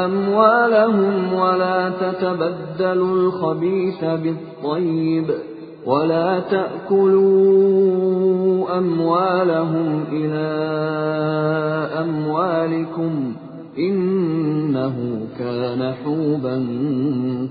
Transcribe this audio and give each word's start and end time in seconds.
أموالهم 0.05 1.33
ولا 1.33 1.89
تتبدلوا 1.89 3.15
الخبيث 3.15 4.03
بالطيب 4.03 5.27
ولا 5.85 6.39
تأكلوا 6.39 7.57
أموالهم 8.77 10.03
إلى 10.11 10.47
أموالكم 12.03 13.35
إنه 13.79 15.27
كان 15.39 15.93
حوبا 16.03 16.55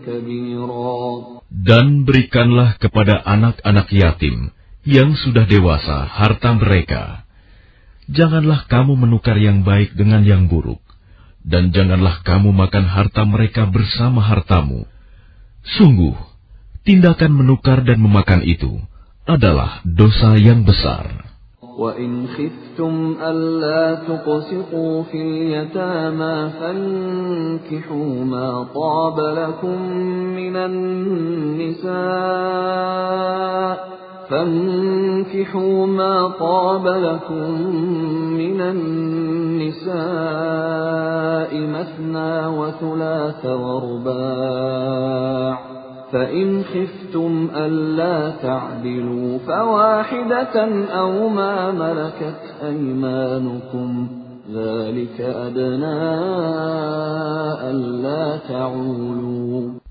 كبيرا 0.07 1.25
Dan 1.55 2.03
berikanlah 2.03 2.77
kepada 2.83 3.23
anak-anak 3.23 3.87
yatim 3.95 4.51
yang 4.83 5.15
sudah 5.15 5.47
dewasa 5.47 6.05
harta 6.05 6.51
mereka 6.59 7.25
janganlah 8.09 8.69
kamu 8.69 8.97
menukar 8.97 9.37
yang 9.41 9.65
baik 9.65 9.97
dengan 9.97 10.25
yang 10.25 10.49
buruk, 10.49 10.81
dan 11.45 11.73
janganlah 11.73 12.21
kamu 12.25 12.53
makan 12.53 12.85
harta 12.89 13.25
mereka 13.25 13.69
bersama 13.69 14.21
hartamu. 14.25 14.85
Sungguh, 15.65 16.17
tindakan 16.85 17.33
menukar 17.33 17.81
dan 17.85 18.01
memakan 18.01 18.45
itu 18.45 18.81
adalah 19.25 19.81
dosa 19.89 20.37
yang 20.37 20.69
besar. 20.69 21.25
وَإِنْ 21.75 22.27
خِفْتُمْ 22.39 23.19
أَلَّا 23.19 24.07
تُقْسِطُوا 24.07 25.03
فِي 25.11 25.19
الْيَتَامَى 25.23 26.51
فَانكِحُوا 26.61 28.25
مَا 28.25 28.63
طَابَ 28.71 29.19
لَكُم 29.19 29.79
مِّنَ 30.39 30.57
النِّسَاءِ 30.57 31.95
فانكحوا 34.31 35.87
ما 35.87 36.29
طاب 36.29 36.87
لكم 36.87 37.51
من 38.41 38.61
النساء 38.61 39.95
مثنى 41.77 42.47
وثلاث 42.47 43.47
ورباع 43.47 44.95
فإن 46.13 46.65
خفتم 46.65 47.49
ألا 47.57 48.31
تعدلوا 48.43 49.39
فواحدة 49.39 50.87
أو 51.01 51.29
ما 51.29 51.71
ملكت 51.71 52.55
أيمانكم 52.63 54.09
ذلك 54.53 55.21
أدنى 55.21 56.01
ألا 57.71 58.39
تعولوا 58.49 59.35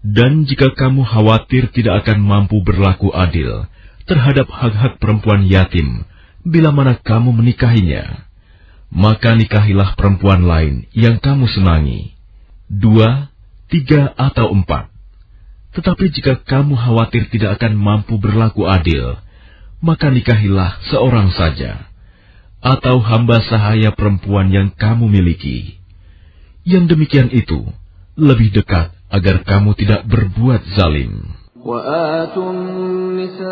Dan 0.04 0.46
jika 0.46 0.70
kamu 0.78 1.02
khawatir 1.10 1.74
tidak 1.74 2.06
akan 2.06 2.22
mampu 2.22 2.62
berlaku 2.62 3.10
adil, 3.10 3.66
terhadap 4.09 4.49
hak-hak 4.49 4.97
perempuan 4.99 5.45
yatim 5.45 6.09
bila 6.43 6.73
mana 6.73 6.97
kamu 6.97 7.37
menikahinya. 7.37 8.25
Maka 8.89 9.37
nikahilah 9.37 10.01
perempuan 10.01 10.49
lain 10.49 10.89
yang 10.97 11.21
kamu 11.21 11.45
senangi. 11.53 12.17
Dua, 12.73 13.29
tiga, 13.69 14.17
atau 14.17 14.49
empat. 14.49 14.89
Tetapi 15.77 16.09
jika 16.09 16.41
kamu 16.41 16.73
khawatir 16.73 17.29
tidak 17.29 17.61
akan 17.61 17.77
mampu 17.77 18.17
berlaku 18.17 18.65
adil, 18.65 19.21
maka 19.85 20.09
nikahilah 20.09 20.81
seorang 20.89 21.29
saja. 21.37 21.85
Atau 22.65 22.99
hamba 23.05 23.45
sahaya 23.45 23.93
perempuan 23.93 24.51
yang 24.51 24.73
kamu 24.73 25.07
miliki. 25.07 25.79
Yang 26.65 26.97
demikian 26.97 27.29
itu 27.31 27.69
lebih 28.19 28.51
dekat 28.51 28.91
agar 29.13 29.47
kamu 29.47 29.79
tidak 29.79 30.03
berbuat 30.11 30.65
zalim. 30.75 31.38
وآتوا 31.68 32.52
النساء 32.52 33.48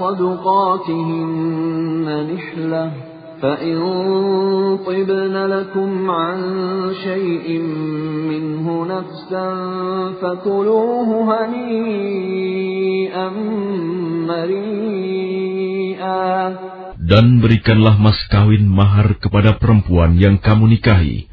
صدقاتهن 0.00 2.06
نحلة 2.34 2.92
فإن 3.42 3.78
طبن 4.86 5.36
لكم 5.36 6.10
عن 6.10 6.38
شيء 7.04 7.58
منه 8.30 8.86
نفسا 8.86 9.48
فكلوه 10.22 11.08
هنيئا 11.28 13.28
مريئا 14.28 16.24
Dan 17.04 17.44
berikanlah 17.44 18.00
mas 18.00 18.16
kawin 18.32 18.64
mahar 18.64 19.20
kepada 19.20 19.60
perempuan 19.60 20.16
yang 20.16 20.40
kamu 20.40 20.72
nikahi 20.72 21.28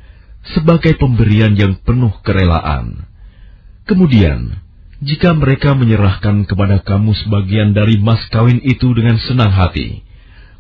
sebagai 0.52 1.00
pemberian 1.00 1.56
yang 1.56 1.80
penuh 1.80 2.12
kerelaan. 2.28 3.08
Kemudian, 3.88 4.60
jika 5.02 5.34
mereka 5.34 5.74
menyerahkan 5.74 6.46
kepada 6.46 6.78
kamu 6.86 7.18
sebagian 7.26 7.74
dari 7.74 7.98
mas 7.98 8.22
kawin 8.30 8.62
itu 8.62 8.94
dengan 8.94 9.18
senang 9.18 9.50
hati, 9.50 10.06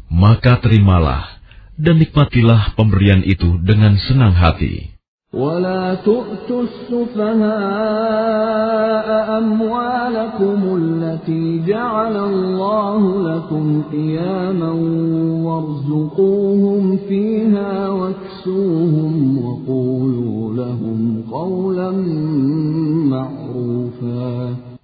maka 0.09 0.57
terimalah 0.57 1.37
dan 1.77 2.01
nikmatilah 2.01 2.73
pemberian 2.73 3.21
itu 3.21 3.61
dengan 3.61 3.95
senang 4.01 4.33
hati. 4.33 4.91
ولا 5.31 5.95
تؤتوا 6.03 6.63
السفهاء 6.63 7.47
أموالكم 9.37 10.59
التي 10.77 11.63
جعل 11.67 12.15
الله 12.17 13.01
لكم 13.31 13.83
قياما 13.91 14.71
وارزقوهم 15.47 16.97
فيها 17.07 17.89
واكسوهم 17.89 18.34
وقولوا 19.45 20.53
لهم 20.55 20.99
قولا 21.31 21.91
معروفا 23.13 24.31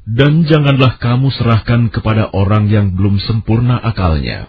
Dan 0.07 0.47
janganlah 0.47 0.97
kamu 1.03 1.29
serahkan 1.35 1.91
kepada 1.91 2.31
orang 2.31 2.71
yang 2.71 2.95
belum 2.95 3.19
sempurna 3.21 3.75
akalnya. 3.75 4.47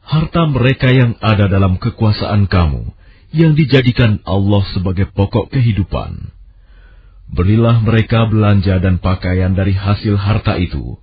Harta 0.00 0.46
mereka 0.46 0.94
yang 0.94 1.18
ada 1.18 1.50
dalam 1.50 1.76
kekuasaan 1.76 2.46
kamu, 2.46 2.94
yang 3.34 3.58
dijadikan 3.58 4.22
Allah 4.22 4.62
sebagai 4.70 5.10
pokok 5.10 5.50
kehidupan. 5.50 6.30
Berilah 7.34 7.82
mereka 7.82 8.30
belanja 8.30 8.78
dan 8.78 9.02
pakaian 9.02 9.58
dari 9.58 9.74
hasil 9.74 10.14
harta 10.14 10.54
itu, 10.56 11.02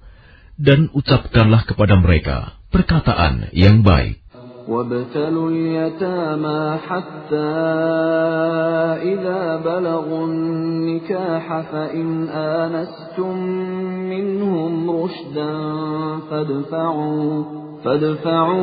dan 0.56 0.88
ucapkanlah 0.96 1.68
kepada 1.68 2.00
mereka 2.00 2.62
perkataan 2.72 3.52
yang 3.52 3.84
baik. 3.84 4.24
وابتلوا 4.69 5.51
اليتامى 5.51 6.77
حتى 6.89 7.37
إذا 9.03 9.57
بلغوا 9.65 10.27
النكاح 10.27 11.61
فإن 11.73 12.29
آنستم 12.29 13.39
منهم 14.11 14.91
رشدا 14.91 15.53
فادفعوا 16.31 17.45
فادفعوا 17.85 18.57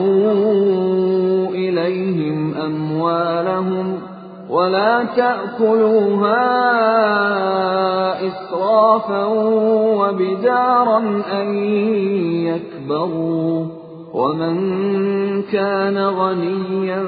إليهم 1.49 2.53
أموالهم 2.53 3.99
ولا 4.49 5.03
تأكلوها 5.03 6.43
إسرافا 8.27 9.25
وبدارا 9.99 11.21
أن 11.31 11.55
يكبروا 12.45 13.65
ومن 14.13 14.55
كان 15.41 15.97
غنيا 15.97 17.03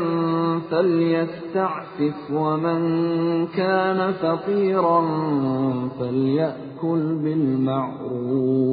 فليستعفف 0.71 2.31
ومن 2.31 2.79
كان 3.47 4.13
فقيرا 4.13 5.01
فليأكل 5.99 7.19
بالمعروف 7.23 8.65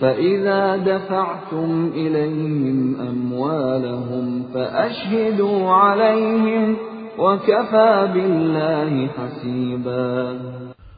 فإذا 0.00 0.76
دفعتم 0.76 1.90
إليهم 1.94 3.00
أموالهم 3.00 4.42
فأشهدوا 4.54 5.70
عليهم 5.70 6.76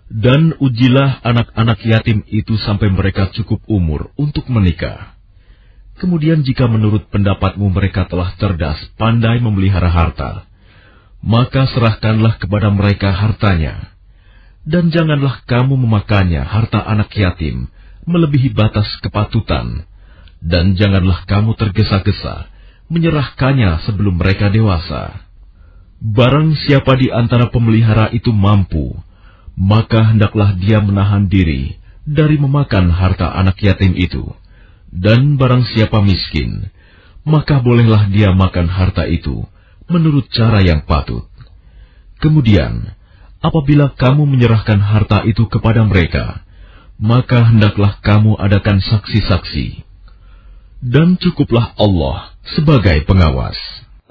Dan 0.08 0.58
ujilah 0.58 1.10
anak-anak 1.22 1.78
yatim 1.86 2.26
itu 2.26 2.58
sampai 2.58 2.90
mereka 2.90 3.30
cukup 3.30 3.62
umur 3.70 4.10
untuk 4.18 4.50
menikah. 4.50 5.17
Kemudian 5.98 6.46
jika 6.46 6.70
menurut 6.70 7.10
pendapatmu 7.10 7.74
mereka 7.74 8.06
telah 8.06 8.30
cerdas, 8.38 8.78
pandai 8.94 9.42
memelihara 9.42 9.90
harta, 9.90 10.46
maka 11.18 11.66
serahkanlah 11.74 12.38
kepada 12.38 12.70
mereka 12.70 13.10
hartanya. 13.10 13.90
Dan 14.62 14.94
janganlah 14.94 15.42
kamu 15.48 15.74
memakannya 15.74 16.44
harta 16.46 16.78
anak 16.86 17.10
yatim, 17.18 17.66
melebihi 18.06 18.54
batas 18.54 18.86
kepatutan. 19.02 19.82
Dan 20.38 20.78
janganlah 20.78 21.26
kamu 21.26 21.58
tergesa-gesa, 21.58 22.46
menyerahkannya 22.86 23.82
sebelum 23.82 24.22
mereka 24.22 24.54
dewasa. 24.54 25.26
Barang 25.98 26.54
siapa 26.54 26.94
di 26.94 27.10
antara 27.10 27.50
pemelihara 27.50 28.14
itu 28.14 28.30
mampu, 28.30 28.94
maka 29.58 30.14
hendaklah 30.14 30.54
dia 30.54 30.78
menahan 30.78 31.26
diri 31.26 31.74
dari 32.06 32.38
memakan 32.38 32.94
harta 32.94 33.34
anak 33.34 33.58
yatim 33.58 33.98
itu. 33.98 34.30
Dan 34.88 35.36
barang 35.36 35.68
siapa 35.76 36.00
miskin, 36.00 36.72
maka 37.28 37.60
bolehlah 37.60 38.08
dia 38.08 38.32
makan 38.32 38.66
harta 38.72 39.04
itu 39.04 39.44
menurut 39.88 40.28
cara 40.32 40.64
yang 40.64 40.84
patut. 40.84 41.28
Kemudian, 42.18 42.96
apabila 43.44 43.94
kamu 43.94 44.26
menyerahkan 44.26 44.80
harta 44.80 45.22
itu 45.28 45.46
kepada 45.46 45.84
mereka, 45.86 46.42
maka 46.98 47.46
hendaklah 47.46 48.00
kamu 48.02 48.34
adakan 48.34 48.82
saksi-saksi. 48.82 49.86
Dan 50.82 51.18
cukuplah 51.18 51.74
Allah 51.78 52.34
sebagai 52.54 53.02
pengawas. 53.06 53.58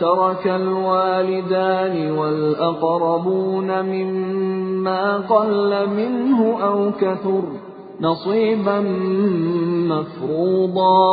ترك 0.00 0.44
الوالدان 0.46 1.94
والأقربون 2.18 3.68
مما 3.82 5.04
قل 5.16 5.70
منه 5.98 6.40
أو 6.62 6.78
كثر 6.92 7.44
نصيبا 8.00 8.78
مفروضا 9.90 11.08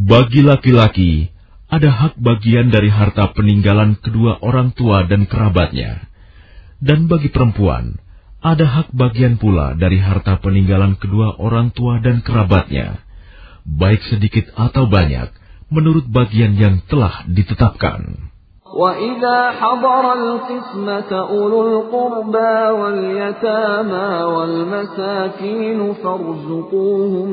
Bagi 0.00 0.40
laki-laki, 0.40 1.28
ada 1.68 1.90
hak 1.92 2.14
bagian 2.16 2.72
dari 2.72 2.88
harta 2.88 3.36
peninggalan 3.36 4.00
kedua 4.00 4.40
orang 4.40 4.72
tua 4.72 5.04
dan 5.04 5.28
kerabatnya. 5.28 6.08
Dan 6.80 7.04
bagi 7.04 7.28
perempuan, 7.28 8.00
ada 8.40 8.64
hak 8.64 8.96
bagian 8.96 9.36
pula 9.36 9.76
dari 9.76 10.00
harta 10.00 10.40
peninggalan 10.40 10.96
kedua 10.96 11.36
orang 11.36 11.76
tua 11.76 12.00
dan 12.00 12.24
kerabatnya, 12.24 13.04
baik 13.68 14.00
sedikit 14.08 14.48
atau 14.56 14.88
banyak, 14.88 15.28
menurut 15.70 16.06
bagian 16.10 16.58
yang 16.58 16.82
telah 16.90 17.24
ditetapkan. 17.30 18.30
وَإِذَا 18.70 19.38
حَضَرَ 19.58 20.04
الْقِسْمَةَ 20.14 21.10
أُولُو 21.10 21.58
الْقُرْبَى 21.68 22.54
وَالْيَتَامَى 22.80 24.08
وَالْمَسَاكِينُ 24.34 25.80
فَارْزُقُوهُم 26.02 27.28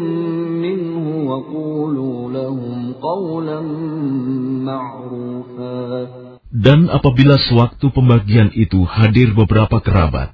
مِّنْهُ 0.65 1.06
وَقُولُوا 1.30 2.18
لَهُمْ 2.31 2.77
قَوْلًا 2.98 3.59
مَّعْرُوفًا 4.65 5.86
Dan 6.48 6.89
apabila 6.89 7.38
sewaktu 7.38 7.94
pembagian 7.94 8.50
itu 8.57 8.81
hadir 8.89 9.38
beberapa 9.38 9.77
kerabat, 9.77 10.33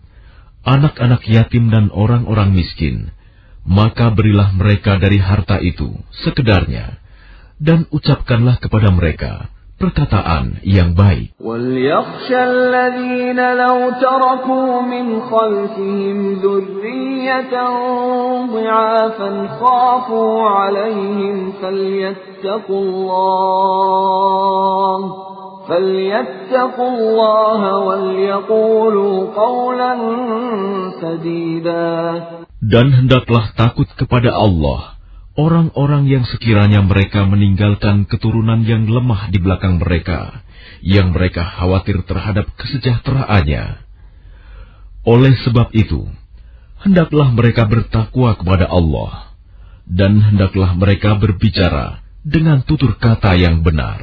anak-anak 0.63 1.27
yatim 1.27 1.67
dan 1.67 1.91
orang-orang 1.91 2.55
miskin, 2.55 3.11
maka 3.67 4.07
berilah 4.15 4.55
mereka 4.55 5.03
dari 5.03 5.19
harta 5.19 5.59
itu 5.59 5.91
sekedarnya, 6.23 7.03
dan 7.61 7.85
ucapkanlah 7.91 8.59
kepada 8.59 8.89
mereka 8.91 9.47
perkataan 9.79 10.63
yang 10.63 10.95
baik. 10.95 11.35
فليتقوا 25.67 26.89
الله 26.89 27.61
وليقولوا 27.79 29.15
قولا 29.35 29.93
سديدا 31.01 31.91
Dan 32.63 32.95
hendaklah 32.95 33.51
takut 33.59 33.91
kepada 33.99 34.31
Allah, 34.31 34.95
orang-orang 35.38 36.10
yang 36.10 36.26
sekiranya 36.26 36.82
mereka 36.82 37.22
meninggalkan 37.22 38.10
keturunan 38.10 38.66
yang 38.66 38.90
lemah 38.90 39.30
di 39.30 39.38
belakang 39.38 39.78
mereka, 39.78 40.42
yang 40.82 41.14
mereka 41.14 41.46
khawatir 41.46 42.02
terhadap 42.02 42.50
kesejahteraannya. 42.58 43.86
Oleh 45.06 45.34
sebab 45.46 45.70
itu, 45.78 46.10
hendaklah 46.82 47.30
mereka 47.30 47.70
bertakwa 47.70 48.34
kepada 48.34 48.66
Allah, 48.66 49.38
dan 49.86 50.18
hendaklah 50.18 50.74
mereka 50.74 51.14
berbicara 51.16 52.02
dengan 52.26 52.66
tutur 52.66 52.98
kata 52.98 53.38
yang 53.38 53.62
benar. 53.62 54.02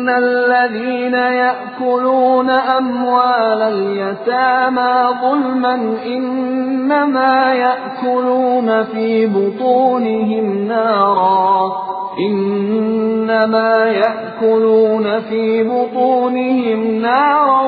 إن 0.00 0.08
الذين 0.08 1.14
يأكلون 1.14 2.50
أموال 2.50 3.60
اليتامى 3.62 4.94
ظلما 5.22 5.74
إنما 6.06 7.54
يأكلون 7.54 8.84
في 8.84 9.26
بطونهم 9.26 10.46
نارا 10.68 11.72
إنما 12.18 13.72
يأكلون 13.84 15.20
في 15.20 15.62
بطونهم 15.64 16.80
نارا 17.02 17.62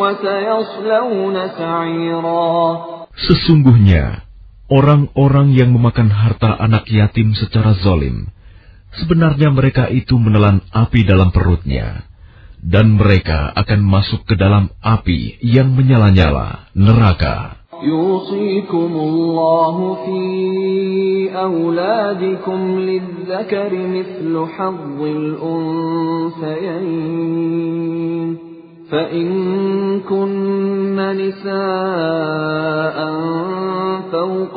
وسيصلون 0.00 1.36
سعيرا 1.58 2.56
Sesungguhnya, 3.14 4.26
orang-orang 4.66 5.54
yang 5.54 5.70
memakan 5.70 6.10
harta 6.10 6.50
anak 6.58 6.90
yatim 6.90 7.30
secara 7.38 7.78
zolim, 7.78 8.26
Sebenarnya 8.94 9.50
mereka 9.50 9.90
itu 9.90 10.14
menelan 10.18 10.62
api 10.70 11.02
dalam 11.02 11.34
perutnya, 11.34 12.06
dan 12.62 12.94
mereka 12.94 13.50
akan 13.58 13.82
masuk 13.82 14.22
ke 14.22 14.38
dalam 14.38 14.70
api 14.78 15.42
yang 15.42 15.74
menyala-nyala, 15.74 16.70
neraka. 16.78 17.64
يوصيكم 17.82 18.92
الله 18.96 19.96
في 20.06 20.24
أولادكم 21.36 22.78
للذكر 22.78 23.72
مثل 23.72 24.46
حظ 24.56 25.02
الأنثيين 25.02 26.34
فإن 28.90 29.30
كن 30.00 30.96
نساء 30.96 32.87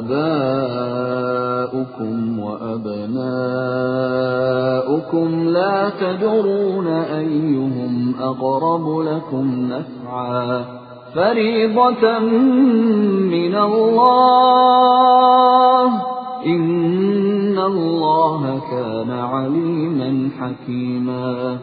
آباؤكم 0.00 1.18
وأبناؤكم 2.38 3.08
لا 5.48 5.90
تدرون 6.00 6.86
أيهم 6.88 8.14
أقرب 8.20 8.86
لكم 9.00 9.68
نفعا 9.70 10.64
فريضة 11.14 12.18
من 13.34 13.54
الله 13.54 14.30
إن 16.46 17.58
الله 17.58 18.42
كان 18.70 19.10
عليما 19.10 20.10
حكيما 20.40 21.58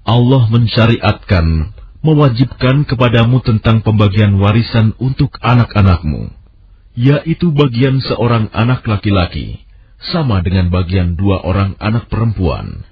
Allah 0.00 0.42
mensyariatkan, 0.50 1.70
mewajibkan 2.02 2.82
kepadamu 2.88 3.38
tentang 3.46 3.84
pembagian 3.84 4.40
warisan 4.42 4.96
untuk 4.98 5.38
anak-anakmu 5.44 6.34
yaitu 6.95 7.51
bagian 7.51 7.99
seorang 7.99 8.47
anak 8.55 8.87
laki-laki, 8.87 9.67
sama 9.99 10.39
dengan 10.39 10.71
bagian 10.71 11.19
dua 11.19 11.43
orang 11.43 11.75
anak 11.77 12.07
perempuan. 12.07 12.87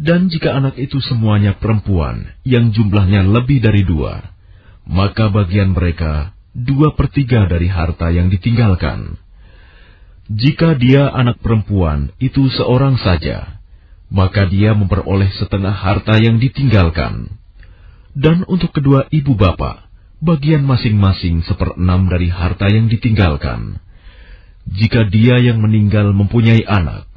Dan 0.00 0.30
jika 0.32 0.56
anak 0.56 0.80
itu 0.80 1.02
semuanya 1.04 1.58
perempuan 1.58 2.32
yang 2.46 2.72
jumlahnya 2.72 3.26
lebih 3.26 3.60
dari 3.60 3.84
dua, 3.84 4.32
maka 4.88 5.28
bagian 5.28 5.76
mereka 5.76 6.32
dua 6.56 6.94
per 6.96 7.10
tiga 7.12 7.44
dari 7.50 7.68
harta 7.68 8.08
yang 8.08 8.30
ditinggalkan. 8.30 9.20
Jika 10.30 10.78
dia 10.78 11.10
anak 11.10 11.42
perempuan 11.42 12.14
itu 12.22 12.46
seorang 12.54 12.94
saja, 13.02 13.58
maka 14.14 14.46
dia 14.46 14.78
memperoleh 14.78 15.26
setengah 15.34 15.74
harta 15.74 16.22
yang 16.22 16.38
ditinggalkan. 16.38 17.34
Dan 18.14 18.46
untuk 18.46 18.70
kedua 18.70 19.10
ibu 19.10 19.34
bapak, 19.34 19.89
bagian 20.20 20.62
masing-masing 20.68 21.42
seperenam 21.48 22.06
dari 22.12 22.28
harta 22.28 22.68
yang 22.68 22.92
ditinggalkan. 22.92 23.80
Jika 24.68 25.08
dia 25.08 25.40
yang 25.40 25.64
meninggal 25.64 26.12
mempunyai 26.12 26.62
anak, 26.68 27.08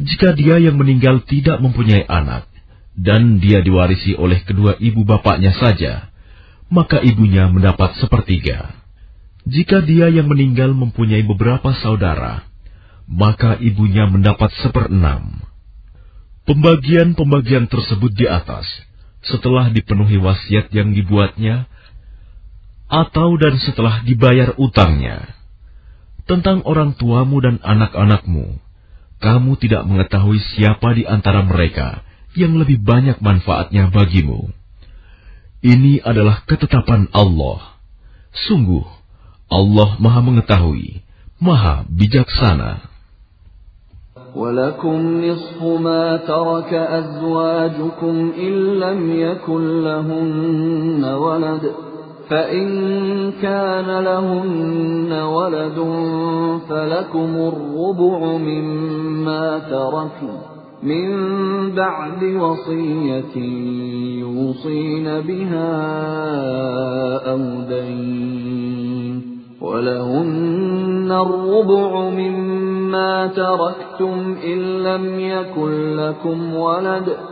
jika 0.00 0.32
dia 0.32 0.56
yang 0.58 0.80
meninggal 0.80 1.20
tidak 1.28 1.60
mempunyai 1.60 2.02
anak, 2.08 2.48
dan 2.96 3.40
dia 3.40 3.60
diwarisi 3.60 4.16
oleh 4.16 4.40
kedua 4.44 4.76
ibu 4.80 5.04
bapaknya 5.04 5.52
saja, 5.56 6.12
maka 6.72 7.00
ibunya 7.04 7.48
mendapat 7.52 7.96
sepertiga. 8.00 8.72
Jika 9.44 9.84
dia 9.84 10.08
yang 10.08 10.32
meninggal 10.32 10.72
mempunyai 10.72 11.20
beberapa 11.26 11.76
saudara, 11.84 12.46
maka 13.04 13.60
ibunya 13.60 14.08
mendapat 14.08 14.48
seperenam. 14.64 15.44
Pembagian-pembagian 16.48 17.68
tersebut 17.68 18.12
di 18.16 18.26
atas, 18.26 18.66
setelah 19.22 19.70
dipenuhi 19.70 20.18
wasiat 20.18 20.72
yang 20.74 20.94
dibuatnya, 20.96 21.70
atau 22.91 23.35
dan 23.35 23.59
setelah 23.59 24.01
dibayar 24.03 24.55
utangnya. 24.55 25.27
Tentang 26.27 26.63
orang 26.67 26.95
tuamu 26.95 27.39
dan 27.39 27.59
anak-anakmu, 27.63 28.59
kamu 29.23 29.51
tidak 29.59 29.87
mengetahui 29.87 30.39
siapa 30.55 30.91
di 30.95 31.07
antara 31.07 31.43
mereka 31.43 32.03
yang 32.35 32.59
lebih 32.59 32.83
banyak 32.83 33.17
manfaatnya 33.23 33.89
bagimu. 33.89 34.51
Ini 35.63 36.03
adalah 36.03 36.45
ketetapan 36.45 37.09
Allah. 37.15 37.79
Sungguh, 38.45 38.85
Allah 39.49 39.97
Maha 39.97 40.21
Mengetahui, 40.21 41.01
Maha 41.39 41.87
Bijaksana. 41.89 42.97
ولكم 44.37 45.25
نصف 45.25 45.63
ما 45.63 46.17
ترك 46.17 46.73
أزواجكم 46.73 48.15
إن 48.37 48.53
لم 48.77 48.99
يكن 49.19 49.83
لهن 49.83 51.03
ولد 51.03 51.63
فإن 52.28 53.32
كان 53.42 54.04
لهن 54.04 55.12
ولد 55.12 55.78
فلكم 56.68 57.36
الربع 57.36 58.36
مما 58.36 59.58
تركوا 59.58 60.52
من 60.82 61.10
بعد 61.74 62.24
وصية 62.24 63.36
يوصين 64.20 65.04
بها 65.04 65.72
أو 67.30 67.38
دين 67.68 69.22
ولهن 69.60 71.12
الربع 71.12 72.10
مما 72.10 73.26
تركتم 73.26 74.36
إن 74.44 74.58
لم 74.82 75.20
يكن 75.20 75.96
لكم 75.96 76.54
ولد 76.54 77.16
ۖ 77.28 77.31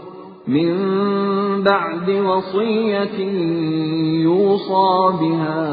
من 0.50 0.72
بعد 1.62 2.10
وصية 2.10 3.18
يوصى 4.22 5.12
بها 5.20 5.66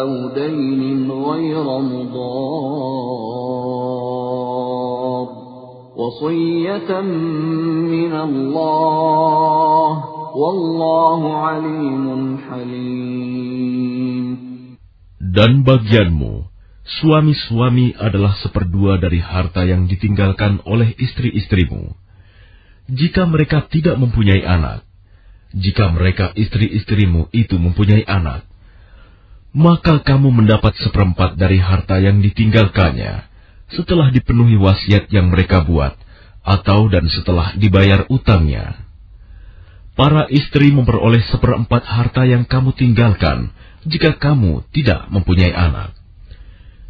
أو 0.00 0.28
دين 0.34 1.10
غير 1.10 1.64
مضار 1.78 3.00
وصية 5.96 7.00
من 7.00 8.12
الله 8.12 9.88
والله 10.36 11.20
عليم 11.36 12.38
حليم 12.48 13.70
Dan 15.30 15.62
bagianmu, 15.62 16.50
suami-suami 17.00 17.94
adalah 17.94 18.34
seperdua 18.42 18.98
dari 18.98 19.22
harta 19.22 19.62
yang 19.62 19.86
ditinggalkan 19.86 20.58
oleh 20.66 20.90
istri-istrimu. 20.98 21.94
Jika 22.85 23.25
mereka 23.25 23.65
tidak 23.65 23.97
mempunyai 23.97 24.45
anak, 24.45 24.85
jika 25.55 25.89
mereka 25.89 26.35
istri-istrimu 26.37 27.33
itu 27.33 27.57
mempunyai 27.57 28.05
anak, 28.05 28.45
maka 29.55 30.03
kamu 30.03 30.35
mendapat 30.35 30.75
seperempat 30.83 31.39
dari 31.39 31.57
harta 31.63 31.97
yang 32.03 32.19
ditinggalkannya 32.19 33.25
setelah 33.71 34.11
dipenuhi 34.13 34.59
wasiat 34.59 35.09
yang 35.09 35.31
mereka 35.33 35.65
buat, 35.65 35.97
atau 36.45 36.91
dan 36.91 37.09
setelah 37.09 37.57
dibayar 37.57 38.05
utangnya. 38.11 38.77
Para 39.95 40.27
istri 40.27 40.75
memperoleh 40.75 41.23
seperempat 41.31 41.87
harta 41.87 42.27
yang 42.27 42.43
kamu 42.43 42.75
tinggalkan 42.75 43.49
jika 43.87 44.19
kamu 44.19 44.67
tidak 44.75 45.07
mempunyai 45.07 45.55
anak. 45.55 45.95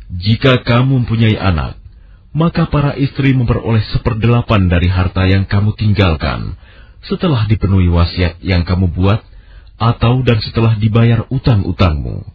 Jika 0.10 0.66
kamu 0.66 1.06
mempunyai 1.06 1.38
anak, 1.38 1.78
maka 2.36 2.68
para 2.68 3.00
istri 3.00 3.32
memperoleh 3.32 3.80
seperdelapan 3.96 4.68
dari 4.68 4.92
harta 4.92 5.24
yang 5.24 5.48
kamu 5.48 5.72
tinggalkan 5.80 6.60
setelah 7.08 7.48
dipenuhi 7.48 7.88
wasiat 7.88 8.44
yang 8.44 8.68
kamu 8.68 8.92
buat, 8.92 9.24
atau 9.80 10.20
dan 10.25 10.44
setelah 10.44 10.75
dibayar 10.75 11.24
utang-utangmu. 11.32 12.27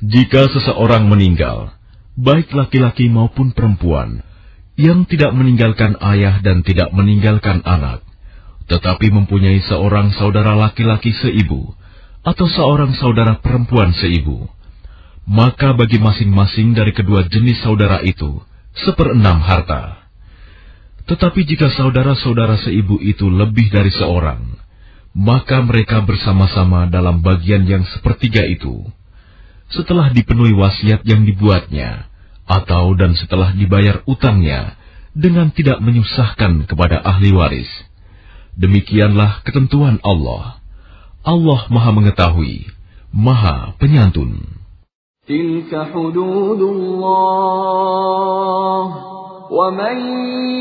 Jika 0.00 0.48
seseorang 0.48 1.04
meninggal, 1.12 1.76
baik 2.16 2.56
laki-laki 2.56 3.12
maupun 3.12 3.52
perempuan, 3.52 4.24
yang 4.80 5.04
tidak 5.04 5.36
meninggalkan 5.36 6.00
ayah 6.00 6.40
dan 6.40 6.64
tidak 6.64 6.88
meninggalkan 6.96 7.60
anak, 7.68 8.00
tetapi 8.64 9.12
mempunyai 9.12 9.60
seorang 9.68 10.14
saudara 10.16 10.56
laki-laki 10.56 11.12
seibu, 11.12 11.76
atau 12.24 12.46
seorang 12.48 12.96
saudara 12.96 13.36
perempuan 13.44 13.92
seibu, 13.92 14.48
maka 15.28 15.76
bagi 15.76 16.00
masing-masing 16.00 16.72
dari 16.72 16.96
kedua 16.96 17.28
jenis 17.28 17.60
saudara 17.60 18.00
itu 18.00 18.40
seperenam 18.84 19.40
harta. 19.42 20.00
Tetapi 21.08 21.42
jika 21.42 21.72
saudara-saudara 21.74 22.60
seibu 22.62 23.02
itu 23.02 23.26
lebih 23.26 23.72
dari 23.72 23.90
seorang, 23.90 24.60
maka 25.16 25.58
mereka 25.64 26.06
bersama-sama 26.06 26.86
dalam 26.86 27.18
bagian 27.18 27.66
yang 27.66 27.82
sepertiga 27.82 28.46
itu. 28.46 28.86
Setelah 29.70 30.10
dipenuhi 30.14 30.54
wasiat 30.54 31.02
yang 31.06 31.26
dibuatnya, 31.26 32.06
atau 32.46 32.94
dan 32.98 33.14
setelah 33.18 33.54
dibayar 33.54 34.02
utangnya, 34.06 34.74
dengan 35.14 35.50
tidak 35.50 35.82
menyusahkan 35.82 36.70
kepada 36.70 37.02
ahli 37.02 37.34
waris. 37.34 37.70
Demikianlah 38.54 39.42
ketentuan 39.46 39.98
Allah. 40.02 40.62
Allah 41.26 41.60
Maha 41.70 41.90
Mengetahui, 41.94 42.70
Maha 43.10 43.74
Penyantun. 43.78 44.59
تلك 45.27 45.71
حدود 45.93 46.61
الله 46.61 47.65
ومن 49.51 49.97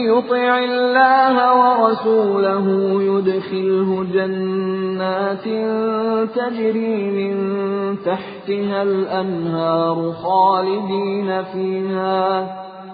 يطع 0.09 0.59
الله 0.59 1.37
ورسوله 1.61 2.67
يدخله 3.03 3.89
جنات 4.15 5.45
تجري 6.39 6.97
من 7.19 7.35
تحتها 8.09 8.83
الأنهار 8.83 10.13
خالدين 10.13 11.29
فيها 11.53 12.25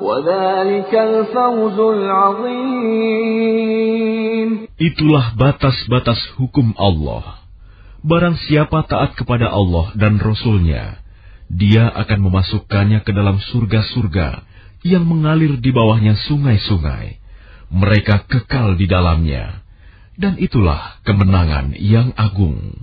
وذلك 0.02 0.94
الفوز 0.94 1.78
العظيم 1.80 3.30
Itulah 4.80 5.36
batas-batas 5.36 6.16
hukum 6.40 6.72
Allah. 6.80 7.44
Barang 8.00 8.40
siapa 8.48 8.80
taat 8.88 9.12
kepada 9.12 9.52
Allah 9.52 9.92
dan 9.92 10.16
Rasul-Nya, 10.16 11.03
dia 11.49 11.87
akan 11.89 12.19
memasukkannya 12.29 13.05
ke 13.05 13.11
dalam 13.13 13.37
surga-surga 13.37 14.43
yang 14.85 15.05
mengalir 15.05 15.57
di 15.57 15.69
bawahnya 15.73 16.13
sungai-sungai. 16.29 17.17
Mereka 17.73 18.29
kekal 18.29 18.77
di 18.77 18.85
dalamnya. 18.85 19.65
Dan 20.15 20.39
itulah 20.39 21.03
kemenangan 21.03 21.75
yang 21.75 22.15
agung. 22.15 22.79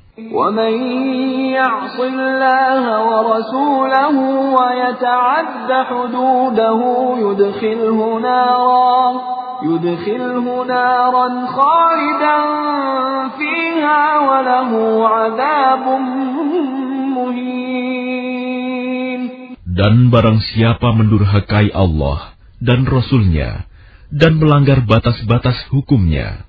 Dan 19.73 20.13
barang 20.13 20.45
siapa 20.53 20.93
mendurhakai 20.93 21.73
Allah 21.73 22.37
dan 22.61 22.85
Rasulnya 22.85 23.65
dan 24.13 24.37
melanggar 24.37 24.85
batas-batas 24.85 25.57
hukumnya, 25.73 26.45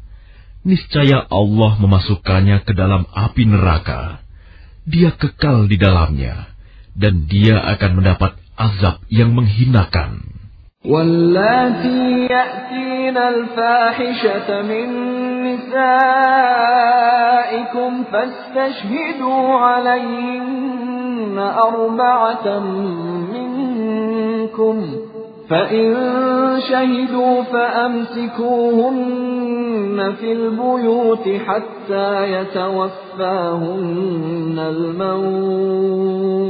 niscaya 0.68 1.24
Allah 1.32 1.80
memasukkannya 1.80 2.68
ke 2.68 2.76
dalam 2.76 3.08
api 3.08 3.48
neraka. 3.48 4.20
Dia 4.84 5.16
kekal 5.16 5.72
di 5.72 5.80
dalamnya, 5.80 6.52
dan 7.00 7.32
dia 7.32 7.64
akan 7.64 8.04
mendapat 8.04 8.36
azab 8.60 9.00
yang 9.08 9.32
menghinakan. 9.32 10.33
واللاتي 10.90 12.28
يأتين 12.32 13.18
الفاحشة 13.18 14.62
من 14.62 14.90
نسائكم 15.44 16.04
فاستشهدوا 18.04 19.48
عليهن 19.48 21.38
أربعة 21.40 22.60
منكم. 23.34 24.78
فإن 25.50 25.96
شهدوا 26.70 27.44
فأمسكوهن 27.44 28.94
في 30.20 30.32
البيوت 30.32 31.30
حتى 31.48 32.32
يتوفاهن 32.32 33.76
الموت. 34.60 36.44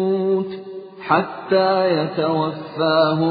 حتى 1.09 1.73
يتوفاهن 1.99 3.27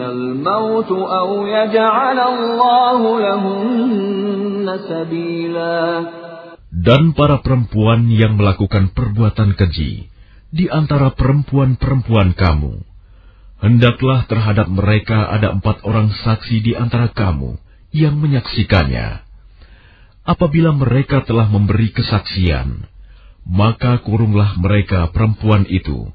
الموت 0.00 0.90
أو 0.92 1.46
يجعل 1.46 2.18
الله 2.18 3.00
لهن 3.20 4.66
سبيلا 4.88 5.80
Dan 6.70 7.18
para 7.18 7.42
perempuan 7.42 8.06
yang 8.06 8.38
melakukan 8.38 8.94
perbuatan 8.94 9.58
keji 9.58 10.06
di 10.54 10.70
antara 10.70 11.10
perempuan-perempuan 11.18 12.38
kamu, 12.38 12.86
hendaklah 13.58 14.24
terhadap 14.30 14.70
mereka 14.70 15.28
ada 15.28 15.50
empat 15.58 15.82
orang 15.82 16.14
saksi 16.14 16.62
di 16.62 16.72
antara 16.78 17.10
kamu 17.10 17.58
yang 17.90 18.16
menyaksikannya. 18.22 19.26
Apabila 20.22 20.70
mereka 20.70 21.26
telah 21.26 21.50
memberi 21.50 21.90
kesaksian, 21.90 22.86
maka 23.42 23.98
kurunglah 24.06 24.54
mereka 24.62 25.10
perempuan 25.10 25.66
itu 25.66 26.14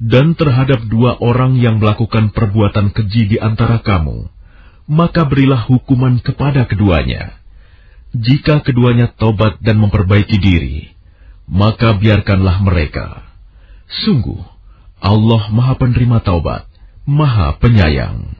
Dan 0.00 0.32
terhadap 0.32 0.88
dua 0.88 1.20
orang 1.20 1.60
yang 1.60 1.76
melakukan 1.76 2.32
perbuatan 2.32 2.96
keji 2.96 3.36
di 3.36 3.36
antara 3.36 3.84
kamu, 3.84 4.32
maka 4.88 5.28
berilah 5.28 5.68
hukuman 5.68 6.16
kepada 6.24 6.64
keduanya. 6.64 7.36
Jika 8.16 8.64
keduanya 8.64 9.12
tobat 9.12 9.60
dan 9.60 9.76
memperbaiki 9.76 10.40
diri, 10.40 10.96
maka 11.44 11.92
biarkanlah 12.00 12.64
mereka. 12.64 13.28
Sungguh, 13.86 14.40
Allah 15.04 15.52
Maha 15.52 15.76
Penerima 15.76 16.24
Taubat, 16.24 16.64
Maha 17.04 17.60
Penyayang. 17.60 18.39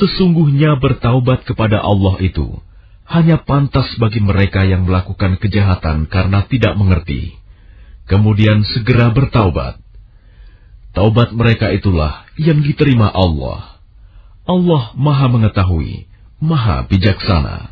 Sesungguhnya 0.00 0.80
bertaubat 0.80 1.44
kepada 1.44 1.80
Allah 1.84 2.16
itu 2.24 2.60
hanya 3.12 3.40
pantas 3.44 3.92
bagi 4.00 4.24
mereka 4.24 4.64
yang 4.64 4.88
melakukan 4.88 5.36
kejahatan 5.36 6.08
karena 6.08 6.48
tidak 6.48 6.78
mengerti. 6.80 7.36
Kemudian 8.08 8.64
segera 8.64 9.12
bertaubat. 9.12 9.80
Taubat 10.92 11.32
mereka 11.32 11.72
itulah 11.72 12.28
yang 12.36 12.60
diterima 12.60 13.08
Allah. 13.08 13.80
Allah 14.44 14.92
Maha 14.96 15.26
Mengetahui, 15.28 16.08
Maha 16.40 16.84
Bijaksana. 16.88 17.71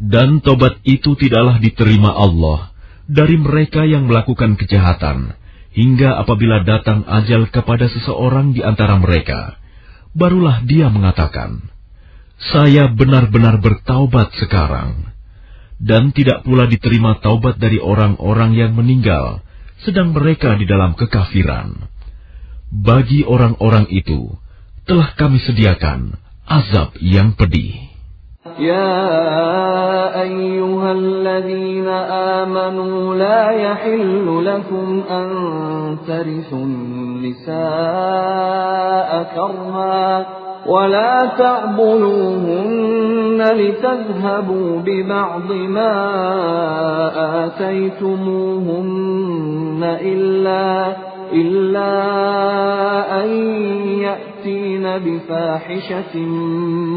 Dan 0.00 0.44
tobat 0.44 0.80
itu 0.84 1.16
tidaklah 1.16 1.56
diterima 1.60 2.12
Allah 2.12 2.70
dari 3.10 3.36
mereka 3.40 3.88
yang 3.88 4.06
melakukan 4.06 4.54
kejahatan, 4.54 5.34
hingga 5.74 6.20
apabila 6.20 6.62
datang 6.62 7.02
ajal 7.08 7.50
kepada 7.50 7.90
seseorang 7.90 8.54
di 8.54 8.62
antara 8.62 9.00
mereka, 9.02 9.58
barulah 10.14 10.62
dia 10.62 10.86
mengatakan, 10.92 11.64
Saya 12.40 12.92
benar-benar 12.92 13.58
bertaubat 13.58 14.36
sekarang. 14.38 15.10
Dan 15.80 16.12
tidak 16.12 16.44
pula 16.44 16.68
diterima 16.68 17.24
taubat 17.24 17.56
dari 17.56 17.80
orang-orang 17.80 18.52
yang 18.52 18.76
meninggal, 18.76 19.40
sedang 19.80 20.12
mereka 20.12 20.60
di 20.60 20.68
dalam 20.68 20.92
kekafiran. 20.92 21.88
Bagi 22.68 23.24
orang-orang 23.24 23.88
itu, 23.88 24.28
telah 24.88 25.12
kami 25.16 25.38
sediakan 25.42 26.16
azab 26.48 26.96
yang 27.00 27.32
pedih. 27.36 27.90
يا 28.58 30.20
أيها 30.22 30.92
الذين 30.92 31.88
آمنوا 32.40 33.14
لا 33.14 33.50
يحل 33.50 34.44
لكم 34.44 35.02
أن 35.10 35.28
ترثوا 36.08 36.64
النساء 36.64 37.50
كرها 39.36 40.26
ولا 40.66 41.30
تعضلوهن 41.38 42.90
لتذهبوا 43.42 44.80
ببعض 44.80 45.52
ما 45.52 45.94
آتيتموهن 47.46 49.00
إلا 50.00 50.96
إلا 51.32 51.92
أن 53.24 53.28
يأتين 53.98 54.98
بفاحشة 54.98 56.18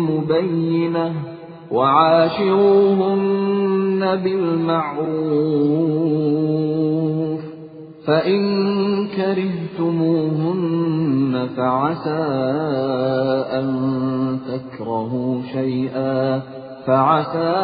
مبينة 0.09 1.13
وعاشروهن 1.71 3.23
بالمعروف 4.23 5.53
فإن 8.07 8.41
كرهتموهن 9.07 10.69
فعسى 11.57 12.23
أن 13.59 13.67
تكرهوا 14.47 15.41
شيئا. 15.53 16.41
فعسى 16.88 17.54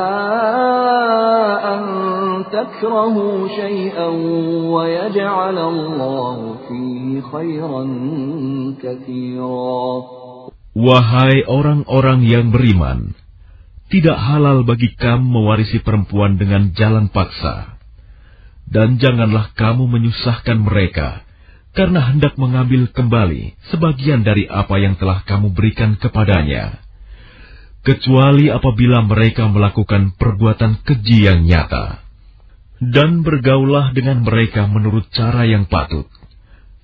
أن 1.75 1.83
تكرهوا 2.53 3.49
شيئا 3.49 4.09
ويجعل 4.75 5.59
الله 5.59 6.37
فيه 6.69 7.21
خيرا 7.33 7.83
كثيرا 8.83 9.81
Wahai 10.75 11.47
orang-orang 11.47 12.27
yang 12.27 12.51
beriman, 12.51 13.15
tidak 13.95 14.19
halal 14.19 14.67
bagi 14.67 14.91
kamu 14.99 15.23
mewarisi 15.23 15.79
perempuan 15.79 16.35
dengan 16.35 16.75
jalan 16.75 17.07
paksa. 17.15 17.79
Dan 18.67 18.99
janganlah 18.99 19.55
kamu 19.55 19.87
menyusahkan 19.87 20.59
mereka, 20.59 21.23
karena 21.79 22.11
hendak 22.11 22.35
mengambil 22.43 22.91
kembali 22.91 23.55
sebagian 23.71 24.27
dari 24.27 24.51
apa 24.51 24.75
yang 24.83 24.99
telah 24.99 25.23
kamu 25.23 25.55
berikan 25.55 25.95
kepadanya. 25.95 26.83
Kecuali 27.90 28.54
apabila 28.54 29.02
mereka 29.02 29.50
melakukan 29.50 30.14
perbuatan 30.14 30.86
keji 30.86 31.26
yang 31.26 31.42
nyata. 31.42 32.06
Dan 32.78 33.26
bergaulah 33.26 33.98
dengan 33.98 34.22
mereka 34.22 34.70
menurut 34.70 35.10
cara 35.10 35.50
yang 35.50 35.66
patut. 35.66 36.06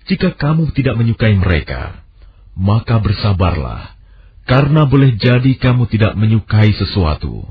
Jika 0.10 0.34
kamu 0.34 0.74
tidak 0.74 0.98
menyukai 0.98 1.38
mereka, 1.38 2.02
maka 2.58 2.98
bersabarlah 2.98 3.96
karena 4.50 4.86
boleh 4.86 5.18
jadi 5.18 5.58
kamu 5.58 5.89
tidak 5.89 6.13
menyukai 6.18 6.74
sesuatu, 6.74 7.50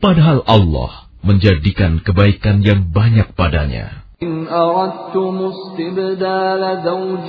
padahal 0.00 0.44
Allah 0.44 1.08
menjadikan 1.24 2.04
kebaikan 2.04 2.60
yang 2.60 2.92
banyak 2.92 3.32
padanya. 3.36 4.03
إن 4.23 4.47
أردتم 4.47 5.51
استبدال 5.51 6.81
زوج 6.83 7.27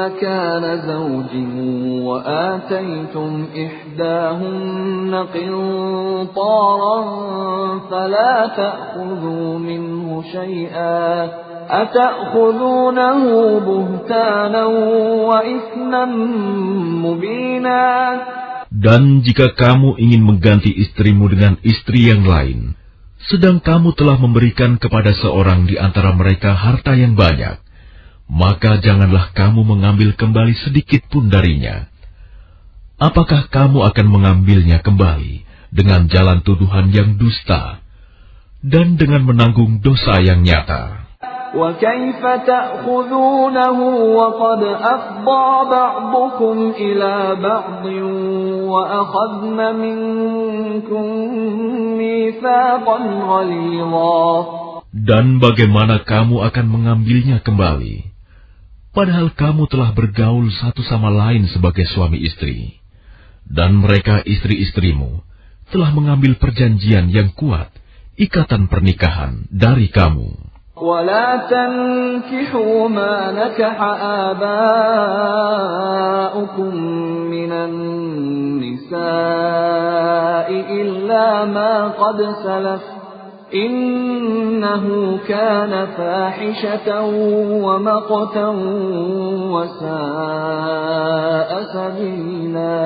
مكان 0.00 0.64
زوج 0.88 1.32
وآتيتم 2.08 3.46
إحداهن 3.66 5.26
قنطارا 5.34 6.96
فلا 7.90 8.46
تأخذوا 8.56 9.58
منه 9.58 10.22
شيئا 10.32 11.28
أتأخذونه 11.70 13.20
بهتانا 13.60 14.64
وإثما 15.28 16.04
مبينا 17.04 17.84
Dan 18.70 19.20
jika 19.20 19.52
kamu 19.58 20.00
ingin 20.00 20.24
mengganti 20.24 20.72
istrimu 20.72 21.28
dengan 21.28 21.60
istri 21.60 22.08
yang 22.08 22.24
lain, 22.24 22.78
sedang 23.25 23.57
kamu 23.61 23.97
telah 23.97 24.17
memberikan 24.21 24.77
kepada 24.77 25.13
seorang 25.17 25.65
di 25.65 25.77
antara 25.81 26.13
mereka 26.13 26.53
harta 26.53 26.93
yang 26.93 27.17
banyak, 27.17 27.57
maka 28.29 28.81
janganlah 28.81 29.33
kamu 29.33 29.61
mengambil 29.65 30.13
kembali 30.13 30.53
sedikit 30.65 31.05
pun 31.09 31.29
darinya. 31.29 31.89
Apakah 32.95 33.51
kamu 33.51 33.85
akan 33.91 34.07
mengambilnya 34.07 34.79
kembali 34.79 35.43
dengan 35.73 36.07
jalan 36.07 36.39
tuduhan 36.41 36.89
yang 36.93 37.19
dusta 37.19 37.83
dan 38.63 38.95
dengan 38.95 39.27
menanggung 39.27 39.83
dosa 39.83 40.21
yang 40.23 40.41
nyata? 40.41 41.04
وكيف 41.54 42.22
تأخذونه 42.22 43.78
وقد 44.18 44.62
أفضى 44.62 45.46
بعضكم 45.70 46.56
إلى 46.78 47.14
بعض 47.42 47.84
وأخذن 48.70 49.58
منكم 49.76 51.04
ميثاقا 51.98 52.98
غليظا 53.30 54.26
Dan 54.90 55.38
bagaimana 55.38 56.02
kamu 56.02 56.50
akan 56.50 56.66
mengambilnya 56.66 57.38
kembali? 57.46 58.10
Padahal 58.90 59.30
kamu 59.30 59.70
telah 59.70 59.94
bergaul 59.94 60.50
satu 60.50 60.82
sama 60.82 61.14
lain 61.14 61.46
sebagai 61.46 61.86
suami 61.86 62.18
istri. 62.26 62.82
Dan 63.46 63.78
mereka 63.78 64.18
istri-istrimu 64.26 65.22
telah 65.70 65.94
mengambil 65.94 66.34
perjanjian 66.42 67.06
yang 67.06 67.30
kuat, 67.38 67.70
ikatan 68.18 68.66
pernikahan 68.66 69.46
dari 69.50 69.86
kamu. 69.94 70.43
ولا 70.80 71.36
تنكحوا 71.50 72.88
ما 72.88 73.32
نكح 73.32 73.82
آباؤكم 74.32 74.52
من 77.30 77.52
النساء 77.52 79.00
إلا 80.80 81.44
ما 81.44 81.88
قد 81.88 82.18
سلف 82.44 82.80
إنه 83.54 85.18
كان 85.28 85.86
فاحشة 85.86 87.04
ومقتا 87.66 88.48
وساء 89.52 91.50
سبيلا 91.74 92.80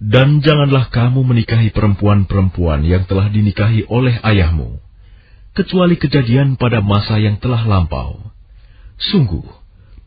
Dan 0.00 0.42
janganlah 0.42 0.90
kamu 0.90 1.22
menikahi 1.22 1.70
perempuan-perempuan 1.70 2.82
yang 2.82 3.06
telah 3.06 3.30
dinikahi 3.30 3.86
oleh 3.86 4.18
ayahmu 4.24 4.80
kecuali 5.55 5.95
kejadian 5.95 6.59
pada 6.59 6.83
masa 6.83 7.17
yang 7.17 7.39
telah 7.41 7.63
lampau. 7.65 8.19
Sungguh, 8.99 9.47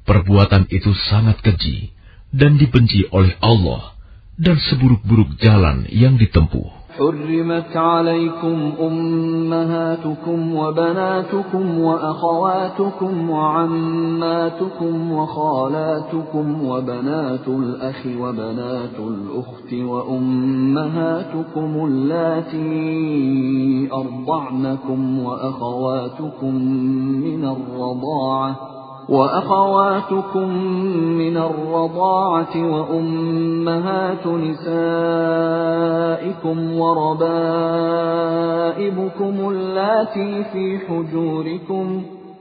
perbuatan 0.04 0.68
itu 0.70 0.94
sangat 1.08 1.40
keji 1.40 1.90
dan 2.30 2.60
dibenci 2.60 3.08
oleh 3.10 3.34
Allah 3.40 3.96
dan 4.38 4.60
seburuk-buruk 4.60 5.40
jalan 5.42 5.88
yang 5.90 6.20
ditempuh. 6.20 6.77
حرمت 6.98 7.76
عليكم 7.76 8.72
أمهاتكم 8.80 10.54
وبناتكم 10.54 11.78
وأخواتكم 11.80 13.30
وعماتكم 13.30 15.12
وخالاتكم 15.12 16.64
وبنات 16.68 17.48
الأخ 17.48 18.06
وبنات 18.20 18.98
الأخت 18.98 19.72
وأمهاتكم 19.74 21.70
اللاتي 21.86 22.68
أرضعنكم 23.92 25.18
وأخواتكم 25.18 26.54
من 27.24 27.44
الرضاعة 27.44 28.56
وأخواتكم 29.08 30.48
من 31.18 31.36
الرضاعة 31.36 32.54
وأمهات 32.56 34.26
نسائكم 34.26 35.78
وربائبكم 36.78 37.48
اللاتي 39.50 40.44
في 40.52 40.78
حجوركم 40.78 42.02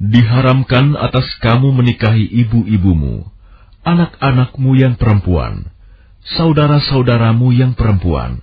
Diharamkan 0.00 0.96
atas 0.96 1.28
kamu 1.44 1.76
menikahi 1.76 2.24
ibu-ibumu, 2.24 3.28
anak-anakmu 3.84 4.72
yang 4.80 4.96
perempuan, 4.96 5.68
saudara-saudaramu 6.40 7.52
yang 7.52 7.76
perempuan, 7.76 8.40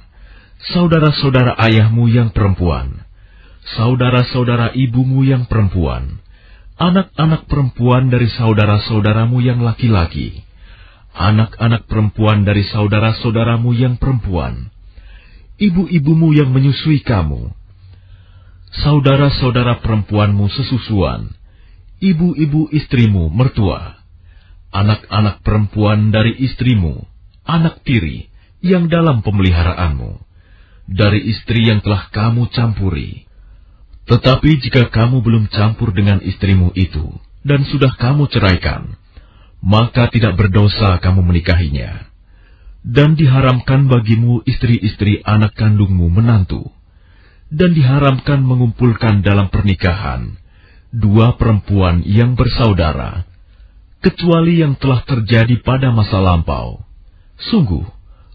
saudara-saudara 0.70 1.58
ayahmu 1.58 2.14
yang 2.14 2.30
perempuan, 2.30 3.02
saudara-saudara 3.74 4.78
ibumu 4.78 5.26
yang 5.26 5.50
perempuan, 5.50 6.22
anak-anak 6.78 7.50
perempuan 7.50 8.14
dari 8.14 8.30
saudara-saudaramu 8.38 9.42
yang 9.42 9.66
laki-laki, 9.66 10.46
anak-anak 11.18 11.90
perempuan 11.90 12.46
dari 12.46 12.70
saudara-saudaramu 12.70 13.74
yang 13.74 13.98
perempuan, 13.98 14.70
ibu-ibumu 15.58 16.38
yang 16.38 16.54
menyusui 16.54 17.02
kamu, 17.02 17.50
saudara-saudara 18.86 19.82
perempuanmu 19.82 20.54
sesusuan, 20.54 21.37
ibu-ibu 21.98 22.70
istrimu 22.70 23.30
mertua, 23.34 23.98
anak-anak 24.70 25.42
perempuan 25.42 26.14
dari 26.14 26.38
istrimu, 26.38 27.06
anak 27.42 27.82
tiri 27.82 28.30
yang 28.62 28.90
dalam 28.90 29.26
pemeliharaanmu, 29.26 30.22
dari 30.90 31.26
istri 31.34 31.68
yang 31.68 31.82
telah 31.82 32.10
kamu 32.14 32.50
campuri. 32.54 33.26
Tetapi 34.08 34.50
jika 34.64 34.88
kamu 34.88 35.20
belum 35.20 35.52
campur 35.52 35.92
dengan 35.92 36.24
istrimu 36.24 36.72
itu, 36.78 37.12
dan 37.44 37.68
sudah 37.68 37.92
kamu 38.00 38.32
ceraikan, 38.32 38.96
maka 39.60 40.08
tidak 40.08 40.40
berdosa 40.40 41.02
kamu 41.04 41.28
menikahinya. 41.28 42.08
Dan 42.88 43.20
diharamkan 43.20 43.92
bagimu 43.92 44.48
istri-istri 44.48 45.20
anak 45.28 45.60
kandungmu 45.60 46.08
menantu, 46.08 46.72
dan 47.52 47.76
diharamkan 47.76 48.40
mengumpulkan 48.48 49.20
dalam 49.28 49.52
pernikahan, 49.52 50.40
dua 50.97 51.41
perempuan 51.41 52.05
yang 52.05 52.37
bersaudara, 52.37 53.25
kecuali 54.05 54.61
yang 54.61 54.77
telah 54.77 55.01
terjadi 55.09 55.57
pada 55.65 55.89
masa 55.89 56.21
lampau. 56.21 56.85
Sungguh, 57.49 57.87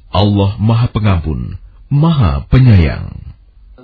Allah 0.10 0.58
Maha 0.58 0.88
Pengampun, 0.90 1.56
Maha 1.88 2.44
Penyayang. 2.50 3.28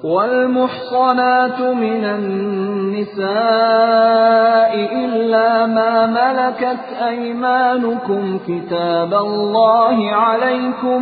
والمحصنات 0.04 1.60
من 1.80 2.04
النساء 2.04 3.24
إلا 4.76 5.50
ما 5.66 5.94
ملكت 6.12 6.84
أيمانكم 7.08 8.40
كتاب 8.48 9.14
الله 9.14 10.12
عليكم 10.12 11.02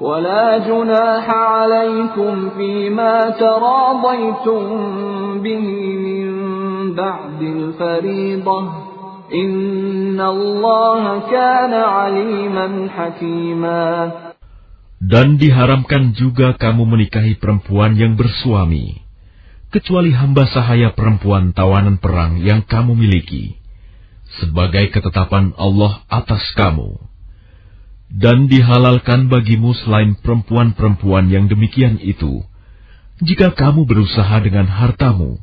ولا 0.00 0.58
جناح 0.58 1.30
عليكم 1.30 2.50
فيما 2.56 3.30
تراضيتم 3.30 4.62
به 5.42 5.66
من 6.06 6.28
بعد 6.94 7.40
الفريضة 7.42 8.84
Dan 15.04 15.28
diharamkan 15.40 16.02
juga 16.12 16.48
kamu 16.54 16.82
menikahi 16.84 17.34
perempuan 17.40 17.96
yang 17.96 18.20
bersuami, 18.20 19.00
kecuali 19.72 20.12
hamba 20.12 20.44
sahaya 20.44 20.92
perempuan 20.92 21.56
tawanan 21.56 21.98
perang 21.98 22.38
yang 22.44 22.62
kamu 22.62 22.94
miliki, 22.94 23.58
sebagai 24.38 24.92
ketetapan 24.92 25.56
Allah 25.56 26.04
atas 26.12 26.44
kamu. 26.52 27.00
Dan 28.09 28.49
dihalalkan 28.49 29.29
bagimu 29.29 29.77
selain 29.77 30.17
perempuan-perempuan 30.17 31.29
yang 31.29 31.45
demikian 31.45 32.01
itu, 32.01 32.41
jika 33.21 33.53
kamu 33.53 33.85
berusaha 33.85 34.41
dengan 34.41 34.65
hartamu 34.65 35.37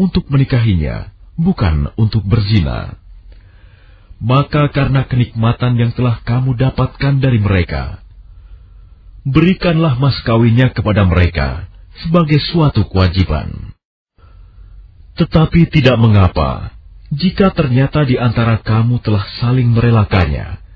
untuk 0.00 0.24
menikahinya, 0.32 1.12
bukan 1.36 1.92
untuk 2.00 2.24
berzina 2.24 2.96
maka 4.22 4.72
karena 4.72 5.04
kenikmatan 5.04 5.76
yang 5.76 5.92
telah 5.92 6.24
kamu 6.24 6.56
dapatkan 6.56 7.20
dari 7.20 7.36
mereka, 7.36 8.00
berikanlah 9.28 10.00
mas 10.00 10.16
kawinnya 10.24 10.72
kepada 10.72 11.04
mereka 11.04 11.68
sebagai 12.04 12.40
suatu 12.40 12.88
kewajiban. 12.88 13.76
Tetapi 15.16 15.68
tidak 15.72 15.96
mengapa 15.96 16.76
jika 17.08 17.52
ternyata 17.52 18.04
di 18.04 18.20
antara 18.20 18.60
kamu 18.60 19.00
telah 19.00 19.24
saling 19.40 19.72
merelakannya 19.72 20.60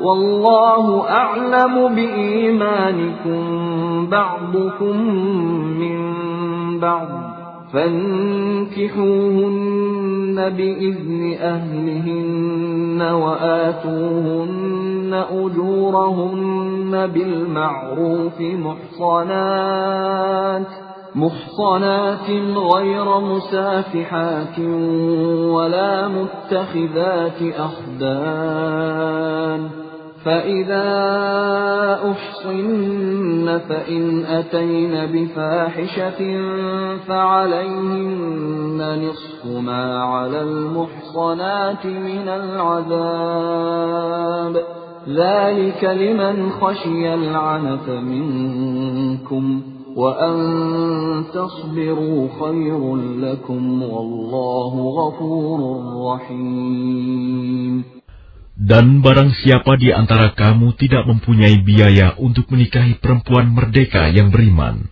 والله 0.00 1.08
أعلم 1.08 1.94
بإيمانكم 1.94 3.40
بعضكم 4.10 4.96
من 5.80 6.00
بعض 6.80 7.08
فانكحوهن 7.72 9.06
بإذن 10.50 11.36
أهلهن 11.40 13.02
وآتوهن 13.02 15.24
أجورهن 15.32 17.06
بالمعروف 17.06 18.40
محصنات 19.00 20.66
محصنات 21.14 22.30
غير 22.74 23.20
مسافحات 23.20 24.58
ولا 25.48 26.08
متخذات 26.08 27.42
أخدان 27.58 29.60
فإذا 30.26 30.88
أحصن 32.10 33.58
فإن 33.68 34.24
أتين 34.24 35.06
بفاحشة 35.06 36.20
فعليهن 37.08 38.80
نصف 39.08 39.46
ما 39.46 40.02
على 40.04 40.42
المحصنات 40.42 41.86
من 41.86 42.28
العذاب 42.28 43.56
ذلك 45.08 45.84
لمن 45.84 46.50
خشي 46.50 47.14
العنة 47.14 48.00
منكم 48.00 49.62
وأن 49.96 50.36
تصبروا 51.34 52.28
خير 52.40 52.96
لكم 52.96 53.82
والله 53.82 54.74
غفور 54.98 55.80
رحيم 56.12 57.84
Dan 58.56 59.04
barang 59.04 59.36
siapa 59.44 59.76
di 59.76 59.92
antara 59.92 60.32
kamu 60.32 60.80
tidak 60.80 61.04
mempunyai 61.04 61.60
biaya 61.60 62.16
untuk 62.16 62.48
menikahi 62.48 62.96
perempuan 63.04 63.52
merdeka 63.52 64.08
yang 64.08 64.32
beriman, 64.32 64.88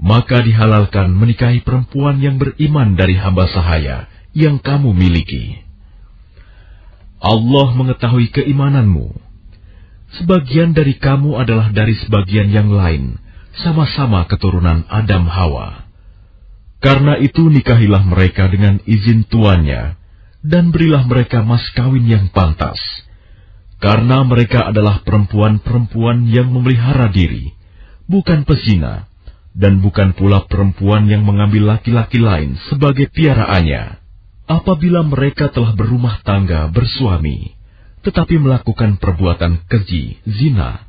maka 0.00 0.40
dihalalkan 0.40 1.12
menikahi 1.12 1.60
perempuan 1.60 2.24
yang 2.24 2.40
beriman 2.40 2.96
dari 2.96 3.20
hamba 3.20 3.52
sahaya 3.52 4.08
yang 4.32 4.56
kamu 4.64 4.96
miliki. 4.96 5.60
Allah 7.20 7.68
mengetahui 7.74 8.30
keimananmu. 8.30 9.28
sebagian 10.08 10.72
dari 10.72 10.96
kamu 10.96 11.36
adalah 11.36 11.68
dari 11.68 11.92
sebagian 12.00 12.48
yang 12.48 12.72
lain, 12.72 13.20
sama-sama 13.60 14.24
keturunan 14.24 14.88
Adam 14.88 15.28
Hawa. 15.28 15.84
Karena 16.80 17.20
itu 17.20 17.50
nikahilah 17.52 18.08
mereka 18.08 18.48
dengan 18.48 18.80
izin 18.88 19.28
tuannya, 19.28 19.97
dan 20.42 20.70
berilah 20.70 21.04
mereka 21.06 21.42
mas 21.42 21.64
kawin 21.74 22.06
yang 22.06 22.26
pantas. 22.30 22.78
Karena 23.78 24.26
mereka 24.26 24.70
adalah 24.70 25.06
perempuan-perempuan 25.06 26.26
yang 26.26 26.50
memelihara 26.50 27.14
diri, 27.14 27.54
bukan 28.10 28.42
pesina, 28.42 29.06
dan 29.54 29.78
bukan 29.78 30.18
pula 30.18 30.46
perempuan 30.50 31.06
yang 31.06 31.22
mengambil 31.22 31.78
laki-laki 31.78 32.18
lain 32.18 32.58
sebagai 32.70 33.10
piaraannya. 33.10 34.02
Apabila 34.48 35.04
mereka 35.04 35.52
telah 35.52 35.76
berumah 35.76 36.24
tangga 36.24 36.66
bersuami, 36.72 37.54
tetapi 38.02 38.40
melakukan 38.40 38.96
perbuatan 38.96 39.68
keji, 39.68 40.24
zina, 40.24 40.88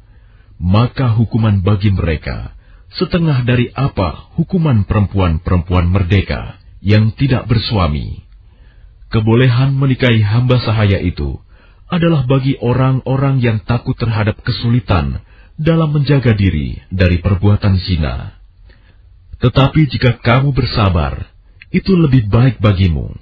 maka 0.57 1.13
hukuman 1.13 1.61
bagi 1.61 1.91
mereka 1.91 2.55
setengah 2.89 3.45
dari 3.45 3.69
apa 3.69 4.33
hukuman 4.33 4.81
perempuan-perempuan 4.87 5.85
merdeka 5.93 6.57
yang 6.81 7.13
tidak 7.13 7.45
bersuami. 7.45 8.28
Kebolehan 9.09 9.73
menikahi 9.73 10.21
hamba 10.21 10.61
sahaya 10.61 11.01
itu 11.01 11.41
adalah 11.89 12.29
bagi 12.29 12.53
orang-orang 12.61 13.41
yang 13.41 13.57
takut 13.65 13.97
terhadap 13.97 14.37
kesulitan 14.45 15.25
dalam 15.57 15.89
menjaga 15.89 16.37
diri 16.37 16.77
dari 16.93 17.17
perbuatan 17.17 17.73
zina. 17.81 18.37
Tetapi 19.41 19.81
jika 19.89 20.21
kamu 20.21 20.53
bersabar, 20.53 21.25
itu 21.73 21.97
lebih 21.97 22.29
baik 22.29 22.61
bagimu. 22.61 23.17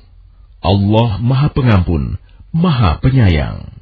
Allah 0.60 1.22
Maha 1.24 1.56
Pengampun, 1.56 2.20
Maha 2.52 3.00
Penyayang. 3.00 3.77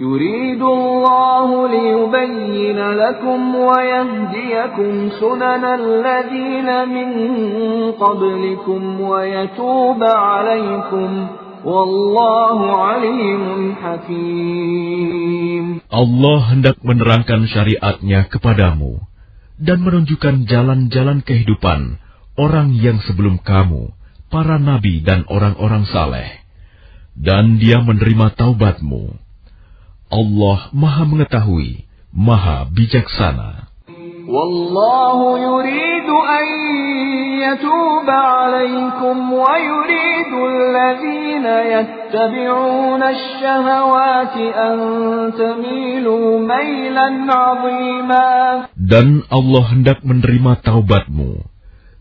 يريد 0.00 0.62
الله 0.62 1.48
ليبين 1.68 2.80
لكم 3.02 3.40
ويهديكم 3.54 4.92
سنن 5.20 5.64
الذين 5.82 6.68
من 6.88 7.10
قبلكم 7.92 9.00
ويتوب 9.00 10.00
عليكم 10.02 11.10
والله 11.64 12.58
عليم 12.86 13.44
حكيم 13.82 15.64
Allah 15.90 16.40
hendak 16.54 16.80
menerangkan 16.80 17.44
syariatnya 17.50 18.30
kepadamu 18.32 19.04
dan 19.60 19.84
menunjukkan 19.84 20.48
jalan-jalan 20.48 21.20
kehidupan 21.20 22.00
orang 22.40 22.72
yang 22.72 23.04
sebelum 23.04 23.42
kamu, 23.44 23.92
para 24.32 24.56
nabi 24.56 25.04
dan 25.04 25.28
orang-orang 25.28 25.84
saleh. 25.90 26.40
Dan 27.12 27.60
dia 27.60 27.84
menerima 27.84 28.32
taubatmu 28.38 29.23
Allah 30.13 30.69
Maha 30.69 31.03
Mengetahui, 31.09 31.89
Maha 32.13 32.69
Bijaksana. 32.69 33.73
Wallahu 34.25 35.37
yuridu 35.37 36.15
an 36.17 36.45
yatuba 37.41 38.13
alaikum 38.13 39.33
wa 39.33 39.53
yuridu 39.57 40.37
alladhina 40.45 41.53
yattabi'una 41.73 43.05
ash-shahawati 43.05 44.45
an 44.53 44.77
tamilu 45.33 46.41
mailan 46.41 47.25
'azima. 47.25 48.25
Dan 48.77 49.25
Allah 49.29 49.63
hendak 49.73 50.05
menerima 50.05 50.61
taubatmu, 50.61 51.45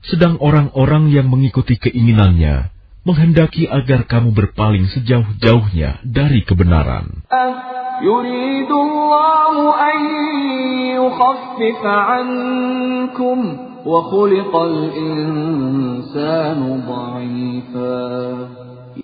sedang 0.04 0.36
orang-orang 0.44 1.08
yang 1.08 1.32
mengikuti 1.32 1.80
keinginannya 1.80 2.73
menghendaki 3.04 3.68
agar 3.68 4.08
kamu 4.08 4.32
berpaling 4.32 4.88
sejauh-jauhnya 4.88 6.00
dari 6.04 6.40
kebenaran. 6.42 7.24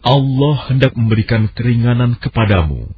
Allah 0.01 0.57
hendak 0.73 0.93
memberikan 0.97 1.43
keringanan 1.53 2.17
kepadamu, 2.17 2.89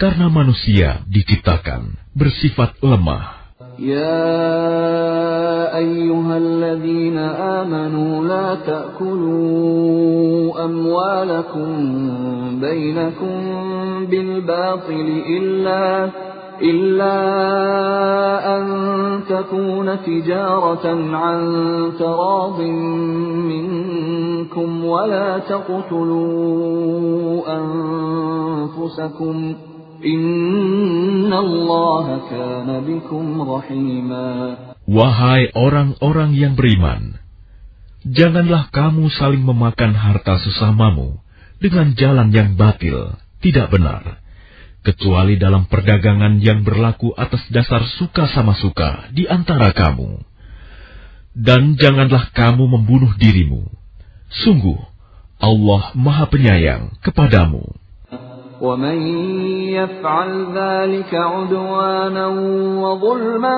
karena 0.00 0.26
manusia 0.32 1.04
diciptakan 1.04 2.00
bersifat 2.16 2.80
lemah. 2.80 3.39
يا 3.80 5.76
أيها 5.76 6.36
الذين 6.36 7.18
آمنوا 7.18 8.24
لا 8.24 8.54
تأكلوا 8.54 10.64
أموالكم 10.64 11.68
بينكم 12.60 13.40
بالباطل 14.10 15.22
إلا 15.28 16.08
إلا 16.62 17.16
أن 18.58 18.66
تكون 19.28 19.96
تجارة 20.06 21.14
عن 21.16 21.40
تراض 21.98 22.60
منكم 23.50 24.84
ولا 24.84 25.38
تقتلوا 25.38 27.42
أنفسكم 27.56 29.54
ۖ 29.54 29.56
Wahai 34.90 35.52
orang-orang 35.54 36.34
yang 36.34 36.58
beriman, 36.58 37.20
janganlah 38.02 38.72
kamu 38.72 39.12
saling 39.12 39.44
memakan 39.44 39.92
harta 39.94 40.40
sesamamu 40.40 41.20
dengan 41.60 41.92
jalan 41.94 42.32
yang 42.32 42.56
batil, 42.56 43.14
tidak 43.44 43.70
benar, 43.70 44.24
kecuali 44.82 45.36
dalam 45.36 45.68
perdagangan 45.68 46.40
yang 46.40 46.64
berlaku 46.64 47.12
atas 47.14 47.44
dasar 47.52 47.84
suka 48.00 48.26
sama 48.32 48.56
suka 48.56 49.12
di 49.12 49.28
antara 49.28 49.70
kamu. 49.76 50.24
Dan 51.36 51.78
janganlah 51.78 52.34
kamu 52.34 52.66
membunuh 52.66 53.14
dirimu. 53.14 53.68
Sungguh, 54.42 54.80
Allah 55.38 55.94
Maha 55.94 56.26
Penyayang 56.26 56.98
kepadamu. 57.04 57.79
ومن 58.61 58.97
يفعل 59.67 60.31
ذلك 60.55 61.11
عدوانا 61.11 62.27
وظلما 62.83 63.57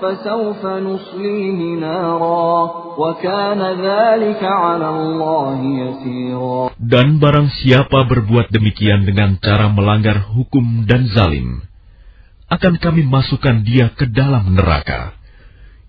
فسوف 0.00 0.62
نصليه 0.66 1.58
نارا 1.80 2.54
وكان 2.98 3.60
ذلك 3.62 4.42
على 4.42 4.88
الله 4.90 5.58
يسيرا 5.82 6.70
Dan 6.78 7.18
barang 7.18 7.50
siapa 7.50 8.06
berbuat 8.06 8.54
demikian 8.54 9.02
dengan 9.02 9.36
cara 9.42 9.66
melanggar 9.68 10.30
hukum 10.30 10.86
dan 10.86 11.10
zalim, 11.10 11.66
akan 12.48 12.80
kami 12.80 13.02
masukkan 13.04 13.66
dia 13.66 13.92
ke 13.92 14.08
dalam 14.08 14.54
neraka. 14.54 15.12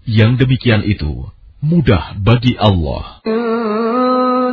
Yang 0.04 0.44
demikian 0.44 0.82
itu 0.84 1.30
mudah 1.62 2.18
bagi 2.20 2.58
Allah. 2.58 3.22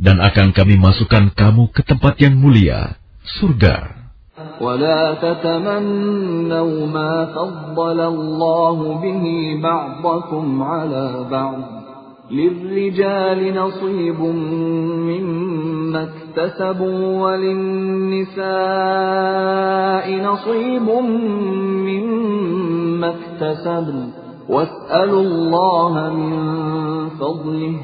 dan 0.00 0.18
akan 0.18 0.50
kami 0.56 0.80
masukkan 0.80 1.30
kamu 1.34 1.70
ke 1.70 1.82
tempat 1.84 2.18
yang 2.18 2.34
mulia, 2.38 2.96
surga. 3.22 4.02
ولا 4.60 5.14
تتمنوا 5.14 6.86
ما 6.86 7.26
فضل 7.36 8.00
الله 8.00 8.78
به 9.02 9.24
بعضكم 9.62 10.62
على 10.62 11.26
بعض 11.30 11.58
للرجال 12.30 13.54
نصيب 13.54 14.20
مما 15.10 16.08
اكتسبوا 16.08 17.02
وللنساء 17.22 18.46
نصيب 20.24 20.88
مما 21.88 23.08
اكتسبن 23.14 24.08
واسألوا 24.48 25.22
الله 25.22 26.10
من 26.10 26.32
فضله 27.08 27.76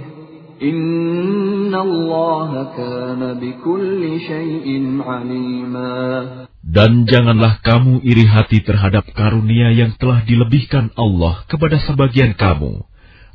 dan 6.64 7.04
janganlah 7.06 7.60
kamu 7.60 8.00
iri 8.08 8.24
hati 8.24 8.64
terhadap 8.64 9.06
karunia 9.12 9.76
yang 9.76 9.94
telah 10.00 10.24
dilebihkan 10.24 10.96
Allah 10.96 11.44
kepada 11.52 11.78
sebagian 11.84 12.34
kamu 12.40 12.88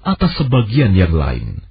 atas 0.02 0.32
sebagian 0.40 0.96
yang 0.96 1.12
lain. 1.12 1.62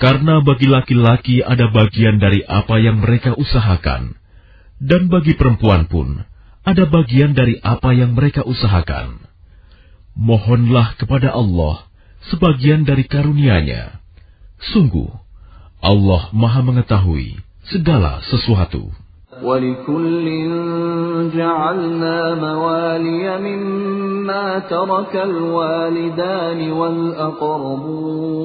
Karena 0.00 0.40
bagi 0.40 0.64
laki-laki 0.64 1.44
ada 1.44 1.68
bagian 1.68 2.16
dari 2.16 2.40
apa 2.46 2.80
yang 2.80 3.04
mereka 3.04 3.36
usahakan, 3.36 4.16
dan 4.80 5.12
bagi 5.12 5.36
perempuan 5.36 5.92
pun 5.92 6.24
ada 6.64 6.88
bagian 6.88 7.36
dari 7.36 7.60
apa 7.60 7.92
yang 7.92 8.16
mereka 8.16 8.40
usahakan. 8.40 9.20
Mohonlah 10.16 10.96
kepada 10.96 11.36
Allah 11.36 11.84
sebagian 12.32 12.88
dari 12.88 13.04
karunia-Nya. 13.04 13.99
Sungguh, 14.60 15.08
Allah 15.80 16.28
Maha 16.36 16.60
Mengetahui 16.60 17.40
segala 17.64 18.20
sesuatu. 18.28 18.92
ولكل 19.42 20.26
جعلنا 21.34 22.34
موالي 22.34 23.38
مما 23.38 24.58
ترك 24.58 25.16
الوالدان 25.16 26.72
والأقربون 27.80 28.40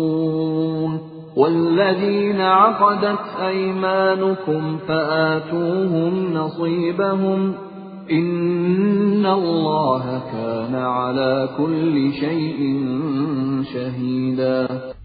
والذين 1.36 2.42
عقدت 2.42 3.20
أيمانكم 3.42 4.78
فآتوهم 4.88 6.34
نصيبهم 6.34 7.54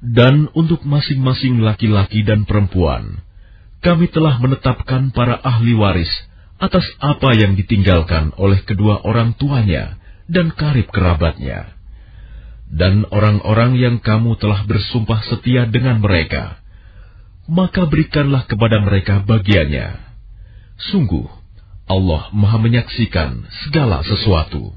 Dan 0.00 0.52
untuk 0.52 0.84
masing-masing 0.84 1.64
laki-laki 1.64 2.20
dan 2.24 2.44
perempuan, 2.44 3.24
kami 3.80 4.12
telah 4.12 4.36
menetapkan 4.36 5.08
para 5.16 5.40
ahli 5.40 5.72
waris 5.72 6.12
atas 6.60 6.84
apa 7.00 7.32
yang 7.32 7.56
ditinggalkan 7.56 8.36
oleh 8.36 8.60
kedua 8.68 9.00
orang 9.08 9.32
tuanya 9.40 9.96
dan 10.28 10.52
karib 10.52 10.92
kerabatnya. 10.92 11.72
Dan 12.70 13.08
orang-orang 13.08 13.80
yang 13.80 13.96
kamu 13.98 14.36
telah 14.38 14.62
bersumpah 14.68 15.24
setia 15.26 15.66
dengan 15.66 15.98
mereka, 15.98 16.60
maka 17.50 17.88
berikanlah 17.88 18.46
kepada 18.46 18.78
mereka 18.78 19.24
bagiannya. 19.26 19.98
Sungguh, 20.92 21.39
Allah 21.89 22.33
Maha 22.33 22.57
Menyaksikan 22.57 23.45
segala 23.65 24.01
sesuatu. 24.01 24.73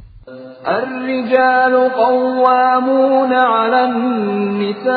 الرجال 0.68 1.90
قوامون 1.96 3.32
على 3.32 3.84
النساء 3.84 4.94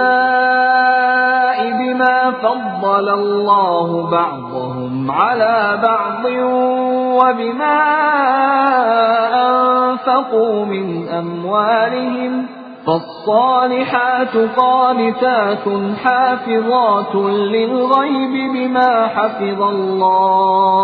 بما 1.79 2.31
فضل 2.31 3.09
الله 3.09 4.09
بعضهم 4.11 5.11
على 5.11 5.79
بعض 5.83 6.25
وبما 7.21 7.81
أنفقوا 9.47 10.65
من 10.65 11.07
أموالهم 11.07 12.45
فالصالحات 12.87 14.37
قانتات 14.57 15.65
حافظات 16.03 17.15
للغيب 17.15 18.51
بما 18.53 19.07
حفظ 19.07 19.61
الله 19.61 20.81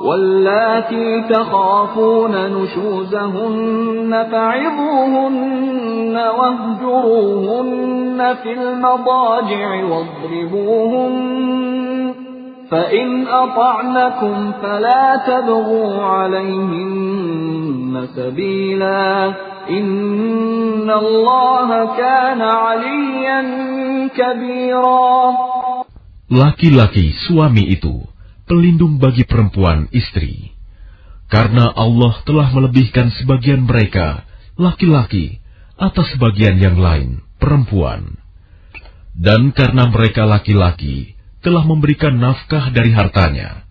واللاتي 0.00 1.22
تخافون 1.30 2.32
نشوزهن 2.32 4.26
فعظوهن 4.32 6.16
واهجروهن 6.38 8.34
في 8.42 8.52
المضاجع 8.52 9.84
واضربوهن 9.84 11.30
فإن 12.70 13.26
أطعنكم 13.28 14.52
فلا 14.62 15.16
تبغوا 15.26 16.02
عليهن 16.02 18.06
سبيلا 18.16 19.26
إن 19.70 20.90
الله 20.90 21.96
كان 21.96 22.42
عليا 22.42 23.40
كبيرا. 24.16 25.32
Laki-laki 26.30 27.10
suami 27.26 27.74
itu 27.74 28.09
pelindung 28.50 28.98
bagi 28.98 29.22
perempuan 29.22 29.86
istri. 29.94 30.50
Karena 31.30 31.70
Allah 31.70 32.18
telah 32.26 32.50
melebihkan 32.50 33.14
sebagian 33.22 33.62
mereka, 33.62 34.26
laki-laki, 34.58 35.38
atas 35.78 36.10
sebagian 36.18 36.58
yang 36.58 36.74
lain, 36.74 37.22
perempuan. 37.38 38.18
Dan 39.14 39.54
karena 39.54 39.86
mereka 39.86 40.26
laki-laki 40.26 41.14
telah 41.46 41.62
memberikan 41.62 42.18
nafkah 42.18 42.74
dari 42.74 42.90
hartanya, 42.90 43.62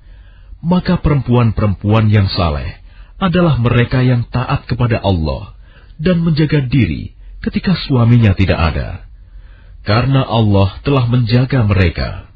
maka 0.64 1.04
perempuan-perempuan 1.04 2.08
yang 2.08 2.32
saleh 2.32 2.80
adalah 3.20 3.60
mereka 3.60 4.00
yang 4.00 4.24
taat 4.32 4.64
kepada 4.64 5.04
Allah 5.04 5.60
dan 6.00 6.24
menjaga 6.24 6.64
diri 6.64 7.12
ketika 7.44 7.76
suaminya 7.76 8.32
tidak 8.32 8.56
ada. 8.56 8.90
Karena 9.84 10.24
Allah 10.24 10.80
telah 10.88 11.04
menjaga 11.12 11.68
mereka. 11.68 12.29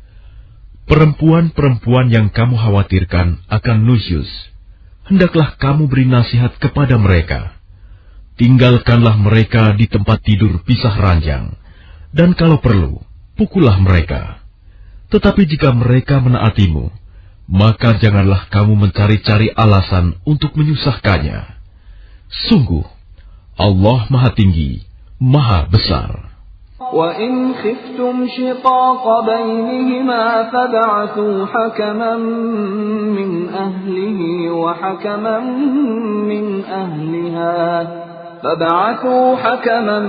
Perempuan-perempuan 0.83 2.11
yang 2.11 2.27
kamu 2.27 2.59
khawatirkan 2.59 3.47
akan 3.47 3.77
nusyus, 3.87 4.27
hendaklah 5.07 5.55
kamu 5.55 5.87
beri 5.87 6.03
nasihat 6.03 6.59
kepada 6.59 6.99
mereka. 6.99 7.55
Tinggalkanlah 8.35 9.15
mereka 9.15 9.71
di 9.79 9.87
tempat 9.87 10.19
tidur 10.27 10.59
pisah 10.67 10.91
ranjang, 10.99 11.55
dan 12.11 12.35
kalau 12.35 12.59
perlu, 12.59 12.99
pukullah 13.39 13.79
mereka. 13.79 14.43
Tetapi 15.07 15.47
jika 15.47 15.71
mereka 15.71 16.19
menaatimu, 16.19 16.91
maka 17.47 17.95
janganlah 18.01 18.51
kamu 18.51 18.75
mencari-cari 18.87 19.55
alasan 19.55 20.19
untuk 20.27 20.51
menyusahkannya. 20.57 21.47
Sungguh, 22.49 22.83
Allah 23.55 23.99
Maha 24.09 24.33
Tinggi, 24.35 24.83
Maha 25.21 25.69
Besar. 25.69 26.32
وإن 26.93 27.53
خفتم 27.53 28.27
شقاق 28.27 29.25
بينهما 29.25 30.43
فبعثوا 30.43 31.45
حكما 31.45 32.17
من 33.17 33.49
أهله 33.49 34.51
وحكما 34.51 35.39
من 36.29 36.63
أهلها 36.65 37.87
فبعثوا 38.43 39.35
حكما 39.35 39.99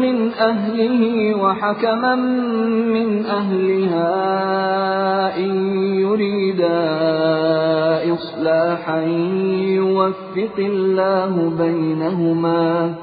من 0.00 0.32
أهله 0.32 1.34
وحكما 1.34 2.14
من 2.94 3.26
أهلها 3.26 4.06
إن 5.36 5.78
يريدا 6.00 6.80
إصلاحا 8.14 9.00
يوفق 9.76 10.56
الله 10.58 11.52
بينهما 11.58 12.94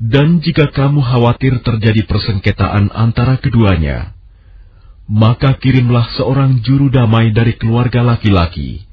Dan 0.00 0.28
jika 0.40 0.72
kamu 0.72 1.00
khawatir 1.04 1.60
terjadi 1.60 2.02
persengketaan 2.08 2.88
antara 2.92 3.36
keduanya, 3.36 4.16
maka 5.10 5.58
kirimlah 5.60 6.06
seorang 6.16 6.64
juru 6.64 6.88
damai 6.88 7.34
dari 7.36 7.58
keluarga 7.58 8.00
laki-laki 8.00 8.86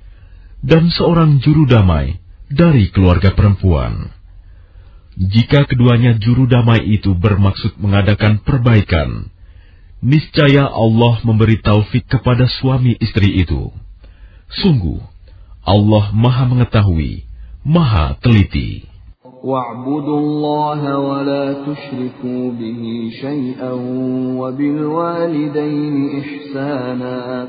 dan 0.65 0.89
seorang 0.89 1.39
juru 1.39 1.69
damai 1.69 2.19
dari 2.51 2.89
keluarga 2.89 3.31
perempuan. 3.37 4.11
Jika 5.17 5.65
keduanya 5.65 6.17
juru 6.21 6.45
damai 6.45 6.85
itu 6.85 7.17
bermaksud 7.17 7.77
mengadakan 7.81 8.41
perbaikan, 8.41 9.33
niscaya 10.01 10.69
Allah 10.69 11.17
memberi 11.25 11.57
taufik 11.57 12.05
kepada 12.05 12.45
suami 12.45 12.93
istri 13.01 13.41
itu. 13.41 13.86
Sungguh, 14.62 15.00
Allah 15.66 16.04
Maha 16.12 16.44
Mengetahui, 16.50 17.24
Maha 17.64 18.16
Teliti. 18.22 18.92
واعبدوا 19.42 20.18
الله 20.18 20.98
ولا 20.98 21.52
تشركوا 21.66 22.50
به 22.52 23.10
شيئا 23.20 23.72
وبالوالدين 24.38 25.94
إحسانا 26.20 27.48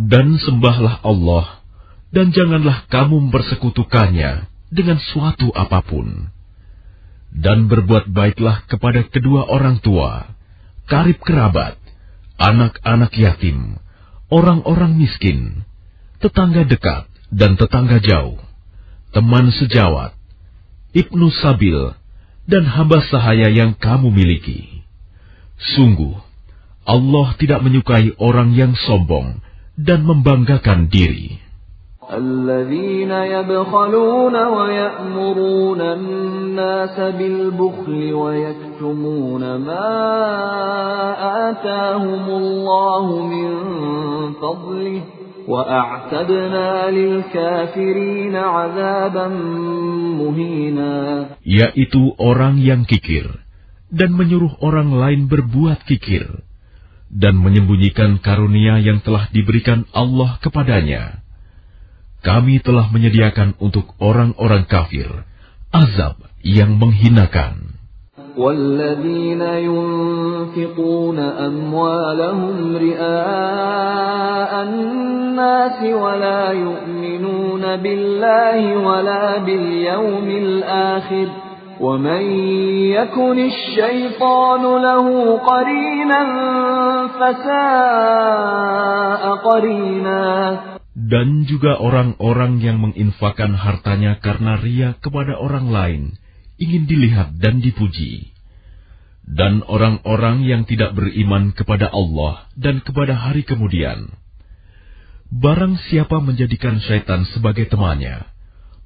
Dan 0.00 0.40
sembahlah 0.40 1.04
Allah, 1.04 1.60
dan 2.08 2.32
janganlah 2.32 2.88
kamu 2.88 3.28
mempersekutukannya 3.28 4.48
dengan 4.72 4.96
suatu 4.96 5.52
apa 5.52 5.84
pun. 5.84 6.32
Dan 7.28 7.68
berbuat 7.68 8.08
baiklah 8.08 8.64
kepada 8.64 9.04
kedua 9.04 9.44
orang 9.52 9.76
tua, 9.84 10.24
karib 10.88 11.20
kerabat, 11.20 11.76
anak-anak 12.40 13.12
yatim, 13.12 13.76
orang-orang 14.32 14.96
miskin, 14.96 15.68
tetangga 16.24 16.64
dekat 16.64 17.04
dan 17.28 17.60
tetangga 17.60 18.00
jauh, 18.00 18.40
teman 19.12 19.52
sejawat, 19.52 20.16
ibnu 20.96 21.28
sabil, 21.44 21.92
dan 22.48 22.64
hamba 22.64 23.04
sahaya 23.04 23.52
yang 23.52 23.76
kamu 23.76 24.08
miliki. 24.08 24.80
Sungguh, 25.76 26.16
Allah 26.88 27.36
tidak 27.36 27.60
menyukai 27.60 28.16
orang 28.16 28.56
yang 28.56 28.72
sombong 28.74 29.44
dan 29.79 30.07
membanggakan 30.07 30.87
diri. 30.87 31.45
الذين 32.05 33.11
يبخلون 33.11 34.35
ويأمرون 34.45 35.81
الناس 35.81 36.99
بالبخل 36.99 38.13
ويكتمون 38.13 39.55
ما 39.55 39.89
آتاهم 41.49 42.25
الله 42.29 43.05
من 43.25 43.49
فضله 44.33 45.01
وأعتدنا 45.47 46.91
للكافرين 46.91 48.35
عذابا 48.35 49.27
مهينا 50.21 51.25
Yaitu 51.45 52.13
orang 52.17 52.57
yang 52.61 52.85
kikir 52.85 53.29
dan 53.93 54.13
menyuruh 54.13 54.53
orang 54.61 54.93
lain 54.93 55.29
berbuat 55.29 55.85
kikir 55.85 56.45
dan 57.11 57.37
menyembunyikan 57.37 58.17
karunia 58.19 58.81
yang 58.81 58.99
telah 58.99 59.29
diberikan 59.29 59.85
Allah 59.93 60.41
kepadanya 60.41 61.25
kami 62.25 62.57
telah 62.57 62.89
menyediakan 62.89 63.53
untuk 63.61 63.93
orang-orang 64.01 64.65
kafir 64.65 65.05
azab 65.69 66.17
yang 66.41 66.81
menghinakan. 66.81 67.77
والذين 68.35 69.41
ينفقون 69.41 71.19
أموالهم 71.19 72.57
رئاء 72.75 74.51
الناس 74.63 75.79
ولا 75.83 76.51
يؤمنون 76.51 77.63
بالله 77.75 78.59
ولا 78.75 79.37
باليوم 79.37 80.27
الآخر 80.29 81.27
ومن 81.79 82.21
يكن 82.95 83.37
الشيطان 83.39 84.63
له 84.81 85.37
قرينا 85.37 86.21
فساء 87.19 88.55
قرينا 89.35 90.25
dan 90.95 91.43
juga 91.43 91.75
orang-orang 91.75 92.63
yang 92.63 92.79
menginfakkan 92.79 93.51
hartanya 93.51 94.17
karena 94.23 94.55
ria 94.55 94.95
kepada 95.03 95.35
orang 95.35 95.67
lain, 95.67 96.01
ingin 96.55 96.87
dilihat 96.87 97.35
dan 97.35 97.59
dipuji. 97.59 98.31
Dan 99.27 99.59
orang-orang 99.67 100.47
yang 100.47 100.63
tidak 100.63 100.95
beriman 100.95 101.51
kepada 101.51 101.91
Allah 101.91 102.47
dan 102.55 102.79
kepada 102.79 103.11
hari 103.11 103.43
kemudian. 103.43 104.07
Barang 105.27 105.75
siapa 105.91 106.23
menjadikan 106.23 106.79
syaitan 106.79 107.27
sebagai 107.35 107.67
temannya, 107.67 108.23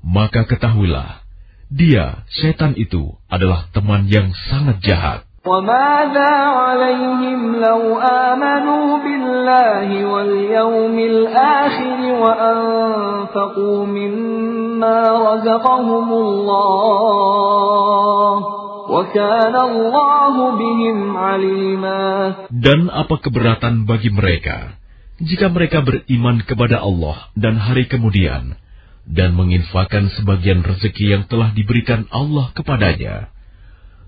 maka 0.01 0.49
ketahuilah, 0.49 1.22
dia, 1.69 2.25
syaitan 2.33 2.73
itu, 2.73 3.13
adalah 3.29 3.69
teman 3.69 4.09
yang 4.09 4.33
sangat 4.49 4.81
jahat. 4.81 5.21
وماذا 5.39 6.33
عليهم 6.35 7.55
لو 7.55 7.81
آمنوا 7.99 8.87
بالله 9.03 9.87
واليوم 10.05 10.95
الآخر 10.99 11.99
وأنفقوا 12.23 13.79
مما 13.85 14.99
رزقهم 15.07 16.07
الله 16.11 16.59
وكان 18.89 19.55
الله 19.55 20.35
بهم 20.51 21.17
عليما 21.17 22.03
Dan 22.51 22.91
apa 22.91 23.15
keberatan 23.23 23.87
bagi 23.87 24.11
mereka 24.11 24.75
jika 25.23 25.47
mereka 25.51 25.83
beriman 25.83 26.43
kepada 26.43 26.83
Allah 26.83 27.31
dan 27.35 27.55
hari 27.59 27.87
kemudian 27.87 28.55
dan 29.04 29.36
menginfakkan 29.36 30.08
sebagian 30.16 30.64
rezeki 30.64 31.16
yang 31.18 31.24
telah 31.28 31.52
diberikan 31.52 32.08
Allah 32.08 32.50
kepadanya 32.56 33.28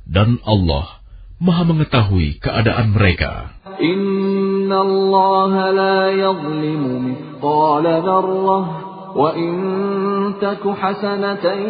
dan 0.09 0.41
Allah 0.47 1.07
Maha 1.37 1.69
mengetahui 1.69 2.41
keadaan 2.41 2.97
mereka. 2.97 3.53
Inna 3.77 4.81
Allah 4.81 5.53
la 5.77 5.99
yazlimu 6.17 7.13
mithqala 7.13 8.01
dharrah 8.01 8.65
wa 9.13 9.37
in 9.37 9.53
taku 10.41 10.73
hasanatan 10.73 11.61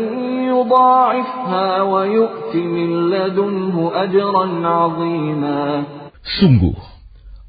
yudha'ifha 0.46 1.82
wa 1.82 2.06
yu'ti 2.06 2.62
min 2.62 3.10
ladunhu 3.10 3.90
ajran 3.90 4.62
'azima. 4.62 5.60
Sungguh, 6.22 6.78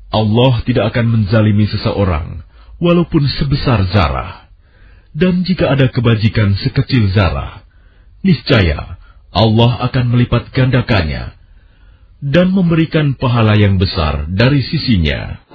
Allah 0.09 0.53
tidak 0.65 0.97
akan 0.97 1.21
menzalimi 1.21 1.69
seseorang 1.69 2.41
walaupun 2.81 3.29
sebesar 3.29 3.85
zarah. 3.93 4.46
Dan 5.15 5.47
jika 5.47 5.75
ada 5.75 5.87
kebajikan 5.91 6.55
sekecil 6.59 7.11
zarah, 7.15 7.63
niscaya 8.25 8.97
Allah 9.31 9.71
akan 9.87 10.05
melipat 10.11 10.49
gandakannya 10.55 11.37
dan 12.17 12.49
memberikan 12.49 13.13
pahala 13.13 13.53
yang 13.53 13.77
besar 13.77 14.25
dari 14.25 14.65
sisinya. 14.65 15.45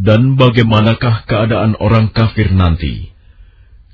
Dan 0.00 0.20
bagaimanakah 0.34 1.14
keadaan 1.28 1.78
orang 1.78 2.10
kafir 2.10 2.50
nanti? 2.50 3.14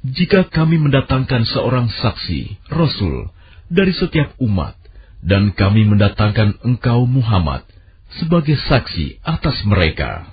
jika 0.07 0.47
kami 0.47 0.79
mendatangkan 0.79 1.43
seorang 1.51 1.91
saksi, 1.91 2.71
Rasul, 2.71 3.27
dari 3.67 3.91
setiap 3.91 4.39
umat, 4.39 4.79
dan 5.19 5.51
kami 5.51 5.83
mendatangkan 5.83 6.63
engkau 6.63 7.03
Muhammad 7.11 7.67
sebagai 8.23 8.55
saksi 8.55 9.19
atas 9.27 9.67
mereka. 9.67 10.31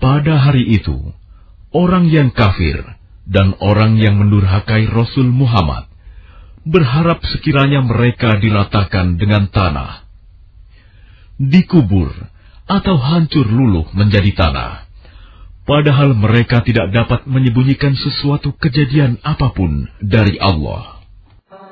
Pada 0.00 0.34
hari 0.40 0.64
itu, 0.80 1.09
orang 1.70 2.10
yang 2.10 2.34
kafir 2.34 2.82
dan 3.30 3.54
orang 3.62 3.94
yang 3.98 4.18
mendurhakai 4.18 4.90
Rasul 4.90 5.30
Muhammad 5.30 5.86
berharap 6.66 7.22
sekiranya 7.24 7.80
mereka 7.86 8.36
diratakan 8.36 9.16
dengan 9.16 9.48
tanah, 9.48 10.04
dikubur, 11.40 12.10
atau 12.70 12.96
hancur 12.98 13.46
luluh 13.46 13.86
menjadi 13.94 14.30
tanah. 14.34 14.86
Padahal 15.66 16.18
mereka 16.18 16.66
tidak 16.66 16.90
dapat 16.90 17.30
menyembunyikan 17.30 17.94
sesuatu 17.94 18.50
kejadian 18.58 19.22
apa 19.22 19.54
pun 19.54 19.86
dari 20.02 20.34
Allah. 20.42 20.89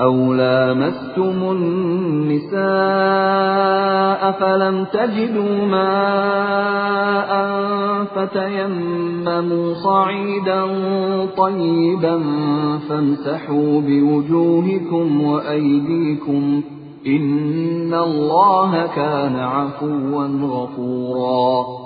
أو 0.00 0.34
لامستم 0.34 1.38
النساء 1.50 2.60
فلم 4.40 4.84
تجدوا 4.84 5.56
ماء 5.66 7.30
فتيمموا 8.14 9.74
صعيدا 9.74 10.62
طيبا 11.36 12.16
فامسحوا 12.88 13.80
بوجوهكم 13.80 15.20
وأيديكم 15.22 16.62
إن 17.06 17.94
الله 17.94 18.86
كان 18.86 19.36
عفوا 19.36 20.26
غفورا 20.26 21.80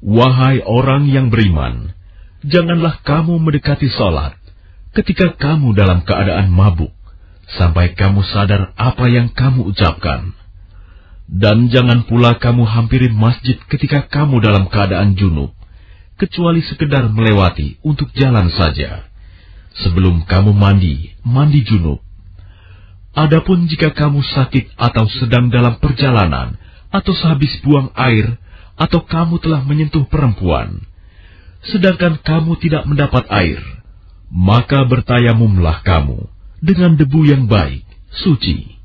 Wahai 0.00 0.64
orang 0.64 1.12
yang 1.12 1.28
beriman, 1.28 1.92
janganlah 2.40 3.04
kamu 3.04 3.36
mendekati 3.36 3.84
sholat 3.92 4.32
ketika 4.96 5.36
kamu 5.36 5.76
dalam 5.76 6.00
keadaan 6.08 6.48
mabuk, 6.48 6.88
sampai 7.53 7.93
kamu 7.93 8.25
sadar 8.25 8.73
apa 8.73 9.05
yang 9.05 9.29
kamu 9.29 9.69
ucapkan. 9.69 10.33
Dan 11.25 11.73
jangan 11.73 12.05
pula 12.05 12.37
kamu 12.37 12.65
hampiri 12.69 13.09
masjid 13.09 13.57
ketika 13.69 14.05
kamu 14.05 14.41
dalam 14.45 14.69
keadaan 14.69 15.17
junub, 15.17 15.53
kecuali 16.21 16.61
sekedar 16.61 17.09
melewati 17.09 17.81
untuk 17.81 18.13
jalan 18.13 18.49
saja. 18.53 19.09
Sebelum 19.75 20.23
kamu 20.29 20.53
mandi, 20.53 21.17
mandi 21.25 21.65
junub. 21.65 21.99
Adapun 23.15 23.65
jika 23.65 23.95
kamu 23.95 24.21
sakit 24.21 24.75
atau 24.77 25.07
sedang 25.07 25.49
dalam 25.49 25.81
perjalanan, 25.81 26.59
atau 26.93 27.11
sehabis 27.15 27.57
buang 27.63 27.89
air, 27.97 28.37
atau 28.75 29.03
kamu 29.03 29.39
telah 29.39 29.63
menyentuh 29.63 30.03
perempuan, 30.07 30.83
sedangkan 31.63 32.19
kamu 32.21 32.59
tidak 32.59 32.83
mendapat 32.85 33.23
air, 33.31 33.59
maka 34.29 34.83
bertayamumlah 34.83 35.79
kamu 35.83 36.34
dengan 36.64 36.96
debu 36.96 37.24
yang 37.24 37.48
baik, 37.48 37.84
suci. 38.12 38.76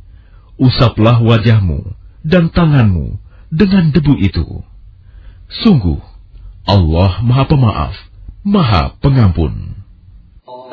Usaplah 0.56 1.20
wajahmu 1.20 1.84
dan 2.24 2.48
tanganmu 2.50 3.20
dengan 3.52 3.92
debu 3.92 4.16
itu. 4.24 4.64
Sungguh, 5.64 6.00
Allah 6.66 7.20
Maha 7.22 7.46
Pemaaf, 7.46 7.96
Maha 8.42 8.96
Pengampun. 9.04 9.76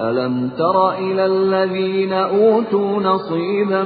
ألم 0.03 0.51
تر 0.59 0.99
إلى 0.99 1.27
الذين 1.27 2.13
أوتوا 2.13 3.03
نصيبا 3.03 3.83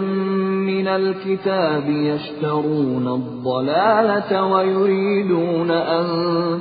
من 0.66 0.88
الكتاب 0.88 1.84
يشترون 1.88 3.08
الضلالة 3.08 4.44
ويريدون 4.44 5.70
أن 5.70 6.06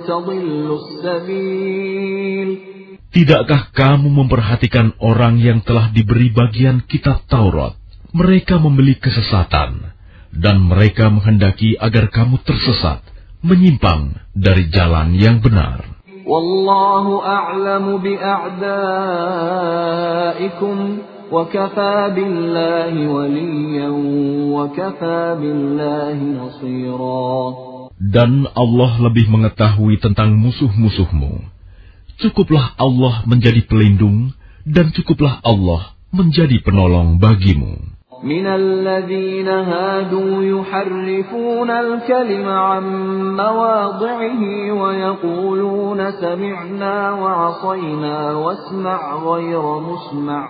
تضلوا 0.08 0.78
السبيل 0.78 2.68
Tidakkah 3.11 3.75
kamu 3.75 4.07
memperhatikan 4.07 4.95
orang 5.03 5.43
yang 5.43 5.67
telah 5.67 5.91
diberi 5.91 6.31
bagian 6.31 6.87
kitab 6.87 7.27
Taurat? 7.27 7.75
Mereka 8.15 8.63
membeli 8.63 8.95
kesesatan, 9.03 9.91
dan 10.31 10.63
mereka 10.63 11.11
menghendaki 11.11 11.75
agar 11.75 12.07
kamu 12.15 12.39
tersesat, 12.47 13.03
menyimpang 13.43 14.15
dari 14.31 14.71
jalan 14.71 15.19
yang 15.19 15.43
benar. 15.43 15.91
Wallahu 16.23 17.19
a'lamu 17.19 17.99
bi'a'daikum, 17.99 18.79
wa 21.35 21.51
kafa 21.51 22.15
billahi 22.15 23.11
waliyan, 23.11 23.95
wa 24.55 24.71
kafa 24.71 25.35
billahi 25.35 26.31
nasira. 26.39 27.59
Dan 27.99 28.47
Allah 28.55 29.03
lebih 29.03 29.27
mengetahui 29.35 29.99
tentang 29.99 30.39
musuh-musuhmu. 30.39 31.59
Cukuplah 32.22 32.80
Allah 32.80 33.28
menjadi 33.28 33.62
pelindung, 33.68 34.32
dan 34.64 34.95
cukuplah 34.95 35.43
Allah 35.43 35.95
menjadi 36.16 36.64
penolong 36.64 37.20
bagimu. 37.20 37.95
من 38.24 38.47
الذين 38.47 39.47
هادوا 39.47 40.43
يحرفون 40.43 41.70
الكلم 41.70 42.47
عن 42.49 42.84
مواضعه 43.38 44.41
ويقولون 44.72 46.12
سمعنا 46.12 47.12
وعصينا 47.12 48.18
واسمع 48.34 48.99
غير 49.16 49.80
مسمع 49.80 50.49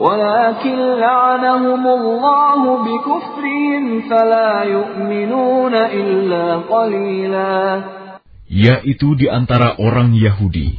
ولكن 0.00 0.78
لعنهم 1.00 1.82
الله 1.86 2.60
بكفرهم 2.86 3.84
فلا 4.08 4.52
يؤمنون 4.64 5.74
إلا 5.74 6.44
قليلا 6.56 7.56
Yaitu 8.50 9.14
di 9.14 9.30
antara 9.30 9.78
orang 9.78 10.10
Yahudi 10.10 10.74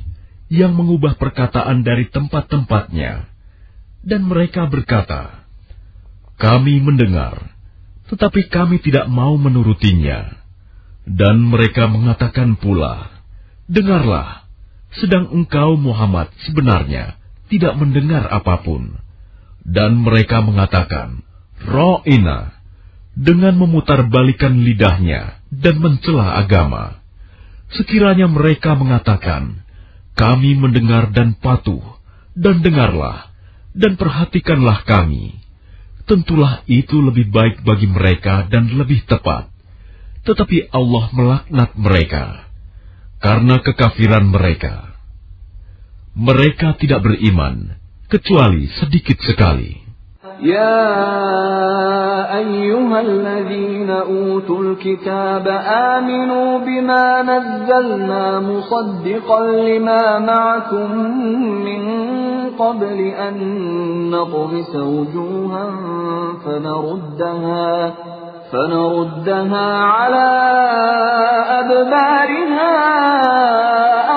yang 0.51 0.75
mengubah 0.75 1.15
perkataan 1.15 1.87
dari 1.87 2.11
tempat-tempatnya, 2.11 3.31
dan 4.03 4.27
mereka 4.27 4.67
berkata, 4.67 5.47
"Kami 6.35 6.83
mendengar, 6.83 7.55
tetapi 8.11 8.51
kami 8.51 8.83
tidak 8.83 9.07
mau 9.07 9.39
menurutinya." 9.39 10.35
Dan 11.07 11.47
mereka 11.47 11.87
mengatakan 11.87 12.59
pula, 12.59 13.07
"Dengarlah, 13.71 14.43
sedang 14.99 15.31
engkau 15.31 15.79
Muhammad 15.79 16.27
sebenarnya 16.43 17.15
tidak 17.47 17.79
mendengar 17.79 18.27
apapun." 18.27 18.99
Dan 19.66 20.06
mereka 20.06 20.46
mengatakan, 20.46 21.26
"Ro'ina," 21.58 22.54
dengan 23.16 23.56
memutarbalikkan 23.56 24.54
lidahnya 24.62 25.42
dan 25.50 25.80
mencela 25.82 26.38
agama. 26.38 27.00
Sekiranya 27.72 28.30
mereka 28.30 28.78
mengatakan, 28.78 29.66
kami 30.14 30.54
mendengar 30.54 31.10
dan 31.10 31.34
patuh, 31.34 31.82
dan 32.36 32.60
dengarlah, 32.60 33.32
dan 33.72 33.96
perhatikanlah 33.96 34.84
kami. 34.84 35.40
Tentulah 36.06 36.62
itu 36.70 37.02
lebih 37.02 37.32
baik 37.34 37.66
bagi 37.66 37.90
mereka 37.90 38.46
dan 38.46 38.70
lebih 38.70 39.02
tepat. 39.04 39.50
Tetapi 40.22 40.70
Allah 40.70 41.04
melaknat 41.10 41.70
mereka, 41.74 42.46
karena 43.18 43.58
kekafiran 43.64 44.28
mereka. 44.28 44.94
Mereka 46.16 46.78
tidak 46.80 47.04
beriman, 47.04 47.76
kecuali 48.08 48.70
sedikit 48.78 49.18
sekali. 49.22 49.86
يا 50.36 50.84
أيها 52.38 53.00
الذين 53.00 53.90
أوتوا 53.90 54.62
الكتاب 54.62 55.48
آمنوا 55.96 56.58
بما 56.58 57.22
نزلنا 57.22 58.40
مصدقا 58.40 59.40
لما 59.46 60.18
معكم 60.18 60.90
من 61.64 61.82
قبل 62.58 62.98
أن 63.00 63.36
نطمس 64.10 64.76
وجوها 64.76 65.66
فنردها 66.44 67.94
فنردها 68.51 69.67
على 69.83 70.29
أدبارها 71.59 72.75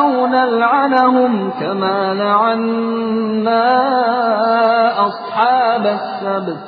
أو 0.01 0.26
نلعنهم 0.26 1.51
كما 1.61 2.14
لعنا 2.14 3.66
أصحاب 5.07 5.84
السبت 5.86 6.64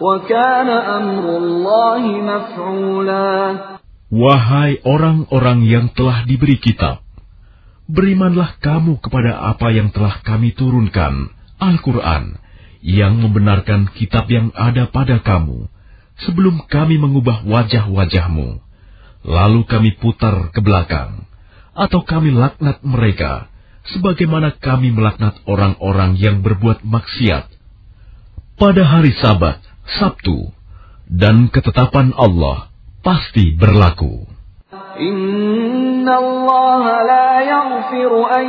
وكان 0.00 0.68
أمر 0.68 1.24
الله 1.36 2.02
مفعولا 2.30 3.32
Wahai 4.06 4.78
orang-orang 4.86 5.66
yang 5.66 5.90
telah 5.90 6.22
diberi 6.30 6.62
kitab, 6.62 7.02
berimanlah 7.90 8.54
kamu 8.62 9.02
kepada 9.02 9.34
apa 9.34 9.74
yang 9.74 9.90
telah 9.90 10.22
kami 10.22 10.54
turunkan, 10.54 11.34
Al-Quran, 11.58 12.38
yang 12.86 13.18
membenarkan 13.18 13.90
kitab 13.98 14.30
yang 14.30 14.54
ada 14.54 14.86
pada 14.94 15.18
kamu, 15.18 15.66
sebelum 16.25 16.65
kami 16.69 17.01
mengubah 17.01 17.45
wajah-wajahmu, 17.45 18.61
lalu 19.25 19.61
kami 19.65 19.97
putar 19.97 20.49
ke 20.53 20.59
belakang, 20.61 21.25
atau 21.73 22.01
kami 22.03 22.33
laknat 22.33 22.81
mereka, 22.85 23.49
sebagaimana 23.93 24.57
kami 24.57 24.93
melaknat 24.93 25.37
orang-orang 25.49 26.17
yang 26.17 26.45
berbuat 26.45 26.85
maksiat. 26.85 27.49
Pada 28.57 28.83
hari 28.85 29.13
Sabat, 29.17 29.61
Sabtu, 29.97 30.53
dan 31.09 31.49
ketetapan 31.49 32.13
Allah 32.13 32.69
pasti 33.01 33.57
berlaku. 33.57 34.29
إن 36.00 36.08
الله 36.08 36.84
لا 37.12 37.40
يغفر 37.40 38.10
أن 38.40 38.46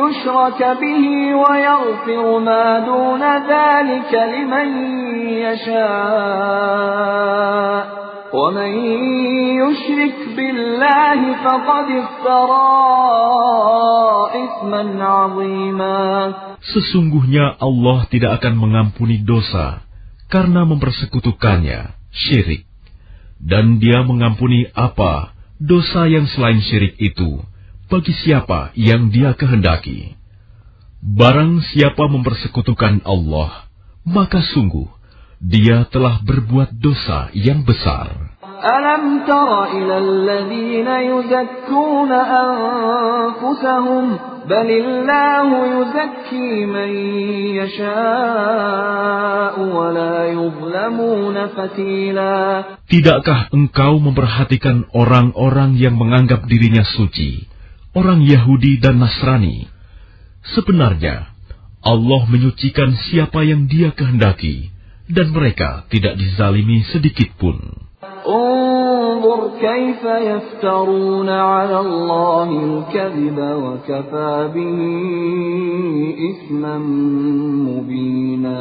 يشرك 0.00 0.60
به 0.82 1.04
ويغفر 1.42 2.38
ما 2.38 2.66
دون 2.90 3.22
ذلك 3.52 4.12
لمن 4.34 4.68
يشاء 5.46 6.88
ومن 8.34 8.72
يشرك 9.62 10.16
بالله 10.36 11.20
فقد 11.44 11.86
افترى 12.02 12.68
إثما 14.44 14.82
عظيما 15.04 15.98
Sesungguhnya 16.58 17.54
Allah 17.62 18.04
tidak 18.10 18.42
akan 18.42 18.58
mengampuni 18.58 19.22
dosa 19.22 19.86
karena 20.28 20.66
mempersekutukannya, 20.68 21.96
syirik. 22.12 22.66
Dan 23.38 23.78
dia 23.78 24.02
mengampuni 24.02 24.66
apa 24.74 25.31
dosa 25.63 26.11
yang 26.11 26.27
selain 26.27 26.59
syirik 26.59 26.99
itu 26.99 27.39
bagi 27.87 28.11
siapa 28.11 28.75
yang 28.75 29.07
dia 29.15 29.31
kehendaki. 29.31 30.19
Barang 31.03 31.63
siapa 31.71 32.07
mempersekutukan 32.07 33.03
Allah, 33.07 33.67
maka 34.03 34.43
sungguh 34.43 34.87
dia 35.39 35.87
telah 35.91 36.19
berbuat 36.23 36.79
dosa 36.79 37.31
yang 37.35 37.67
besar. 37.67 38.22
ألم 38.62 39.26
تر 39.26 39.64
إلى 39.64 39.98
الذين 39.98 40.86
يزكون 40.86 42.12
أنفسهم 42.46 44.04
بل 44.46 44.68
الله 44.70 45.48
يزكي 45.74 46.66
من 46.66 46.90
يشاء 47.58 49.54
ولا 49.58 50.16
يظلمون 50.30 51.36
فتيلا 51.46 52.64
Tidakkah 52.86 53.50
engkau 53.50 53.98
memperhatikan 53.98 54.86
orang-orang 54.94 55.74
yang 55.74 55.98
menganggap 55.98 56.46
dirinya 56.46 56.86
suci, 56.86 57.42
orang 57.98 58.22
Yahudi 58.22 58.78
dan 58.78 59.02
Nasrani? 59.02 59.66
Sebenarnya, 60.54 61.26
Allah 61.82 62.22
menyucikan 62.30 62.94
siapa 63.10 63.42
yang 63.42 63.66
dia 63.66 63.90
kehendaki, 63.90 64.70
dan 65.10 65.34
mereka 65.34 65.90
tidak 65.90 66.14
dizalimi 66.22 66.86
sedikit 66.86 67.34
pun. 67.34 67.81
انظر 68.22 69.40
كيف 69.60 70.02
يفترون 70.04 71.28
على 71.28 71.80
الله 71.80 72.48
الكذب 72.68 73.38
وكفى 73.38 74.34
به 74.54 74.78
إثما 76.30 76.78
مبينا 77.66 78.60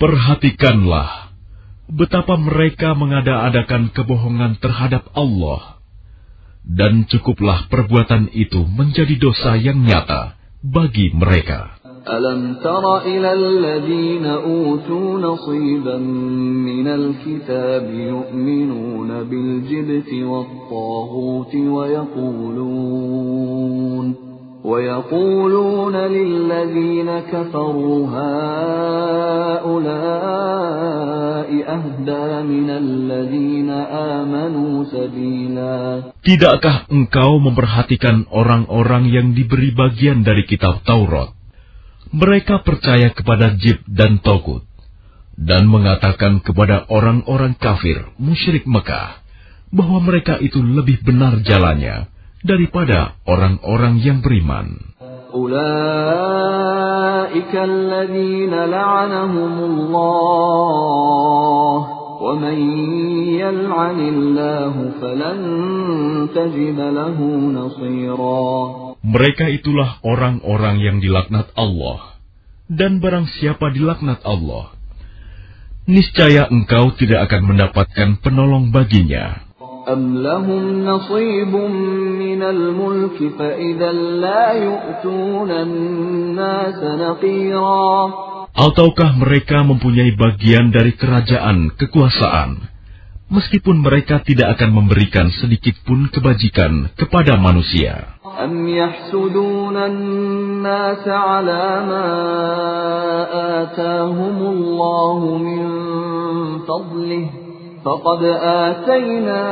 Perhatikanlah 0.00 1.36
betapa 1.92 2.40
mereka 2.40 2.96
mengada-adakan 2.96 3.92
kebohongan 3.92 4.56
terhadap 4.56 5.04
Allah. 5.12 5.76
Dan 6.64 7.04
cukuplah 7.10 7.68
perbuatan 7.68 8.32
itu 8.32 8.64
menjadi 8.64 9.20
dosa 9.20 9.58
yang 9.60 9.84
nyata 9.84 10.38
bagi 10.64 11.12
mereka. 11.12 11.75
ألم 12.06 12.54
تر 12.62 12.98
إلى 12.98 13.32
الذين 13.32 14.26
أوتوا 14.26 15.18
نصيبا 15.18 15.96
من 16.66 16.86
الكتاب 16.88 17.90
يؤمنون 17.90 19.22
بالجبت 19.22 20.12
والطاغوت 20.12 21.54
ويقولون 21.54 23.02
ويقولون 24.64 25.96
للذين 25.96 27.18
كفروا 27.18 28.06
هؤلاء 28.06 29.72
أهدى 31.66 32.42
من 32.46 32.70
الذين 32.70 33.70
آمنوا 34.20 34.84
سبيلا 34.84 36.02
Tidakkah 36.22 36.86
engkau 36.94 37.42
memperhatikan 37.42 38.30
orang-orang 38.30 39.10
yang 39.10 39.34
diberi 39.34 39.74
bagian 39.74 40.22
dari 40.22 40.46
kitab 40.46 40.86
Taurat? 40.86 41.35
mereka 42.11 42.61
percaya 42.61 43.11
kepada 43.11 43.55
Jib 43.57 43.81
dan 43.87 44.19
Togut, 44.23 44.67
dan 45.37 45.69
mengatakan 45.69 46.41
kepada 46.41 46.89
orang-orang 46.89 47.53
kafir 47.61 48.09
musyrik 48.17 48.65
Mekah 48.65 49.21
bahwa 49.69 50.01
mereka 50.01 50.41
itu 50.41 50.57
lebih 50.63 51.05
benar 51.05 51.43
jalannya 51.45 52.09
daripada 52.41 53.19
orang-orang 53.27 54.01
yang 54.01 54.25
beriman. 54.25 54.95
ومن 69.06 69.22
يلعن 69.22 69.42
الله 69.42 69.42
فلن 69.42 69.42
تجد 69.42 69.42
له 69.42 69.42
نصيرا 69.42 69.42
mereka 69.42 69.46
itulah 69.48 69.90
orang-orang 70.02 70.76
yang 70.80 70.96
dilaknat 71.00 71.48
Allah. 71.54 71.98
Dan 72.72 73.02
barang 73.04 73.26
siapa 73.28 73.68
dilaknat 73.70 74.24
Allah, 74.24 74.72
niscaya 75.84 76.48
engkau 76.48 76.94
tidak 76.96 77.28
akan 77.28 77.42
mendapatkan 77.52 78.08
penolong 78.22 78.72
baginya. 78.72 79.52
أم 79.82 80.22
لهم 80.22 80.84
نصيب 80.86 81.54
من 82.22 82.42
الملك 82.42 83.18
فإذا 83.38 83.92
لا 84.22 84.46
يؤتون 84.52 85.50
الناس 85.50 86.78
نقيرا 86.78 88.10
Ataukah 88.52 89.16
mereka 89.16 89.64
mempunyai 89.64 90.12
bagian 90.12 90.70
dari 90.70 90.92
kerajaan 90.92 91.72
kekuasaan, 91.72 92.60
meskipun 93.32 93.80
mereka 93.80 94.20
tidak 94.20 94.60
akan 94.60 94.76
memberikan 94.76 95.32
sedikit 95.32 95.72
pun 95.88 96.12
kebajikan 96.12 96.92
kepada 96.92 97.40
manusia? 97.40 98.15
أم 98.44 98.68
يحسدون 98.68 99.76
الناس 99.76 101.08
على 101.08 101.64
ما 101.90 102.08
آتاهم 103.62 104.38
الله 104.42 105.38
من 105.38 105.62
فضله 106.58 107.26
فقد 107.84 108.22
آتينا 108.68 109.42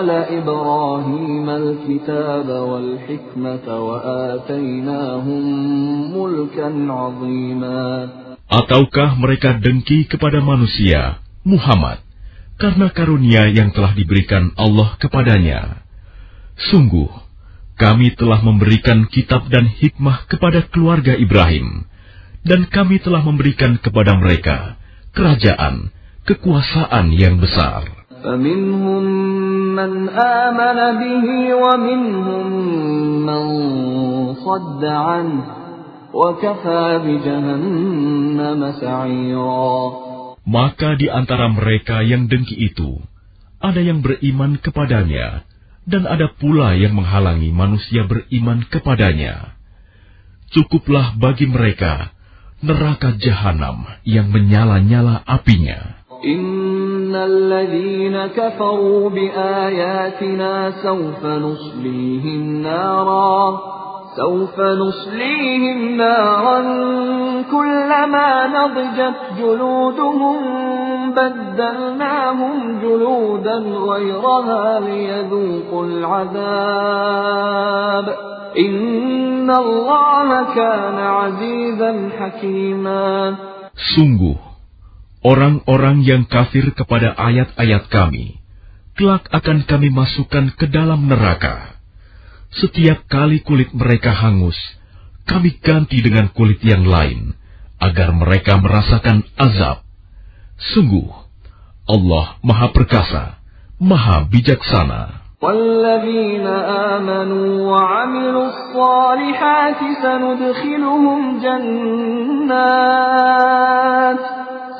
آل 0.00 0.10
إبراهيم 0.10 1.50
الكتاب 1.50 2.48
والحكمة 2.48 3.66
وآتيناهم 3.88 5.42
ملكا 6.16 6.68
عظيما 6.92 8.08
Ataukah 8.48 9.12
mereka 9.20 9.60
dengki 9.60 10.08
kepada 10.08 10.40
manusia, 10.40 11.20
Muhammad, 11.44 12.00
karena 12.56 12.88
karunia 12.88 13.44
yang 13.52 13.76
telah 13.76 13.92
diberikan 13.92 14.56
Allah 14.56 14.96
kepadanya? 14.96 15.81
Sungguh, 16.53 17.09
kami 17.73 18.13
telah 18.13 18.39
memberikan 18.45 19.09
kitab 19.09 19.49
dan 19.49 19.65
hikmah 19.65 20.29
kepada 20.29 20.61
keluarga 20.69 21.17
Ibrahim, 21.17 21.89
dan 22.45 22.69
kami 22.69 23.01
telah 23.01 23.25
memberikan 23.25 23.81
kepada 23.81 24.13
mereka 24.19 24.77
kerajaan, 25.13 25.89
kekuasaan 26.29 27.09
yang 27.13 27.41
besar. 27.41 28.05
Maka 40.43 40.89
di 40.95 41.07
antara 41.09 41.47
mereka 41.51 41.97
yang 42.05 42.29
dengki 42.29 42.55
itu, 42.69 43.01
ada 43.59 43.81
yang 43.81 43.99
beriman 44.05 44.59
kepadanya, 44.59 45.43
dan 45.83 46.07
ada 46.07 46.31
pula 46.31 46.75
yang 46.79 46.95
menghalangi 46.95 47.51
manusia 47.51 48.07
beriman 48.07 48.63
kepadanya. 48.71 49.55
Cukuplah 50.53 51.17
bagi 51.19 51.49
mereka 51.49 52.13
neraka 52.63 53.19
jahanam 53.19 53.83
yang 54.07 54.31
menyala-nyala 54.31 55.19
apinya. 55.27 55.99
سوف 64.16 64.60
نصليهم 64.60 65.96
نارا 65.96 66.60
كلما 67.50 68.46
نضجت 68.46 69.18
جلودهم 69.38 70.38
بدلناهم 71.14 72.80
جلودا 72.82 73.56
غيرها 73.90 74.80
ليذوقوا 74.80 75.86
العذاب 75.86 76.86
إن 78.58 79.50
الله 79.50 80.54
كان 80.54 80.98
عزيزا 80.98 82.10
حكيما 82.18 83.36
Sungguh, 83.78 84.34
orang-orang 85.22 86.02
yang 86.02 86.26
kafir 86.26 86.74
kepada 86.74 87.14
ayat-ayat 87.14 87.86
kami, 87.86 88.42
kelak 88.98 89.30
akan 89.30 89.62
kami 89.70 89.94
masukkan 89.94 90.50
ke 90.58 90.66
dalam 90.66 91.06
neraka. 91.06 91.71
Setiap 92.52 93.04
kali 93.06 93.44
kulit 93.44 93.70
mereka 93.76 94.10
hangus, 94.10 94.56
kami 95.28 95.60
ganti 95.60 96.00
dengan 96.00 96.32
kulit 96.32 96.64
yang 96.64 96.88
lain, 96.88 97.36
agar 97.76 98.16
mereka 98.16 98.56
merasakan 98.56 99.22
azab. 99.36 99.84
Sungguh, 100.56 101.12
Allah 101.84 102.40
Maha 102.40 102.72
Perkasa, 102.72 103.36
Maha 103.78 104.24
Bijaksana. 104.26 105.28
والذين 105.42 106.46
آمنوا 106.96 107.70
وعملوا 107.70 108.46
الصالحات 108.50 109.80
سندخلهم 110.02 111.20
جنات 111.38 112.88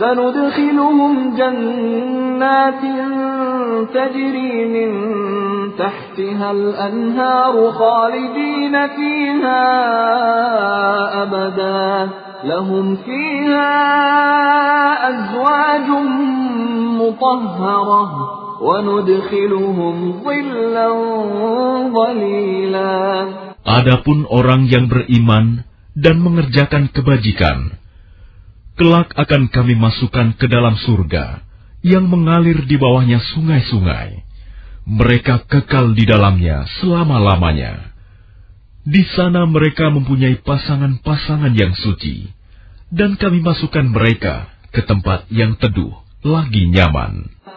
سندخلهم 0.02 1.36
جنات 1.36 2.82
تجري 3.94 4.54
من 4.74 4.90
تحتها 5.78 6.50
الأنهار 6.50 7.54
خالدين 7.70 8.74
فيها 8.88 9.64
أبدا 11.22 12.08
لهم 12.44 12.96
فيها 12.96 13.74
أزواج 15.10 15.88
مطهرة 17.00 18.02
وندخلهم 18.62 19.94
ظلا 20.24 20.88
ظليلا 21.94 22.98
Adapun 23.68 24.24
orang 24.32 24.64
yang 24.72 24.88
beriman 24.88 25.68
dan 25.92 26.24
mengerjakan 26.24 26.88
kebajikan, 26.88 27.76
kelak 28.77 29.13
akan 29.17 29.49
kami 29.49 29.73
masukkan 29.77 30.33
ke 30.37 30.45
dalam 30.49 30.77
surga 30.81 31.45
yang 31.83 32.07
mengalir 32.07 32.63
di 32.63 32.79
bawahnya 32.79 33.19
sungai-sungai. 33.35 34.23
Mereka 34.83 35.47
kekal 35.47 35.95
di 35.95 36.03
dalamnya 36.07 36.67
selama-lamanya. 36.79 37.93
Di 38.83 39.03
sana 39.15 39.47
mereka 39.47 39.87
mempunyai 39.87 40.43
pasangan-pasangan 40.43 41.55
yang 41.55 41.71
suci, 41.71 42.27
dan 42.91 43.15
kami 43.15 43.39
masukkan 43.39 43.87
mereka 43.87 44.51
ke 44.75 44.83
tempat 44.83 45.25
yang 45.31 45.55
teduh 45.55 46.03
lagi 46.21 46.67
nyaman. 46.67 47.32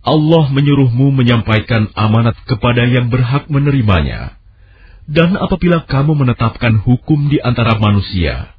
Allah 0.00 0.48
menyuruhmu 0.48 1.12
menyampaikan 1.12 1.92
amanat 1.92 2.36
kepada 2.48 2.88
yang 2.88 3.12
berhak 3.12 3.52
menerimanya. 3.52 4.40
Dan 5.04 5.36
apabila 5.36 5.84
kamu 5.84 6.16
menetapkan 6.16 6.80
hukum 6.80 7.28
di 7.28 7.42
antara 7.42 7.76
manusia, 7.76 8.54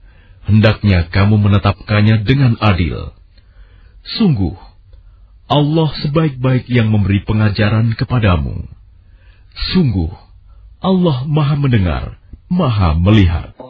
hendaknya 0.46 1.10
kamu 1.10 1.40
menetapkannya 1.40 2.28
dengan 2.28 2.60
adil. 2.62 3.16
Sungguh, 4.20 4.54
Allah 5.50 5.90
sebaik-baik 6.04 6.70
yang 6.70 6.92
memberi 6.94 7.24
pengajaran 7.26 7.96
kepadamu. 7.98 8.68
Sungguh, 9.74 10.12
Allah 10.82 11.28
Maha 11.28 11.56
Mendengar, 11.58 12.20
Maha 12.52 12.98
Melihat. 12.98 13.51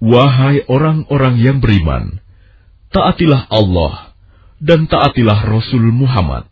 Wahai 0.00 0.64
orang-orang 0.68 1.36
yang 1.36 1.58
beriman, 1.60 2.24
taatilah 2.92 3.48
Allah 3.52 4.16
dan 4.60 4.88
taatilah 4.88 5.44
Rasul 5.44 5.88
Muhammad 5.92 6.48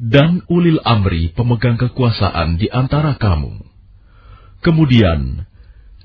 dan 0.00 0.46
ulil 0.48 0.80
amri 0.86 1.34
pemegang 1.34 1.76
kekuasaan 1.76 2.56
di 2.56 2.70
antara 2.72 3.18
kamu. 3.18 3.60
Kemudian, 4.64 5.44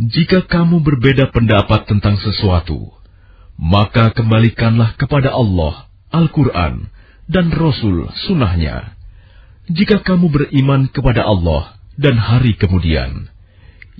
jika 0.01 0.43
kamu 0.43 0.81
berbeda 0.81 1.29
pendapat 1.29 1.85
tentang 1.85 2.17
sesuatu, 2.19 2.89
maka 3.55 4.11
kembalikanlah 4.11 4.97
kepada 4.97 5.31
Allah 5.31 5.87
Al-Quran 6.09 6.89
dan 7.29 7.53
Rasul 7.53 8.09
sunnahnya 8.25 8.92
Jika 9.68 10.00
kamu 10.00 10.32
beriman 10.32 10.88
kepada 10.88 11.28
Allah 11.28 11.76
dan 12.00 12.16
hari 12.16 12.56
kemudian, 12.56 13.28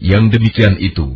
yang 0.00 0.32
demikian 0.32 0.80
itu 0.80 1.12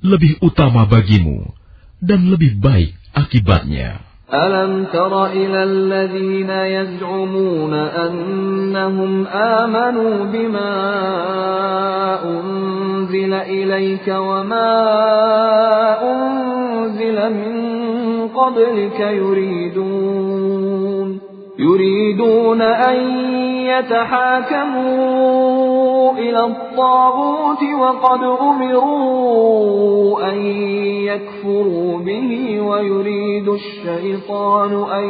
lebih 0.00 0.40
utama 0.40 0.88
bagimu 0.88 1.52
dan 2.00 2.30
lebih 2.32 2.56
baik 2.56 2.96
akibatnya. 3.12 4.00
ألم 4.32 4.84
تر 4.96 5.26
إلى 5.26 5.60
الذين 5.62 6.50
يزعمون 6.50 7.74
أنهم 7.74 9.26
آمنوا 9.26 10.24
بما 10.24 10.72
أنزل 12.24 13.32
إليك 13.34 14.08
وما 14.08 14.72
أنزل 16.00 17.18
من 17.34 17.54
قبلك 18.28 19.00
يريدون 19.00 20.25
يريدون 21.59 22.61
أن 22.61 22.97
يتحاكموا 23.65 25.17
إلى 26.13 26.45
الطاغوت 26.45 27.63
وقد 27.81 28.23
أمروا 28.41 30.29
أن 30.29 30.37
يكفروا 31.09 31.97
به 31.99 32.61
ويريد 32.61 33.47
الشيطان 33.49 34.73
أن 34.91 35.05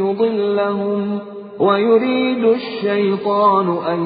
يضلهم 0.00 1.18
ويريد 1.60 2.44
الشيطان 2.44 3.76
أن 3.88 4.00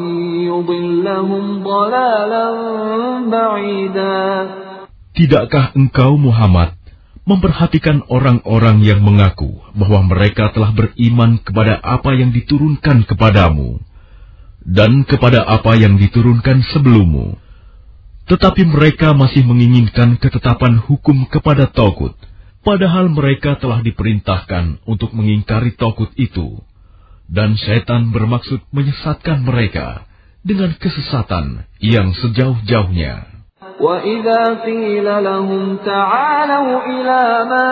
يضلهم 0.47 1.63
ضلالا 1.63 2.47
بعيدا. 3.31 4.49
Tidakkah 5.19 5.75
engkau 5.75 6.15
Muhammad 6.15 6.78
memperhatikan 7.29 8.09
orang-orang 8.09 8.81
yang 8.81 9.05
mengaku 9.05 9.61
bahwa 9.77 10.01
mereka 10.09 10.49
telah 10.57 10.73
beriman 10.73 11.37
kepada 11.45 11.77
apa 11.77 12.17
yang 12.17 12.33
diturunkan 12.33 13.05
kepadamu 13.05 13.85
dan 14.65 15.05
kepada 15.05 15.45
apa 15.45 15.77
yang 15.77 16.01
diturunkan 16.01 16.65
sebelummu, 16.73 17.37
tetapi 18.33 18.65
mereka 18.69 19.13
masih 19.13 19.45
menginginkan 19.45 20.17
ketetapan 20.17 20.81
hukum 20.81 21.29
kepada 21.29 21.69
Togut, 21.69 22.17
padahal 22.65 23.13
mereka 23.13 23.61
telah 23.61 23.85
diperintahkan 23.85 24.85
untuk 24.89 25.13
mengingkari 25.13 25.77
Togut 25.77 26.13
itu, 26.17 26.65
dan 27.29 27.61
setan 27.61 28.09
bermaksud 28.09 28.65
menyesatkan 28.73 29.45
mereka 29.45 30.09
dengan 30.45 30.73
kesesatan 30.81 31.69
yang 31.81 32.13
sejauh-jauhnya. 32.17 33.38
وإذا 33.80 34.42
قيل 34.66 35.24
لهم 35.24 35.78
تعالوا 35.78 36.70
إلى 36.86 37.24
ما 37.52 37.72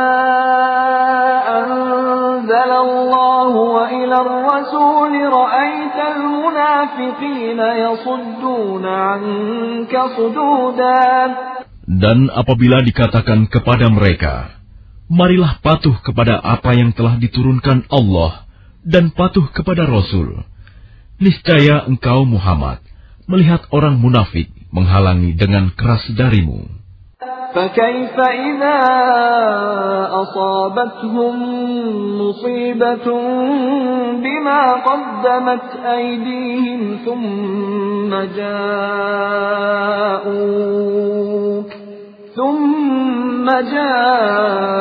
أنزل 1.60 2.72
الله 2.86 3.48
وإلى 3.78 4.18
الرسول 4.26 5.14
رأيت 5.34 5.98
المنافقين 6.16 7.60
يصدون 7.60 8.86
عنك 8.86 9.94
صدودا 10.18 11.10
Dan 11.92 12.32
apabila 12.32 12.80
dikatakan 12.88 13.52
kepada 13.52 13.92
mereka, 13.92 14.62
Marilah 15.12 15.60
patuh 15.60 16.00
kepada 16.08 16.40
apa 16.40 16.72
yang 16.72 16.96
telah 16.96 17.20
diturunkan 17.20 17.92
Allah 17.92 18.48
dan 18.88 19.12
patuh 19.12 19.44
kepada 19.52 19.84
Rasul. 19.84 20.48
Niscaya 21.20 21.84
engkau 21.84 22.24
Muhammad 22.24 22.80
melihat 23.28 23.68
orang 23.76 24.00
munafik 24.00 24.55
menghalangi 24.72 25.36
dengan 25.36 25.74
keras 25.76 26.08
darimu. 26.16 26.82
فكيف 27.56 28.20
إذا 28.20 28.80
أصابتهم 30.22 31.36
مصيبة 32.22 33.08
بما 34.24 34.62
قدمت 34.72 35.86
أيديهم 35.86 36.98
ثم 37.06 38.12
جاءوك 40.12 41.72
ثم 42.36 43.46
جاءوك 43.76 44.76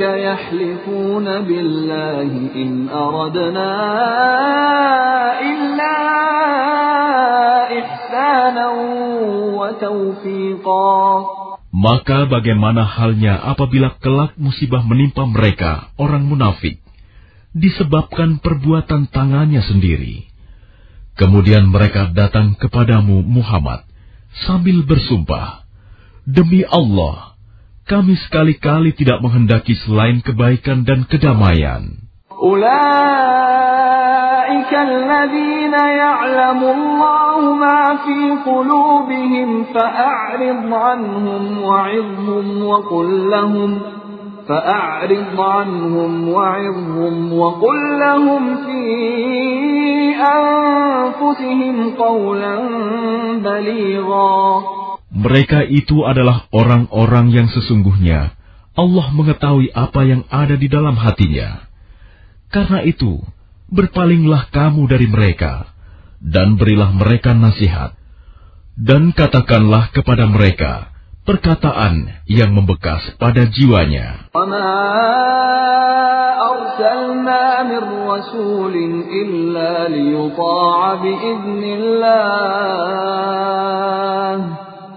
يحلفون 0.00 1.24
بالله 1.24 2.30
إن 2.54 2.88
أردنا 2.88 3.72
إلا 5.40 5.96
إحسانا 7.78 7.99
وتوفيقا 7.99 7.99
maka 11.71 12.17
bagaimana 12.27 12.83
halnya 12.83 13.39
apabila 13.39 13.95
kelak 14.03 14.35
musibah 14.35 14.83
menimpa 14.83 15.23
mereka, 15.23 15.95
orang 15.95 16.27
munafik, 16.27 16.83
disebabkan 17.55 18.43
perbuatan 18.43 19.07
tangannya 19.07 19.63
sendiri. 19.63 20.27
Kemudian 21.15 21.71
mereka 21.71 22.11
datang 22.11 22.55
kepadamu 22.59 23.23
Muhammad 23.23 23.87
sambil 24.47 24.83
bersumpah, 24.83 25.63
Demi 26.23 26.63
Allah, 26.67 27.35
kami 27.89 28.15
sekali-kali 28.27 28.93
tidak 28.95 29.19
menghendaki 29.19 29.75
selain 29.87 30.23
kebaikan 30.23 30.87
dan 30.87 31.03
kedamaian. 31.07 32.10
أولئك 32.42 33.86
الذين 34.74 35.72
يعلم 35.72 36.60
الله 36.64 37.54
ما 37.54 37.96
في 38.04 38.36
قلوبهم 38.50 39.64
فأعرض 39.64 40.74
عنهم 40.74 41.62
وعظهم 41.62 42.66
وقل 42.66 43.30
لهم 43.30 43.80
فأعرض 44.48 45.40
عنهم 45.40 46.28
وعظهم 46.28 47.32
وقل 47.32 47.98
لهم 47.98 48.56
في 48.56 48.82
أنفسهم 50.16 51.76
قولا 51.98 52.54
بليغا 53.42 54.62
Mereka 55.16 55.64
itu 55.72 56.04
adalah 56.04 56.44
orang-orang 56.52 57.32
yang 57.32 57.48
sesungguhnya 57.48 58.36
Allah 58.76 59.06
mengetahui 59.16 59.72
apa 59.72 60.04
yang 60.04 60.28
ada 60.28 60.60
di 60.60 60.68
dalam 60.68 60.92
hatinya. 61.00 61.64
Karena 62.51 62.83
itu, 62.83 63.23
berpalinglah 63.71 64.51
kamu 64.51 64.91
dari 64.91 65.07
mereka, 65.07 65.71
dan 66.19 66.59
berilah 66.59 66.91
mereka 66.91 67.31
nasihat. 67.31 67.95
Dan 68.75 69.15
katakanlah 69.15 69.91
kepada 69.95 70.27
mereka 70.27 70.91
perkataan 71.23 72.25
yang 72.27 72.51
membekas 72.51 73.15
pada 73.15 73.47
jiwanya. 73.47 74.31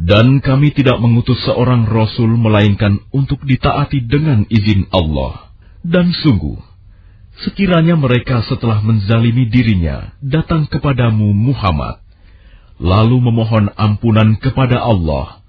Dan 0.00 0.40
kami 0.40 0.72
tidak 0.72 0.96
mengutus 0.96 1.36
seorang 1.44 1.84
rasul 1.84 2.32
melainkan 2.40 3.04
untuk 3.12 3.44
ditaati 3.44 4.00
dengan 4.08 4.48
izin 4.48 4.88
Allah. 4.96 5.52
Dan 5.84 6.16
sungguh, 6.16 6.56
sekiranya 7.44 8.00
mereka 8.00 8.40
setelah 8.48 8.80
menzalimi 8.80 9.48
dirinya 9.52 10.16
datang 10.24 10.64
kepadamu 10.72 11.36
Muhammad, 11.36 12.00
lalu 12.80 13.20
memohon 13.20 13.68
ampunan 13.76 14.40
kepada 14.40 14.80
Allah, 14.80 15.44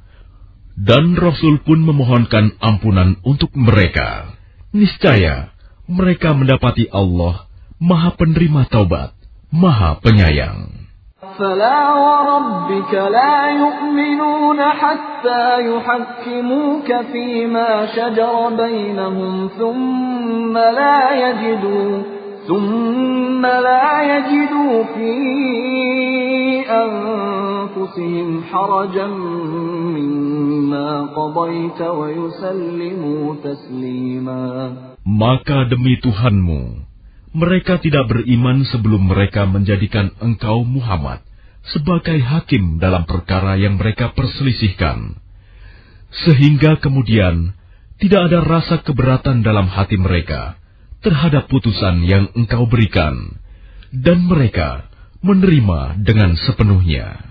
dan 0.75 1.15
Rasul 1.15 1.63
pun 1.63 1.79
memohonkan 1.83 2.59
ampunan 2.59 3.19
untuk 3.23 3.55
mereka. 3.55 4.35
Niscaya 4.71 5.51
mereka 5.87 6.31
mendapati 6.31 6.87
Allah 6.91 7.47
Maha 7.81 8.15
Penerima 8.15 8.67
Taubat, 8.71 9.15
Maha 9.51 9.99
Penyayang. 9.99 10.80
فلا 11.40 11.94
وربك 11.94 12.94
لا 12.94 13.48
يؤمنون 13.50 14.60
حتى 14.60 15.44
يحكموك 15.70 16.88
فيما 17.12 17.86
شجر 17.86 18.56
بينهم 18.56 19.48
ثم 19.58 20.52
لا 20.52 21.00
يجدوا 21.24 22.02
ثم 22.48 23.46
لا 23.46 23.88
يجدوا 24.12 24.84
في 24.94 25.12
أنفسهم 26.84 28.42
حرجا 28.52 29.06
مما 29.96 31.02
قضيت 31.16 31.80
ويسلموا 31.82 33.34
تسليما 33.44 34.72
Maka 35.06 35.70
demi 35.70 36.02
Tuhanmu, 36.02 36.86
mereka 37.36 37.76
tidak 37.84 38.08
beriman 38.08 38.64
sebelum 38.64 39.12
mereka 39.12 39.44
menjadikan 39.44 40.08
engkau 40.24 40.64
Muhammad 40.64 41.20
sebagai 41.69 42.17
hakim 42.17 42.81
dalam 42.81 43.05
perkara 43.05 43.57
yang 43.57 43.77
mereka 43.77 44.11
perselisihkan. 44.17 45.17
Sehingga 46.11 46.81
kemudian 46.81 47.55
tidak 48.01 48.33
ada 48.33 48.39
rasa 48.41 48.81
keberatan 48.81 49.45
dalam 49.45 49.69
hati 49.69 49.95
mereka 49.95 50.57
terhadap 51.05 51.47
putusan 51.47 52.03
yang 52.05 52.29
engkau 52.33 52.65
berikan, 52.65 53.37
dan 53.93 54.25
mereka 54.25 54.89
menerima 55.21 56.01
dengan 56.01 56.33
sepenuhnya. 56.35 57.30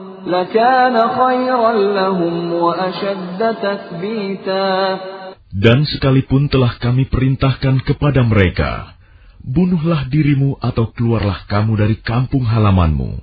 Dan 5.51 5.77
sekalipun 5.89 6.45
telah 6.45 6.77
kami 6.77 7.09
perintahkan 7.09 7.81
kepada 7.81 8.21
mereka, 8.21 8.93
bunuhlah 9.41 10.05
dirimu 10.13 10.61
atau 10.61 10.93
keluarlah 10.93 11.49
kamu 11.49 11.73
dari 11.73 11.97
kampung 12.05 12.45
halamanmu. 12.45 13.17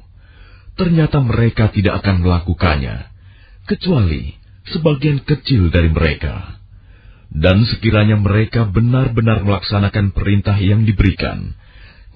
Ternyata 0.74 1.22
mereka 1.22 1.70
tidak 1.70 2.02
akan 2.02 2.26
melakukannya, 2.26 3.06
kecuali 3.70 4.34
sebagian 4.74 5.22
kecil 5.22 5.70
dari 5.70 5.94
mereka. 5.94 6.58
Dan 7.30 7.62
sekiranya 7.68 8.18
mereka 8.18 8.66
benar-benar 8.66 9.46
melaksanakan 9.46 10.10
perintah 10.10 10.58
yang 10.58 10.82
diberikan, 10.82 11.54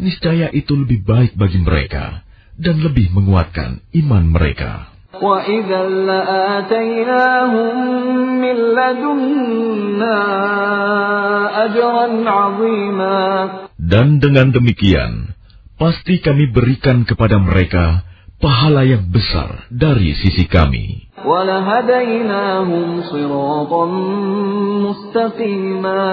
niscaya 0.02 0.50
itu 0.50 0.74
lebih 0.74 1.06
baik 1.06 1.38
bagi 1.38 1.62
mereka 1.62 2.26
dan 2.57 2.81
lebih 2.81 3.13
menguatkan 3.13 3.79
iman 3.93 4.23
mereka. 4.33 4.97
وإذا 5.17 5.81
لآتيناهم 6.05 7.73
من 8.37 8.57
لدنا 8.77 10.19
أجرا 11.65 12.07
عظيما 12.29 13.21
Dan 13.87 14.19
dengan 14.19 14.51
demikian, 14.51 15.31
pasti 15.79 16.19
kami 16.21 16.51
berikan 16.51 17.07
kepada 17.07 17.39
mereka 17.39 18.03
pahala 18.37 18.83
yang 18.83 19.09
besar 19.09 19.65
dari 19.73 20.13
sisi 20.13 20.45
kami. 20.45 21.07
ولهديناهم 21.25 23.01
صراطا 23.09 23.85
مستقيما 24.85 26.05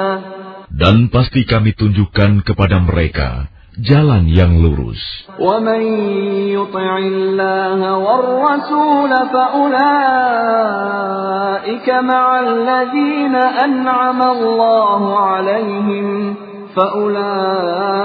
Dan 0.75 1.07
pasti 1.13 1.45
kami 1.47 1.71
tunjukkan 1.77 2.43
kepada 2.43 2.83
mereka 2.83 3.47
jalan 3.84 4.28
yang 4.28 4.60
lurus. 4.60 5.02
فأولئك 16.80 18.00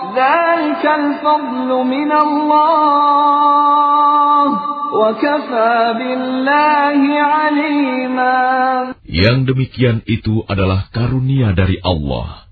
Yang 9.05 9.39
demikian 9.51 9.99
itu 10.07 10.47
adalah 10.47 10.87
karunia 10.95 11.51
dari 11.57 11.83
Allah, 11.83 12.47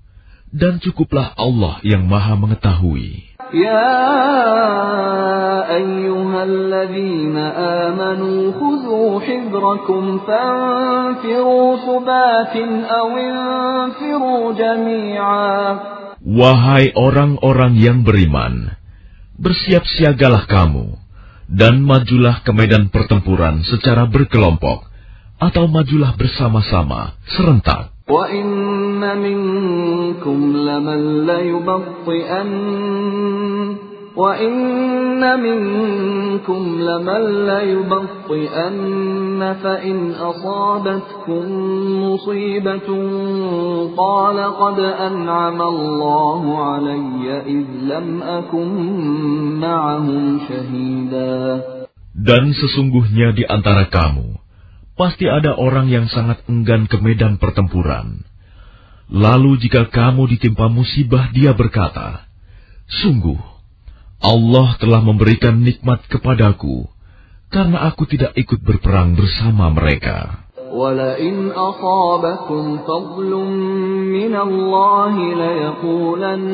dan 0.51 0.83
cukuplah 0.83 1.31
Allah 1.39 1.79
yang 1.87 2.09
Maha 2.11 2.35
Mengetahui. 2.35 3.32
يا 3.54 3.96
أيها 5.76 6.40
الذين 6.44 7.36
آمنوا 7.86 8.52
خذوا 8.52 9.20
حذركم 9.20 10.02
فانفروا 10.26 11.76
ثبات 11.76 12.54
أو 12.98 13.08
انفروا 13.18 14.42
جميعا 14.52 15.78
Wahai 16.28 16.92
orang-orang 16.92 17.78
yang 17.78 18.04
beriman, 18.04 18.76
bersiap-siagalah 19.40 20.44
kamu, 20.44 20.98
dan 21.48 21.80
majulah 21.80 22.44
ke 22.44 22.52
medan 22.52 22.92
pertempuran 22.92 23.64
secara 23.64 24.04
berkelompok, 24.04 24.84
atau 25.40 25.64
majulah 25.70 26.12
bersama-sama, 26.18 27.16
serentak. 27.32 27.91
وإن 28.08 29.02
منكم 29.18 30.38
لمن 30.56 31.26
ليبطئن 31.26 32.50
وإن 34.18 35.40
منكم 35.40 36.62
لمن 36.80 37.22
ليبطئن 37.46 38.76
فإن 39.62 40.10
أصابتكم 40.10 41.44
مصيبة 42.02 42.88
قال 43.96 44.38
قد 44.54 44.78
أنعم 44.80 45.62
الله 45.62 46.42
علي 46.64 47.40
إذ 47.46 47.64
لم 47.82 48.22
أكن 48.22 48.70
معهم 49.60 50.40
شهيدا 50.48 51.62
Dan 52.18 52.50
sesungguhnya 52.50 53.30
di 53.30 53.46
antara 53.46 53.86
kamu, 53.86 54.41
pasti 54.98 55.30
ada 55.30 55.54
orang 55.54 55.86
yang 55.86 56.10
sangat 56.10 56.42
enggan 56.50 56.90
ke 56.90 56.98
medan 56.98 57.38
pertempuran. 57.38 58.26
Lalu 59.08 59.56
jika 59.64 59.88
kamu 59.88 60.28
ditimpa 60.36 60.68
musibah, 60.68 61.32
dia 61.32 61.56
berkata, 61.56 62.28
Sungguh, 62.88 63.40
Allah 64.20 64.76
telah 64.76 65.00
memberikan 65.00 65.62
nikmat 65.62 66.04
kepadaku, 66.10 66.90
karena 67.48 67.88
aku 67.88 68.04
tidak 68.04 68.36
ikut 68.36 68.60
berperang 68.60 69.16
bersama 69.16 69.72
mereka. 69.72 70.48
ولئن 70.68 71.48
أصابكم 71.56 72.78
فضل 72.84 73.32
من 74.04 74.34
الله 74.36 75.14
ليقولن 75.34 76.44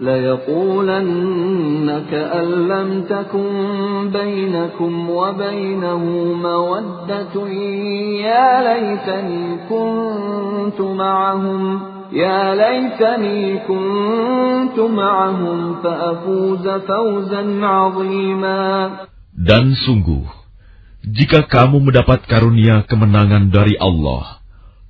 ليقولن 0.00 1.88
كأن 2.10 2.48
لم 2.68 3.02
تكن 3.02 3.50
بينكم 4.12 5.10
وبينه 5.10 6.04
مودة 6.42 7.34
يا 8.22 8.48
ليتني 8.68 9.56
كنت 9.68 10.80
معهم 10.80 11.80
يا 12.12 12.54
ليتني 12.54 13.58
كنت 13.68 14.78
معهم 14.78 15.74
فأفوز 15.82 16.68
فوزا 16.68 17.42
عظيما. 17.66 18.90
Dan 19.38 19.70
sungguh, 19.74 20.26
jika 21.06 21.46
kamu 21.46 21.90
mendapat 21.90 22.26
karunia 22.26 22.82
kemenangan 22.86 23.50
dari 23.54 23.78
Allah, 23.78 24.37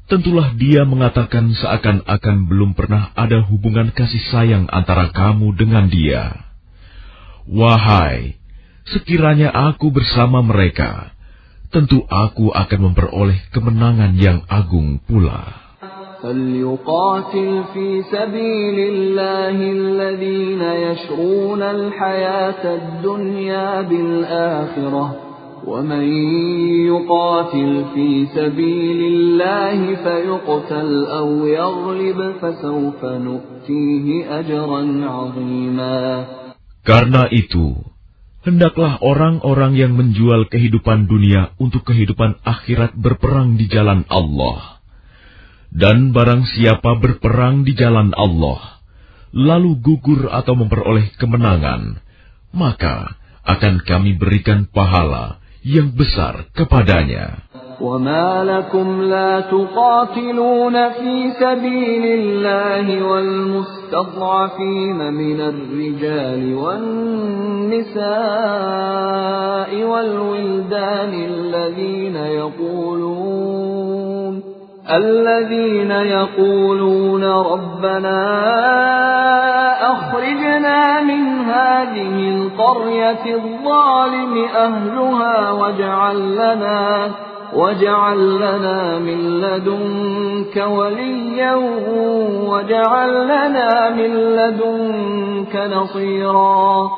tentulah 0.07 0.53
dia 0.53 0.83
mengatakan 0.83 1.51
seakan-akan 1.55 2.37
belum 2.45 2.75
pernah 2.75 3.09
ada 3.15 3.41
hubungan 3.47 3.89
kasih 3.95 4.23
sayang 4.29 4.65
antara 4.69 5.09
kamu 5.09 5.55
dengan 5.55 5.87
dia. 5.87 6.43
Wahai, 7.47 8.39
sekiranya 8.87 9.51
aku 9.51 9.91
bersama 9.91 10.39
mereka, 10.43 11.11
tentu 11.73 12.03
aku 12.07 12.51
akan 12.51 12.79
memperoleh 12.91 13.39
kemenangan 13.51 14.13
yang 14.15 14.45
agung 14.47 15.01
pula. 15.03 15.63
فليقاتل 16.23 17.63
في 17.73 18.01
سبيل 18.07 18.77
الله 18.79 19.57
الذين 19.59 20.61
يشرون 20.63 21.61
الحياة 21.61 22.63
الدنيا 22.75 23.81
بالآخرة 23.81 25.26
ومن 25.67 26.05
يقاتل 26.91 27.85
في 27.95 28.27
سبيل 28.35 28.99
الله 29.13 29.79
فيقتل 29.95 30.89
أو 31.05 31.45
يغلب 31.47 32.19
فسوف 32.41 32.99
نؤتيه 33.05 34.05
أجرا 34.39 34.81
عظيما 35.07 35.99
Karena 36.83 37.31
itu, 37.31 37.79
hendaklah 38.43 38.99
orang-orang 38.99 39.79
yang 39.79 39.95
menjual 39.95 40.51
kehidupan 40.51 41.07
dunia 41.07 41.55
untuk 41.55 41.87
kehidupan 41.87 42.43
akhirat 42.43 42.91
berperang 42.99 43.55
di 43.55 43.71
jalan 43.71 44.03
Allah. 44.11 44.83
Dan 45.71 46.11
barang 46.11 46.43
siapa 46.43 46.99
berperang 46.99 47.63
di 47.63 47.71
jalan 47.71 48.11
Allah, 48.11 48.83
lalu 49.31 49.79
gugur 49.79 50.27
atau 50.27 50.59
memperoleh 50.59 51.15
kemenangan, 51.15 52.03
maka 52.51 53.15
akan 53.47 53.79
kami 53.87 54.19
berikan 54.19 54.67
pahala 54.67 55.39
yang 55.64 55.90
besar 55.94 56.46
kepadanya. 56.54 57.48
وما 57.80 58.44
لكم 58.44 59.02
لا 59.02 59.40
تقاتلون 59.40 60.88
في 60.88 61.30
سبيل 61.40 62.04
الله 62.20 63.02
والمستضعفين 63.06 64.98
من 65.12 65.40
الرجال 65.40 66.54
والنساء 66.54 68.02
والولدان 69.84 71.12
الذين 71.14 72.16
يقولون 72.16 73.77
الذين 74.89 75.91
يقولون 75.91 77.23
ربنا 77.23 78.19
أخرجنا 79.91 81.01
من 81.01 81.23
هذه 81.39 82.15
القرية 82.35 83.23
الظالم 83.35 84.33
أهلها 84.55 85.51
واجعل 85.51 86.35
لنا 86.35 87.11
واجعل 87.53 88.35
لنا 88.35 88.99
من 88.99 89.19
لدنك 89.41 90.55
وليا 90.57 91.53
واجعل 92.49 93.11
لنا 93.25 93.69
من 93.89 94.11
لدنك 94.35 95.53
نصيرا 95.55 96.89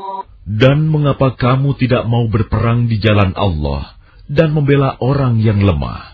Dan 0.45 0.93
mengapa 0.93 1.33
kamu 1.35 1.73
tidak 1.75 2.05
mau 2.05 2.29
berperang 2.29 2.85
di 2.85 3.01
jalan 3.01 3.33
Allah 3.33 3.97
dan 4.29 4.53
membela 4.53 4.93
orang 5.01 5.41
yang 5.41 5.57
lemah, 5.57 6.08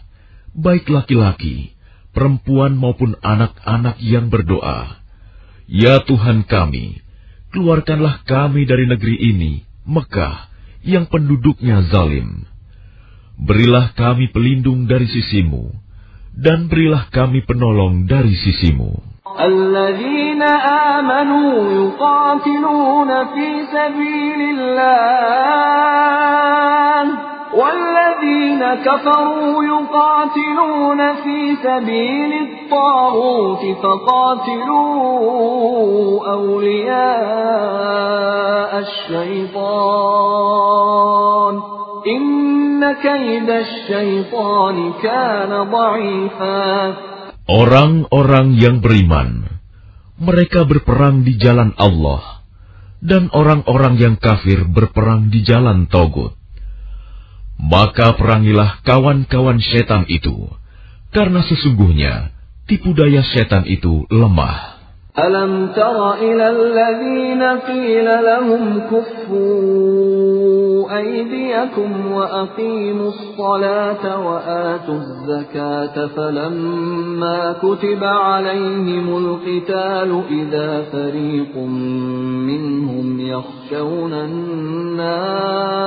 baik 0.56 0.88
laki-laki, 0.91 1.76
perempuan 2.12 2.76
maupun 2.76 3.16
anak-anak 3.20 3.97
yang 4.04 4.28
berdoa, 4.28 4.99
Ya 5.72 6.04
Tuhan 6.04 6.43
kami, 6.43 6.99
keluarkanlah 7.56 8.28
kami 8.28 8.68
dari 8.68 8.91
negeri 8.91 9.16
ini, 9.16 9.64
Mekah, 9.88 10.52
yang 10.84 11.08
penduduknya 11.08 11.88
zalim. 11.88 12.43
Berilah 13.39 13.95
kami 13.95 14.30
pelindung 14.36 14.86
dari 14.86 15.08
sisimu, 15.08 15.72
dan 16.36 16.68
berilah 16.68 17.08
kami 17.10 17.41
penolong 17.47 18.06
dari 18.06 18.36
sisimu. 18.36 19.12
الذين 19.32 20.43
آمنوا 20.43 21.54
يقاتلون 21.72 23.26
في 23.26 23.47
سبيل 23.72 24.41
الله 24.60 25.32
والذين 27.56 28.64
كفروا 28.88 29.64
يقاتلون 29.64 31.14
في 31.23 31.56
سبيل 31.64 32.32
الطاغوت 32.48 33.64
فقاتلوا 33.84 35.02
أولياء 36.32 37.11
الشيطان 39.11 40.22
إن 42.07 42.94
كيد 42.94 43.49
الشيطان 43.49 44.94
كان 45.03 45.52
ضعيفا 45.72 46.95
Orang-orang 47.52 48.56
yang 48.56 48.80
beriman, 48.80 49.44
mereka 50.15 50.64
berperang 50.64 51.28
di 51.28 51.36
jalan 51.36 51.76
Allah, 51.76 52.48
dan 53.03 53.28
orang-orang 53.36 53.99
yang 53.99 54.15
kafir 54.15 54.64
berperang 54.72 55.28
di 55.28 55.44
jalan 55.44 55.91
Togut. 55.91 56.35
Maka 57.57 58.12
perangilah 58.20 58.85
kawan-kawan 58.85 59.57
setan 59.65 60.05
itu, 60.12 60.53
karena 61.11 61.41
sesungguhnya 61.41 62.31
tipu 62.69 62.93
daya 62.93 63.24
setan 63.24 63.65
itu 63.65 64.05
lemah. 64.12 64.77
Alam 65.16 65.73
tara 65.73 66.20
ila 66.20 66.47
alladhina 66.53 67.65
qila 67.65 68.20
lahum 68.20 68.85
kuffu 68.93 69.49
aydiyakum 70.85 72.12
wa 72.12 72.45
aqimus 72.45 73.16
salata 73.33 74.20
wa 74.20 74.37
atuz 74.77 75.24
zakata 75.24 76.12
falamma 76.12 77.57
kutiba 77.65 78.12
alaihimu 78.37 79.41
qitalu 79.41 80.28
idha 80.28 80.93
fariqum 80.93 81.73
minhum 82.45 83.16
yakhshawna 83.16 84.28
an-nas 84.28 85.87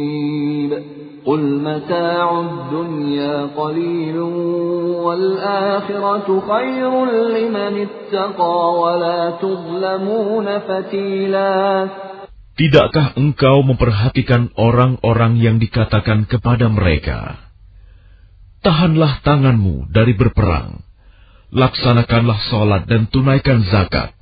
قل 1.26 1.42
متاع 1.58 2.28
الدنيا 2.40 3.36
قليل 3.58 4.18
والآخرة 5.04 6.28
خير 6.50 6.92
لمن 7.34 7.72
اتقى 7.86 8.58
ولا 8.82 9.20
تظلمون 9.42 10.46
فتيلاً 10.58 11.88
Tidakkah 12.56 13.20
engkau 13.20 13.60
memperhatikan 13.68 14.48
orang-orang 14.56 15.36
yang 15.36 15.60
dikatakan 15.60 16.24
kepada 16.24 16.72
mereka, 16.72 17.36
Tahanlah 18.64 19.20
tanganmu 19.20 19.92
dari 19.92 20.16
berperang, 20.16 20.80
laksanakanlah 21.52 22.48
sholat 22.48 22.88
dan 22.88 23.12
tunaikan 23.12 23.60
zakat. 23.68 24.16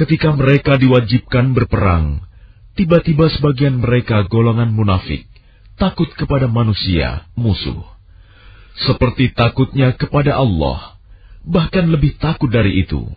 Ketika 0.00 0.32
mereka 0.32 0.80
diwajibkan 0.80 1.52
berperang, 1.52 2.24
tiba-tiba 2.72 3.28
sebagian 3.28 3.84
mereka 3.84 4.24
golongan 4.32 4.72
munafik, 4.72 5.28
takut 5.81 6.13
kepada 6.13 6.45
manusia, 6.45 7.25
musuh. 7.33 7.81
Seperti 8.85 9.33
takutnya 9.33 9.97
kepada 9.97 10.37
Allah, 10.37 11.01
bahkan 11.41 11.89
lebih 11.89 12.21
takut 12.21 12.53
dari 12.53 12.85
itu. 12.85 13.09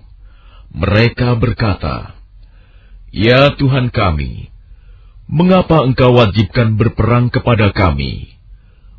Mereka 0.73 1.37
berkata, 1.37 2.17
Ya 3.13 3.53
Tuhan 3.55 3.93
kami, 3.93 4.49
mengapa 5.29 5.85
Engkau 5.85 6.17
wajibkan 6.17 6.81
berperang 6.81 7.29
kepada 7.29 7.71
kami? 7.71 8.33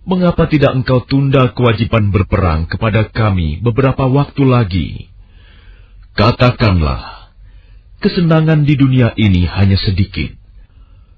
Mengapa 0.05 0.45
tidak 0.45 0.77
Engkau 0.77 1.01
tunda 1.01 1.49
kewajiban 1.57 2.13
berperang 2.13 2.69
kepada 2.69 3.09
kami 3.09 3.65
beberapa 3.65 4.05
waktu 4.05 4.45
lagi? 4.45 4.89
Katakanlah, 6.13 7.33
kesenangan 7.99 8.63
di 8.63 8.77
dunia 8.77 9.11
ini 9.17 9.43
hanya 9.49 9.75
sedikit, 9.75 10.31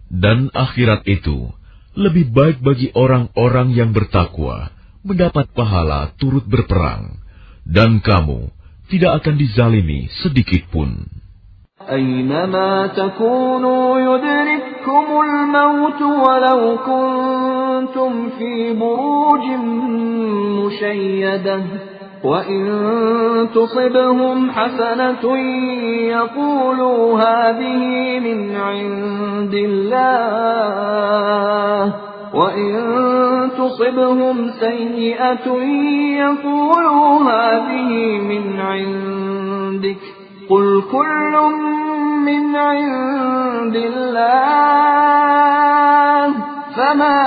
dan 0.09 0.49
akhirat 0.55 1.05
itu 1.05 1.53
lebih 1.96 2.32
baik 2.32 2.64
bagi 2.64 2.88
orang-orang 2.96 3.76
yang 3.76 3.92
bertakwa 3.92 4.72
mendapat 5.02 5.50
pahala 5.52 6.14
turut 6.16 6.46
berperang, 6.46 7.18
dan 7.66 7.98
kamu 8.00 8.48
tidak 8.86 9.22
akan 9.22 9.34
dizalimi 9.36 10.08
sedikit 10.22 10.68
pun. 10.70 11.22
أينما 11.82 12.86
تكونوا 12.86 13.98
يدرككم 13.98 15.06
الموت 15.26 16.02
ولو 16.02 16.78
كنتم 16.86 18.30
في 18.38 18.72
بروج 18.78 19.44
مشيدة 20.62 21.62
وإن 22.24 22.62
تصبهم 23.54 24.50
حسنة 24.50 25.36
يقولوا 26.06 27.18
هذه 27.18 27.82
من 28.20 28.56
عند 28.56 29.54
الله 29.54 30.22
وإن 30.64 31.05
تصبهم 33.76 34.50
سيئة 34.60 35.46
يقولوا 36.24 37.08
هذه 37.30 37.90
من 38.30 38.44
عندك 38.60 40.02
قل 40.50 40.82
كل 40.92 41.34
من 42.28 42.56
عند 42.56 43.76
الله 43.76 45.02
فما 46.76 47.20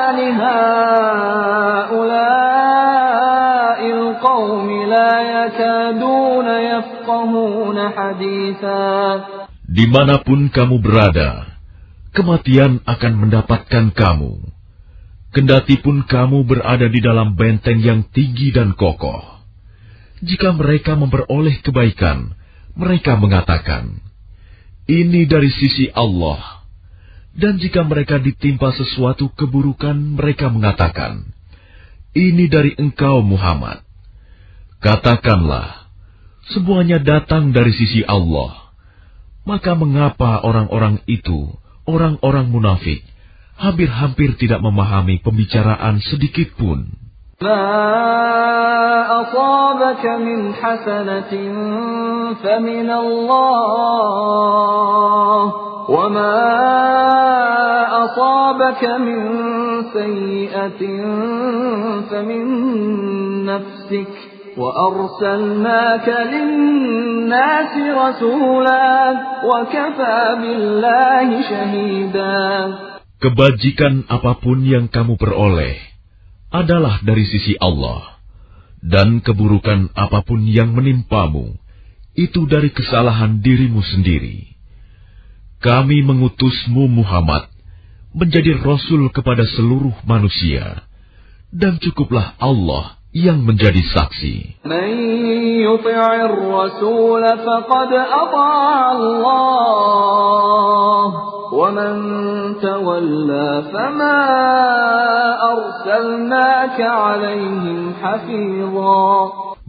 لهؤلاء 2.56 3.80
القوم 3.98 4.68
لا 4.94 5.14
يكادون 5.22 6.48
يفقهون 6.48 7.78
حديثا 7.90 8.96
Dimanapun 9.66 10.54
kamu 10.56 10.80
berada, 10.80 11.52
kematian 12.16 12.80
akan 12.88 13.14
mendapatkan 13.28 13.92
kamu. 13.92 14.40
Kendati 15.31 15.79
pun 15.79 16.03
kamu 16.03 16.43
berada 16.43 16.91
di 16.91 16.99
dalam 16.99 17.39
benteng 17.39 17.79
yang 17.79 18.03
tinggi 18.11 18.51
dan 18.51 18.75
kokoh. 18.75 19.23
Jika 20.27 20.53
mereka 20.59 20.99
memperoleh 20.99 21.63
kebaikan, 21.63 22.35
mereka 22.75 23.15
mengatakan, 23.15 24.03
"Ini 24.91 25.31
dari 25.31 25.49
sisi 25.55 25.87
Allah." 25.95 26.67
Dan 27.31 27.63
jika 27.63 27.87
mereka 27.87 28.19
ditimpa 28.19 28.75
sesuatu 28.75 29.31
keburukan, 29.39 29.95
mereka 30.19 30.51
mengatakan, 30.51 31.31
"Ini 32.11 32.51
dari 32.51 32.75
engkau, 32.75 33.23
Muhammad." 33.23 33.87
Katakanlah, 34.83 35.87
semuanya 36.51 36.99
datang 36.99 37.55
dari 37.55 37.71
sisi 37.71 38.03
Allah. 38.03 38.75
Maka 39.47 39.79
mengapa 39.79 40.43
orang-orang 40.43 41.07
itu, 41.07 41.55
orang-orang 41.87 42.51
munafik, 42.51 43.07
hampir-hampir 43.61 44.41
tidak 44.41 44.65
memahami 44.65 45.21
pembicaraan 45.21 46.01
sedikit 46.01 46.57
pun? 46.57 46.89
وأرسلناك 64.61 66.09
للناس 66.33 67.73
رسولا 67.77 69.13
وكفى 69.45 70.37
بالله 70.41 71.43
شهيدا 71.43 72.90
Kebajikan 73.21 74.09
apa 74.09 74.41
pun 74.41 74.65
yang 74.65 74.89
kamu 74.89 75.21
peroleh, 75.21 75.77
adalah 76.49 77.05
dari 77.05 77.29
sisi 77.29 77.53
Allah, 77.61 78.21
dan 78.81 79.21
keburukan 79.21 79.93
apa 79.93 80.25
pun 80.25 80.41
yang 80.49 80.73
menimpamu 80.73 81.53
itu 82.17 82.49
dari 82.49 82.73
kesalahan 82.73 83.45
dirimu 83.45 83.85
sendiri. 83.85 84.57
Kami 85.61 86.01
mengutusmu 86.01 86.89
Muhammad 86.89 87.53
menjadi 88.17 88.57
rasul 88.57 89.13
kepada 89.13 89.45
seluruh 89.45 89.95
manusia, 90.09 90.89
dan 91.53 91.77
cukuplah 91.77 92.41
Allah 92.41 93.00
yang 93.11 93.43
menjadi 93.43 93.83
saksi. 93.91 94.63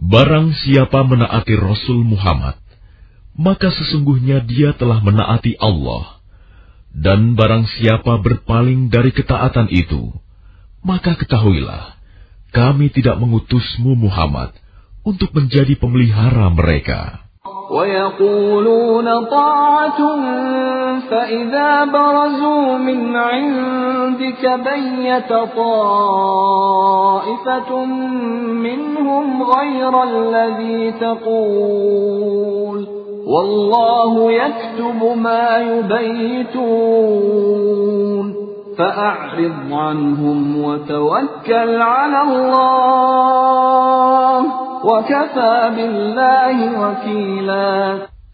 Barang 0.02 0.46
siapa 0.54 1.00
menaati 1.08 1.54
Rasul 1.58 2.06
Muhammad, 2.06 2.58
maka 3.34 3.68
sesungguhnya 3.74 4.44
dia 4.46 4.74
telah 4.78 5.02
menaati 5.02 5.58
Allah. 5.58 6.22
Dan 6.92 7.34
barang 7.34 7.64
siapa 7.80 8.20
berpaling 8.20 8.92
dari 8.92 9.16
ketaatan 9.16 9.72
itu, 9.72 10.12
maka 10.84 11.16
ketahuilah, 11.16 12.01
kami 12.51 12.89
tidak 12.89 13.19
mengutusmu 13.19 13.93
Muhammad 13.93 14.55
untuk 15.03 15.31
menjadi 15.35 15.75
pemelihara 15.79 16.49
mereka. 16.51 17.27
ويقولون 17.71 19.25
طاعة 19.25 19.99
فإذا 21.09 21.85
برزوا 21.85 22.77
من 22.77 23.15
عندك 23.15 24.43
بيت 24.63 25.33
طائفة 25.57 27.05
منهم 28.55 29.43
غير 29.43 30.03
الذي 30.03 30.91
تقول 30.91 32.87
والله 33.27 34.31
يكتب 34.31 35.17
ما 35.17 35.57
يبيتون 35.57 37.27
فأعرض 38.81 39.73
عنهم 39.73 40.39
وتوكل 40.57 41.71
على 41.81 42.19
الله 42.29 43.07
وكفى 44.85 45.55
بالله 45.75 46.57
وكيلا 46.81 47.71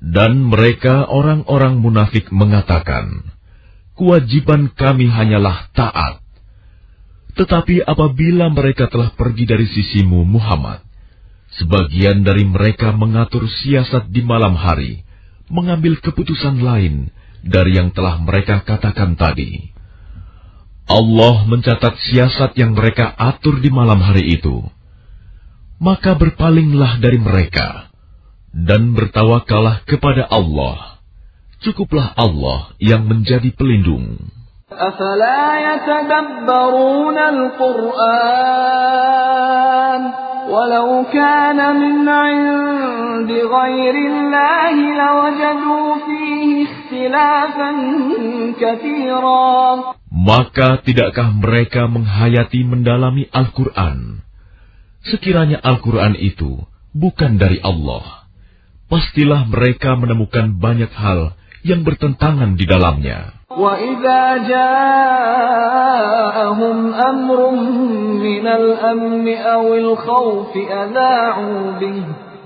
Dan 0.03 0.52
mereka 0.52 1.07
orang-orang 1.07 1.80
munafik 1.80 2.28
mengatakan, 2.30 3.24
kewajiban 3.95 4.70
kami 4.76 5.07
hanyalah 5.07 5.72
taat. 5.72 6.20
Tetapi 7.34 7.82
apabila 7.82 8.52
mereka 8.52 8.91
telah 8.91 9.15
pergi 9.15 9.48
dari 9.48 9.65
sisimu, 9.65 10.22
Muhammad, 10.28 10.84
sebagian 11.57 12.22
dari 12.22 12.45
mereka 12.45 12.94
mengatur 12.94 13.48
siasat 13.48 14.11
di 14.11 14.22
malam 14.22 14.53
hari, 14.53 15.02
mengambil 15.49 15.98
keputusan 15.98 16.61
lain 16.61 17.10
dari 17.41 17.80
yang 17.80 17.90
telah 17.95 18.22
mereka 18.22 18.61
katakan 18.61 19.18
tadi. 19.18 19.74
Allah 20.88 21.48
mencatat 21.48 21.95
siasat 22.11 22.60
yang 22.60 22.76
mereka 22.76 23.07
atur 23.15 23.64
di 23.64 23.72
malam 23.72 24.03
hari 24.03 24.36
itu. 24.36 24.61
Maka 25.80 26.15
berpalinglah 26.15 26.99
dari 26.99 27.20
mereka 27.20 27.91
dan 28.52 28.94
bertawakallah 28.94 29.82
kepada 29.88 30.28
Allah. 30.30 30.99
Cukuplah 31.64 32.11
Allah 32.15 32.76
yang 32.78 33.07
menjadi 33.07 33.49
pelindung. 33.56 34.20
أفلا 34.74 35.45
يتدبرون 35.74 37.18
القرآن 37.18 38.64
ولو 40.49 41.06
كان 41.14 41.76
من 41.76 42.10
عند 42.10 43.32
غير 43.32 43.95
الله 43.95 44.76
لوجدوا 45.02 45.95
فيه 46.06 46.65
اختلافا 46.68 47.72
كثيرا 48.61 49.84
Maka 50.28 50.82
tidakkah 50.84 51.32
mereka 51.36 51.88
menghayati 51.88 52.64
mendalami 52.65 53.30
Al-Quran? 53.32 54.24
Sekiranya 55.03 55.60
Al-Quran 55.60 56.15
itu 56.15 56.64
bukan 56.95 57.36
dari 57.41 57.60
Allah, 57.60 58.26
pastilah 58.88 59.45
mereka 59.49 59.99
menemukan 59.99 60.56
banyak 60.60 60.91
hal 60.95 61.36
yang 61.64 61.84
bertentangan 61.84 62.56
di 62.56 62.65
dalamnya. 62.68 63.44
وإذا 63.53 64.49
جاءهم 64.49 65.07
أمر 66.94 67.40
من 68.18 68.48
الأمن 68.48 69.38
أو 69.38 69.76
الخوف 69.76 70.57
أذاعوا 70.57 71.72
به 71.78 72.03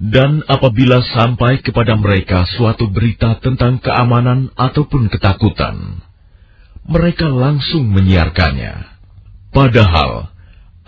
Dan 0.00 0.40
apabila 0.48 1.04
sampai 1.12 1.60
kepada 1.60 1.92
mereka 1.92 2.48
suatu 2.56 2.88
berita 2.88 3.36
tentang 3.44 3.84
keamanan 3.84 4.48
ataupun 4.56 5.12
ketakutan, 5.12 6.00
mereka 6.88 7.28
langsung 7.28 7.92
menyiarkannya. 7.92 8.96
Padahal, 9.52 10.32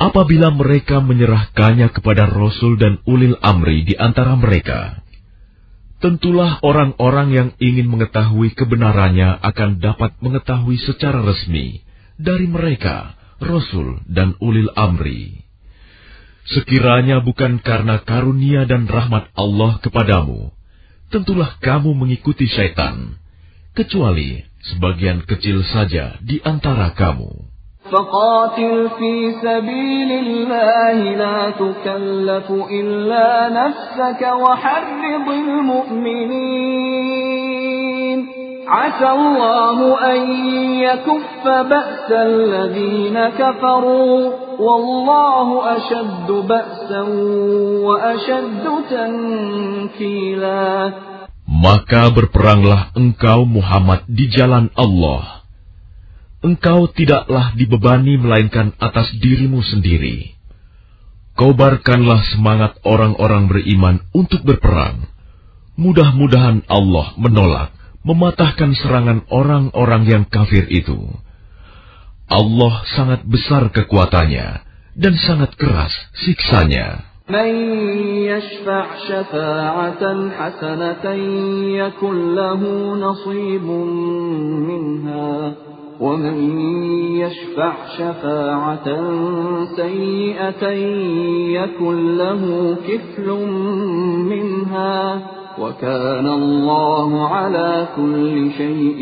apabila 0.01 0.48
mereka 0.56 1.05
menyerahkannya 1.05 1.93
kepada 1.93 2.24
Rasul 2.24 2.80
dan 2.80 3.05
Ulil 3.05 3.36
Amri 3.44 3.84
di 3.84 3.93
antara 4.01 4.32
mereka, 4.32 5.05
tentulah 6.01 6.56
orang-orang 6.64 7.28
yang 7.36 7.48
ingin 7.60 7.93
mengetahui 7.93 8.56
kebenarannya 8.56 9.44
akan 9.44 9.76
dapat 9.76 10.16
mengetahui 10.24 10.80
secara 10.80 11.20
resmi 11.20 11.84
dari 12.16 12.48
mereka, 12.48 13.12
Rasul 13.44 14.01
dan 14.09 14.40
Ulil 14.40 14.72
Amri. 14.72 15.52
Sekiranya 16.48 17.19
bukan 17.19 17.60
karena 17.60 17.99
karunia 18.07 18.64
dan 18.64 18.88
rahmat 18.88 19.28
Allah 19.36 19.84
kepadamu, 19.84 20.56
tentulah 21.11 21.60
kamu 21.60 21.91
mengikuti 21.91 22.48
syaitan, 22.48 23.19
kecuali 23.76 24.48
sebagian 24.72 25.28
kecil 25.28 25.60
saja 25.68 26.15
di 26.24 26.40
antara 26.44 26.95
kamu. 26.95 27.48
فقاتل 27.88 28.90
في 28.99 29.32
سبيل 29.40 30.11
الله 30.11 31.15
لا 31.15 31.49
تكلف 31.49 32.52
إلا 32.52 33.49
نفسك 33.49 34.22
وحرض 34.22 35.28
المؤمنين 35.48 36.98
عسى 38.68 39.10
الله 39.10 39.78
أن 40.14 40.19
يكف 40.80 41.44
بأس 41.48 42.11
الذين 42.11 43.30
كفروا 43.40 44.32
maka 51.52 52.10
berperanglah 52.14 52.94
engkau 52.94 53.44
Muhammad 53.44 54.06
di 54.06 54.30
jalan 54.30 54.70
Allah. 54.78 55.43
Engkau 56.43 56.90
tidaklah 56.90 57.55
dibebani 57.55 58.18
melainkan 58.18 58.74
atas 58.82 59.14
dirimu 59.22 59.62
sendiri. 59.62 60.34
Kobarkanlah 61.39 62.22
semangat 62.34 62.82
orang-orang 62.82 63.47
beriman 63.47 63.97
untuk 64.10 64.43
berperang. 64.43 65.06
Mudah-mudahan 65.78 66.66
Allah 66.68 67.14
menolak, 67.16 67.70
mematahkan 68.02 68.74
serangan 68.76 69.24
orang-orang 69.30 70.02
yang 70.05 70.24
kafir 70.26 70.66
itu. 70.68 70.98
Allah 72.33 72.75
sangat 72.97 73.21
besar 73.29 73.69
kekuatannya 73.69 74.65
dan 74.97 75.15
sangat 75.21 75.53
keras 75.61 75.93
siksanya. 76.25 77.13
من 77.33 77.49
يشفع 78.29 78.87
شفاعة 79.09 80.05
حسنة 80.39 81.07
يكن 81.81 82.35
له 82.35 82.63
نصيب 82.95 83.67
منها 84.69 85.55
ومن 86.01 86.39
يشفع 87.17 87.73
شفاعة 87.99 88.89
سيئة 89.77 90.65
يكن 91.63 92.17
له 92.19 92.43
كفل 92.89 93.29
منها 94.29 95.23
وكان 95.59 96.27
الله 96.27 97.29
على 97.29 97.89
كل 97.97 98.51
شيء 98.59 98.99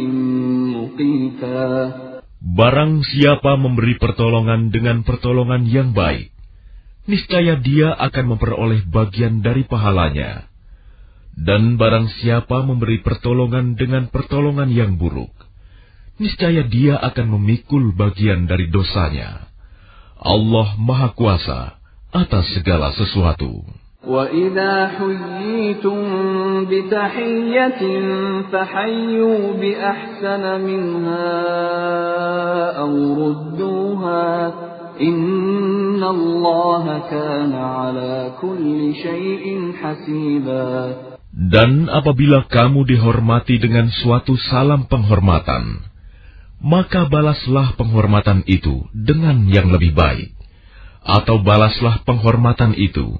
مقيتا 0.76 1.92
Barang 2.40 3.04
siapa 3.04 3.60
memberi 3.60 4.00
pertolongan 4.00 4.72
dengan 4.72 5.04
pertolongan 5.04 5.68
yang 5.68 5.92
baik, 5.92 6.32
niscaya 7.04 7.60
dia 7.60 7.92
akan 7.92 8.36
memperoleh 8.36 8.88
bagian 8.88 9.44
dari 9.44 9.68
pahalanya. 9.68 10.48
Dan 11.36 11.76
barang 11.76 12.08
siapa 12.20 12.64
memberi 12.64 13.04
pertolongan 13.04 13.76
dengan 13.76 14.08
pertolongan 14.08 14.72
yang 14.72 14.96
buruk, 14.96 15.32
niscaya 16.16 16.64
dia 16.64 16.96
akan 16.96 17.36
memikul 17.36 17.92
bagian 17.92 18.48
dari 18.48 18.72
dosanya. 18.72 19.52
Allah 20.16 20.80
Maha 20.80 21.12
Kuasa 21.12 21.76
atas 22.08 22.56
segala 22.56 22.96
sesuatu. 22.96 23.68
وإذا 24.07 24.87
حييتم 24.87 25.99
بتحية 26.65 27.81
فحيوا 28.51 29.53
بأحسن 29.53 30.43
منها 30.61 31.31
أو 32.77 32.91
ردوها 33.25 34.53
إن 35.01 36.03
الله 36.03 36.85
كان 37.09 37.53
على 37.53 38.31
كل 38.41 38.93
شيء 38.95 39.45
حسيبا 39.81 40.95
Dan 41.35 41.91
apabila 41.91 42.47
kamu 42.47 42.87
dihormati 42.87 43.59
dengan 43.59 43.91
suatu 43.91 44.39
salam 44.39 44.87
penghormatan, 44.87 45.83
maka 46.63 47.11
balaslah 47.11 47.75
penghormatan 47.75 48.47
itu 48.47 48.87
dengan 48.95 49.43
yang 49.51 49.67
lebih 49.67 49.91
baik, 49.91 50.31
atau 51.03 51.43
balaslah 51.43 52.07
penghormatan 52.07 52.71
itu 52.79 53.19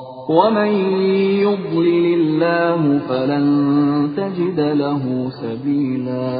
ومن 0.28 0.70
يضلل 1.46 2.06
الله 2.20 2.80
فلن 3.08 3.46
تجد 4.18 4.58
له 4.60 5.02
سبيلا 5.42 6.30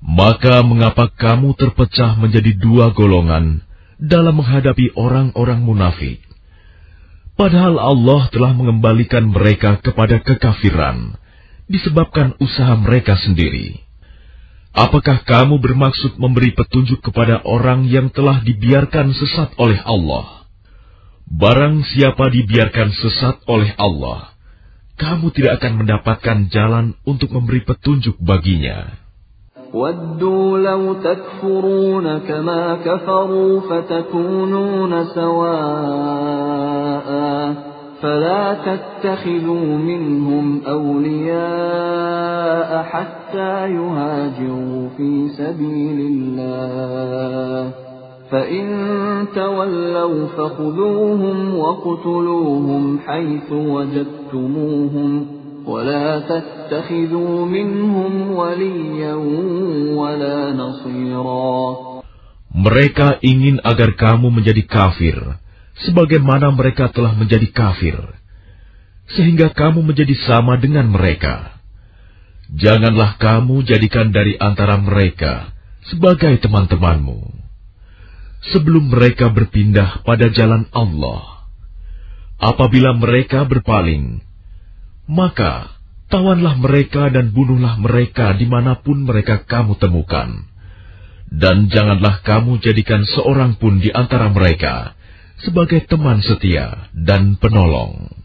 Maka 0.00 0.64
mengapa 0.64 1.12
kamu 1.12 1.54
terpecah 1.54 2.18
menjadi 2.18 2.56
dua 2.56 2.90
golongan 2.90 3.62
dalam 4.00 4.42
menghadapi 4.42 4.96
orang-orang 4.96 5.60
munafik? 5.60 6.24
Padahal 7.36 7.76
Allah 7.78 8.26
telah 8.32 8.52
mengembalikan 8.56 9.28
mereka 9.28 9.78
kepada 9.78 10.18
kekafiran 10.24 11.14
disebabkan 11.70 12.34
usaha 12.42 12.74
mereka 12.74 13.14
sendiri. 13.22 13.78
Apakah 14.74 15.22
kamu 15.22 15.62
bermaksud 15.62 16.18
memberi 16.18 16.54
petunjuk 16.58 17.02
kepada 17.06 17.46
orang 17.46 17.86
yang 17.86 18.10
telah 18.10 18.42
dibiarkan 18.42 19.14
sesat 19.14 19.54
oleh 19.60 19.78
Allah? 19.86 20.43
Barang 21.30 21.86
siapa 21.86 22.26
dibiarkan 22.26 22.90
sesat 22.90 23.46
oleh 23.46 23.70
Allah, 23.78 24.34
kamu 24.98 25.30
tidak 25.30 25.62
akan 25.62 25.86
mendapatkan 25.86 26.50
jalan 26.50 26.98
untuk 27.06 27.30
memberi 27.30 27.62
petunjuk 27.62 28.18
baginya. 28.18 28.98
ودوا 29.70 30.58
لو 30.58 30.94
تكفرون 30.94 32.18
كما 32.18 32.76
كفروا 32.84 33.60
فتكونون 33.60 35.04
سواء 35.04 37.10
فلا 38.02 38.54
تتخذوا 38.54 39.78
منهم 39.78 40.62
أولياء 40.66 42.82
حتى 42.82 43.70
يهاجروا 43.70 44.88
في 44.96 45.28
سبيل 45.28 46.00
الله 46.00 47.83
فإن 48.34 48.66
تولوا 49.34 50.26
فخذوهم 50.26 51.54
وقتلوهم 51.58 52.98
حيث 53.06 53.48
وجدتموهم 53.52 55.26
ولا 55.66 56.08
تتخذوا 56.20 57.46
منهم 57.46 58.12
وليا 58.30 59.14
ولا 59.98 60.38
نصيرا 60.54 61.50
Mereka 62.50 63.22
ingin 63.22 63.62
agar 63.62 63.94
kamu 63.94 64.34
menjadi 64.34 64.66
kafir, 64.66 65.14
sebagaimana 65.86 66.50
mereka 66.50 66.90
telah 66.90 67.14
menjadi 67.14 67.46
kafir, 67.54 67.94
sehingga 69.14 69.54
kamu 69.54 69.86
menjadi 69.86 70.18
sama 70.26 70.58
dengan 70.58 70.90
mereka. 70.90 71.62
Janganlah 72.50 73.22
kamu 73.22 73.62
jadikan 73.62 74.10
dari 74.10 74.34
antara 74.34 74.82
mereka 74.82 75.54
sebagai 75.86 76.42
teman-temanmu. 76.42 77.33
Sebelum 78.53 78.93
mereka 78.93 79.33
berpindah 79.33 80.05
pada 80.05 80.29
jalan 80.29 80.69
Allah, 80.69 81.49
apabila 82.37 82.93
mereka 82.93 83.47
berpaling, 83.49 84.21
maka 85.09 85.73
tawanlah 86.13 86.57
mereka 86.61 87.09
dan 87.09 87.33
bunuhlah 87.33 87.81
mereka 87.81 88.37
di 88.37 88.45
mana 88.45 88.77
pun 88.81 89.05
mereka 89.05 89.45
kamu 89.45 89.77
temukan. 89.81 90.45
Dan 91.25 91.73
janganlah 91.73 92.21
kamu 92.21 92.61
jadikan 92.61 93.01
seorang 93.01 93.57
pun 93.57 93.81
di 93.81 93.89
antara 93.89 94.29
mereka 94.29 94.93
sebagai 95.41 95.83
teman 95.89 96.21
setia 96.21 96.89
dan 96.93 97.35
penolong. 97.41 98.24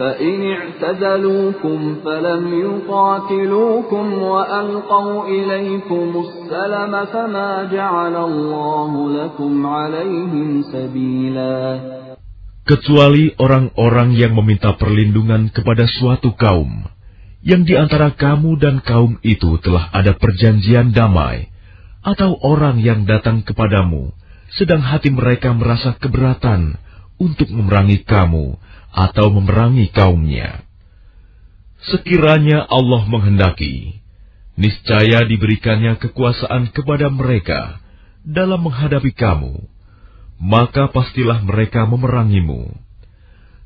فإن 0.00 0.34
اعتزلوكم 0.56 1.78
فلم 2.04 2.42
يقاتلوكم 2.66 4.06
وألقوا 4.12 5.14
إليكم 5.28 6.08
السلم 6.24 6.92
فما 7.12 7.50
جعل 7.72 8.14
الله 8.16 8.92
لكم 9.10 9.52
عليهم 9.66 10.48
سبيلا 10.72 11.58
Kecuali 12.66 13.30
orang-orang 13.38 14.10
yang 14.18 14.34
meminta 14.34 14.74
perlindungan 14.74 15.54
kepada 15.54 15.86
suatu 15.86 16.34
kaum, 16.34 16.82
yang 17.38 17.62
di 17.62 17.78
antara 17.78 18.10
kamu 18.10 18.58
dan 18.58 18.82
kaum 18.82 19.22
itu 19.22 19.54
telah 19.62 19.86
ada 19.94 20.18
perjanjian 20.18 20.90
damai, 20.90 21.46
atau 22.02 22.34
orang 22.42 22.82
yang 22.82 23.06
datang 23.06 23.46
kepadamu, 23.46 24.10
sedang 24.50 24.82
hati 24.82 25.14
mereka 25.14 25.54
merasa 25.54 25.94
keberatan 25.94 26.74
untuk 27.22 27.46
memerangi 27.54 28.02
kamu, 28.02 28.58
atau 28.91 29.31
memerangi 29.31 29.89
kaumnya. 29.89 30.67
Sekiranya 31.81 32.67
Allah 32.69 33.07
menghendaki, 33.09 33.97
niscaya 34.59 35.25
diberikannya 35.25 35.97
kekuasaan 35.97 36.69
kepada 36.75 37.09
mereka 37.09 37.81
dalam 38.21 38.61
menghadapi 38.69 39.15
kamu, 39.17 39.65
maka 40.37 40.93
pastilah 40.93 41.41
mereka 41.41 41.89
memerangimu. 41.89 42.69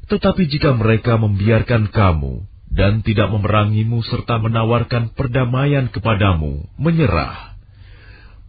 Tetapi 0.06 0.48
jika 0.48 0.78
mereka 0.78 1.18
membiarkan 1.18 1.90
kamu 1.90 2.46
dan 2.70 3.02
tidak 3.02 3.34
memerangimu 3.34 4.06
serta 4.06 4.38
menawarkan 4.38 5.12
perdamaian 5.18 5.90
kepadamu, 5.90 6.70
menyerah, 6.78 7.58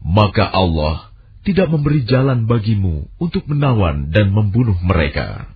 maka 0.05 0.47
Allah 0.47 1.11
tidak 1.43 1.71
memberi 1.71 2.05
jalan 2.05 2.45
bagimu 2.45 3.07
untuk 3.17 3.47
menawan 3.51 4.15
dan 4.15 4.31
membunuh 4.35 4.77
mereka. 4.85 5.56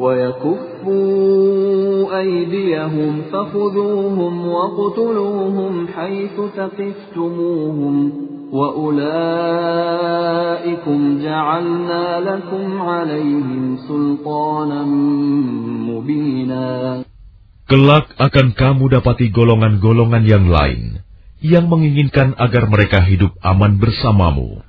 ويكفوا 0.00 1.64
أيديهم 2.20 3.22
فخذوهم 3.32 4.48
وقتلوهم 4.48 5.86
حيث 5.88 6.40
ثقفتموهم 6.56 8.12
وأولئكم 8.52 9.18
جعلنا 11.22 12.20
لكم 12.20 12.82
عليهم 12.82 13.76
سلطانا 13.88 14.82
مبينا 15.90 17.02
Kelak 17.64 18.12
akan 18.20 18.52
kamu 18.52 18.92
dapati 18.92 19.32
golongan-golongan 19.32 20.28
yang 20.28 20.52
lain 20.52 21.00
yang 21.40 21.64
menginginkan 21.72 22.36
agar 22.36 22.68
mereka 22.68 23.00
hidup 23.00 23.32
aman 23.40 23.80
bersamamu 23.80 24.60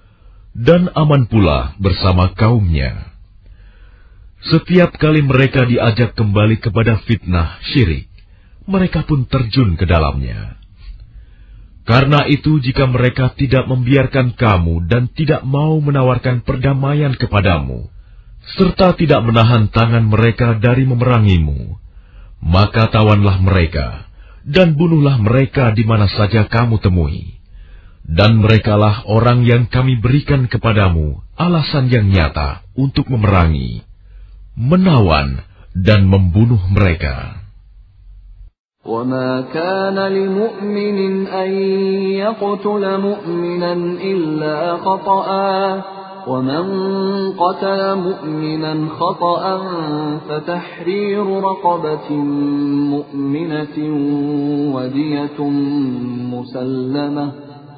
dan 0.55 0.87
aman 0.95 1.27
pula 1.27 1.75
bersama 1.75 2.31
kaumnya. 2.31 3.08
Setiap 4.40 4.96
kali 4.96 5.20
mereka 5.20 5.68
diajak 5.68 6.16
kembali 6.16 6.64
kepada 6.64 6.96
fitnah 7.04 7.60
syirik, 7.60 8.08
mereka 8.64 9.04
pun 9.04 9.28
terjun 9.28 9.76
ke 9.76 9.84
dalamnya. 9.84 10.56
Karena 11.84 12.24
itu, 12.24 12.56
jika 12.56 12.88
mereka 12.88 13.36
tidak 13.36 13.68
membiarkan 13.68 14.32
kamu 14.32 14.88
dan 14.88 15.12
tidak 15.12 15.44
mau 15.44 15.76
menawarkan 15.76 16.40
perdamaian 16.40 17.12
kepadamu, 17.20 17.92
serta 18.56 18.96
tidak 18.96 19.20
menahan 19.28 19.68
tangan 19.68 20.08
mereka 20.08 20.56
dari 20.56 20.88
memerangimu, 20.88 21.76
maka 22.40 22.88
tawanlah 22.88 23.44
mereka 23.44 24.08
dan 24.48 24.72
bunuhlah 24.72 25.20
mereka 25.20 25.76
di 25.76 25.84
mana 25.84 26.08
saja 26.08 26.48
kamu 26.48 26.80
temui. 26.80 27.36
Dan 28.08 28.40
merekalah 28.40 29.04
orang 29.04 29.44
yang 29.44 29.68
kami 29.68 30.00
berikan 30.00 30.48
kepadamu 30.48 31.20
alasan 31.36 31.92
yang 31.92 32.08
nyata 32.08 32.64
untuk 32.74 33.06
memerangi 33.06 33.89
menawan 34.60 35.40
dan 35.72 36.04
membunuh 36.04 36.60
mereka. 36.68 37.40
وما 38.80 39.52
كان 39.52 39.98
لمؤمن 39.98 41.26
أن 41.28 41.50
يقتل 42.16 42.84
مؤمنا 43.00 43.72
إلا 44.00 44.76
خطأ 44.76 45.28
ومن 46.28 46.64
قتل 47.32 47.80
مؤمنا 47.94 48.88
خطأ 48.88 49.42
فتحرير 50.28 51.26
رقبة 51.40 52.10
مؤمنة 52.94 53.76
ودية 54.74 55.38
مسلمة 56.32 57.32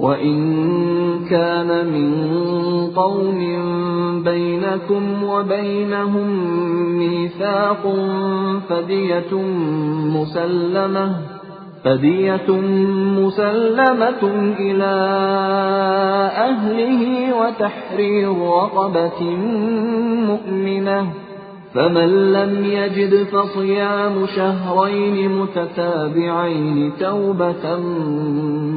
وإن 0.00 0.38
كان 1.30 1.86
من 1.86 2.10
قوم 2.96 3.40
بينكم 4.24 5.24
وبينهم 5.24 6.28
ميثاق 6.98 7.82
فدية 8.68 9.32
مسلمة 10.16 11.16
فدية 11.84 12.50
مسلمة 13.20 14.22
إلى 14.58 14.94
أهله 16.48 17.02
وتحرير 17.40 18.28
رقبة 18.38 19.20
مؤمنة 20.26 21.06
فمن 21.75 22.09
لم 22.31 22.51
يجد 22.65 23.13
فصيام 23.23 24.15
شهرين 24.35 25.17
متتابعين 25.29 26.91
توبة 26.99 27.65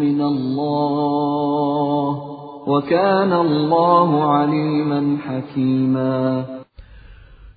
من 0.02 0.20
الله 0.20 2.08
وكان 2.66 3.32
الله 3.32 4.08
عليما 4.24 5.00
حكيما 5.26 6.18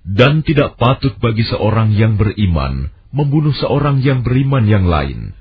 Dan 0.02 0.42
tidak 0.42 0.78
patut 0.82 1.14
bagi 1.22 1.46
seorang 1.46 1.94
yang 1.94 2.18
beriman 2.18 2.90
membunuh 3.12 3.52
seorang 3.54 4.00
yang 4.00 4.24
beriman 4.24 4.64
yang 4.64 4.88
lain, 4.88 5.36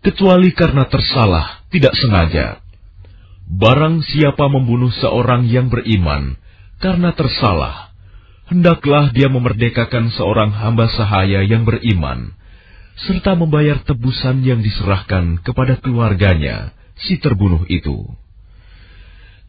kecuali 0.00 0.54
karena 0.54 0.86
tersalah, 0.86 1.66
tidak 1.68 1.92
sengaja. 1.98 2.62
Barang 3.44 4.00
siapa 4.06 4.46
membunuh 4.46 4.94
seorang 4.94 5.44
yang 5.50 5.66
beriman 5.68 6.38
karena 6.78 7.10
tersalah, 7.12 7.90
hendaklah 8.49 9.11
dia 9.15 9.31
memerdekakan 9.31 10.11
seorang 10.15 10.51
hamba 10.51 10.91
sahaya 10.91 11.45
yang 11.45 11.63
beriman, 11.63 12.35
serta 12.99 13.33
membayar 13.39 13.79
tebusan 13.81 14.43
yang 14.43 14.59
diserahkan 14.59 15.39
kepada 15.41 15.79
keluarganya, 15.79 16.75
si 16.99 17.17
terbunuh 17.19 17.63
itu. 17.71 18.03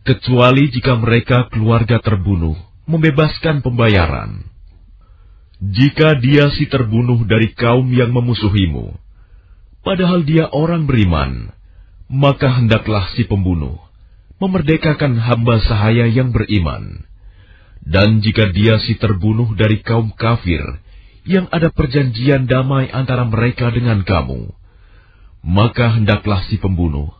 Kecuali 0.04 0.68
jika 0.68 1.00
mereka 1.00 1.48
keluarga 1.48 1.96
terbunuh 1.98 2.54
membebaskan 2.84 3.64
pembayaran. 3.64 4.44
Jika 5.64 6.20
dia 6.20 6.52
si 6.52 6.68
terbunuh 6.68 7.24
dari 7.24 7.56
kaum 7.56 7.88
yang 7.88 8.12
memusuhimu, 8.12 8.92
padahal 9.80 10.20
dia 10.28 10.52
orang 10.52 10.84
beriman, 10.84 11.56
maka 12.12 12.52
hendaklah 12.52 13.08
si 13.16 13.24
pembunuh 13.24 13.80
memerdekakan 14.36 15.16
hamba 15.16 15.56
sahaya 15.64 16.04
yang 16.04 16.36
beriman 16.36 17.08
dan 17.84 18.24
jika 18.24 18.48
dia 18.48 18.80
si 18.80 18.96
terbunuh 18.96 19.52
dari 19.52 19.84
kaum 19.84 20.08
kafir, 20.16 20.64
yang 21.28 21.48
ada 21.52 21.68
perjanjian 21.72 22.48
damai 22.48 22.88
antara 22.88 23.28
mereka 23.28 23.68
dengan 23.72 24.04
kamu, 24.04 24.52
maka 25.44 26.00
hendaklah 26.00 26.40
si 26.48 26.56
pembunuh 26.56 27.12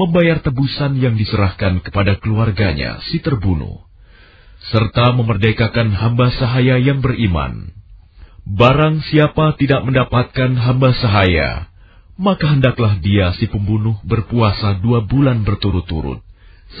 membayar 0.00 0.40
tebusan 0.40 0.96
yang 0.96 1.16
diserahkan 1.16 1.84
kepada 1.84 2.16
keluarganya 2.20 3.04
si 3.12 3.20
terbunuh, 3.20 3.84
serta 4.72 5.12
memerdekakan 5.12 5.92
hamba 5.92 6.32
sahaya 6.36 6.80
yang 6.80 7.04
beriman. 7.04 7.76
Barang 8.48 9.04
siapa 9.12 9.60
tidak 9.60 9.84
mendapatkan 9.84 10.56
hamba 10.56 10.96
sahaya, 10.96 11.68
maka 12.16 12.48
hendaklah 12.48 12.96
dia 13.04 13.36
si 13.36 13.44
pembunuh 13.44 14.00
berpuasa 14.08 14.80
dua 14.80 15.04
bulan 15.04 15.44
berturut-turut 15.44 16.24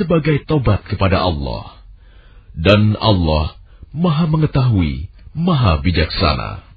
sebagai 0.00 0.44
tobat 0.48 0.84
kepada 0.88 1.20
Allah 1.20 1.77
dan 2.58 2.98
Allah 2.98 3.54
Maha 3.94 4.26
Mengetahui, 4.26 5.06
Maha 5.34 5.78
Bijaksana. 5.78 6.68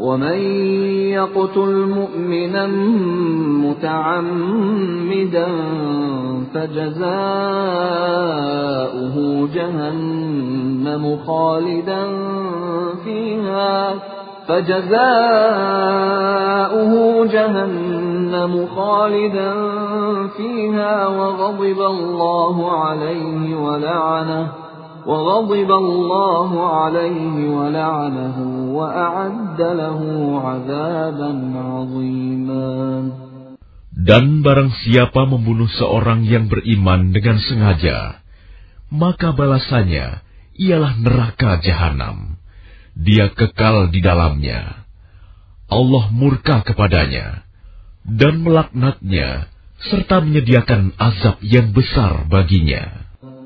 ومن 0.00 0.38
يقتل 1.16 1.72
مؤمنا 1.88 2.66
متعمدا 3.64 5.46
فجزاؤه 6.54 7.06
جهنم 9.54 11.18
خالدا 11.26 12.04
فيها 13.04 13.94
فجزاؤه 14.48 14.92
جهنم 17.26 18.66
خالدا 18.76 19.52
فيها 20.36 21.06
وغضب 21.08 21.80
الله 21.80 22.56
عليه 22.72 23.56
ولعنه 23.56 24.65
وغضب 25.05 25.69
الله 25.71 26.49
عليه 26.77 27.35
ولعنه 27.49 28.37
وأعد 28.77 29.59
له 29.61 29.99
عذابا 30.45 31.31
عظيما 31.57 32.69
Dan 34.01 34.41
barang 34.41 34.73
siapa 34.81 35.29
membunuh 35.29 35.69
seorang 35.69 36.25
yang 36.25 36.49
beriman 36.49 37.13
dengan 37.13 37.37
sengaja, 37.37 38.17
maka 38.89 39.29
balasannya 39.29 40.25
ialah 40.57 40.97
neraka 40.97 41.61
jahanam. 41.61 42.41
Dia 42.97 43.29
kekal 43.29 43.93
di 43.93 44.01
dalamnya. 44.01 44.89
Allah 45.69 46.09
murka 46.09 46.65
kepadanya 46.65 47.45
dan 48.03 48.41
melaknatnya 48.41 49.47
serta 49.85 50.25
menyediakan 50.25 50.97
azab 50.97 51.37
yang 51.45 51.69
besar 51.71 52.25
baginya. 52.25 53.04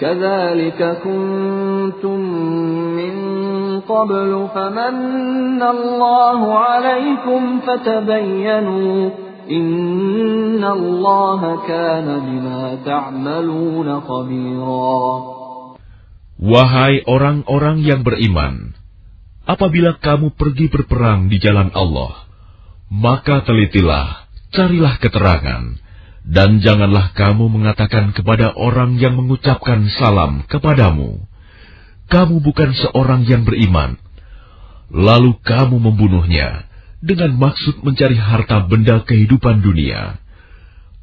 كذلك 0.00 0.80
كنتم 1.04 2.20
من 3.00 3.16
قبل 3.80 4.48
فمن 4.54 5.62
الله 5.62 6.40
عليكم 6.58 7.60
فتبينوا 7.60 9.10
إن 9.50 10.64
الله 10.64 11.40
كان 11.68 12.08
بما 12.26 12.62
تعملون 12.84 13.88
خبيرا 14.00 14.96
Wahai 16.36 17.00
orang-orang 17.08 17.80
yang 17.80 18.04
beriman, 18.04 18.76
apabila 19.48 19.96
kamu 19.96 20.36
pergi 20.36 20.68
berperang 20.68 21.32
di 21.32 21.40
jalan 21.40 21.72
Allah, 21.72 22.28
maka 22.92 23.40
telitilah, 23.40 24.28
carilah 24.52 25.00
keterangan, 25.00 25.80
dan 26.21 26.61
janganlah 26.61 27.17
kamu 27.17 27.49
mengatakan 27.49 28.13
kepada 28.13 28.53
orang 28.53 29.01
yang 29.01 29.17
mengucapkan 29.17 29.89
salam 29.97 30.45
kepadamu, 30.45 31.25
"Kamu 32.13 32.45
bukan 32.45 32.77
seorang 32.77 33.25
yang 33.25 33.41
beriman." 33.41 33.97
Lalu 34.91 35.39
kamu 35.41 35.79
membunuhnya 35.79 36.67
dengan 36.99 37.33
maksud 37.39 37.81
mencari 37.81 38.19
harta 38.19 38.67
benda 38.67 39.01
kehidupan 39.01 39.63
dunia. 39.63 40.19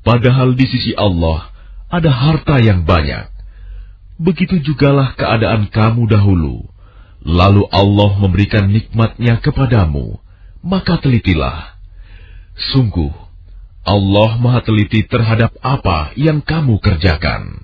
Padahal 0.07 0.55
di 0.55 0.69
sisi 0.69 0.93
Allah 0.95 1.51
ada 1.89 2.13
harta 2.13 2.61
yang 2.63 2.85
banyak. 2.85 3.33
Begitu 4.21 4.61
jugalah 4.63 5.17
keadaan 5.17 5.73
kamu 5.73 6.07
dahulu. 6.07 6.69
Lalu 7.25 7.67
Allah 7.75 8.11
memberikan 8.23 8.71
nikmatnya 8.71 9.43
kepadamu, 9.43 10.23
maka 10.63 11.03
telitilah. 11.03 11.75
Sungguh, 12.75 13.11
Allah 13.84 14.40
maha 14.40 14.64
teliti 14.64 15.04
terhadap 15.04 15.60
apa 15.60 16.16
yang 16.16 16.40
kamu 16.40 16.80
kerjakan. 16.80 17.64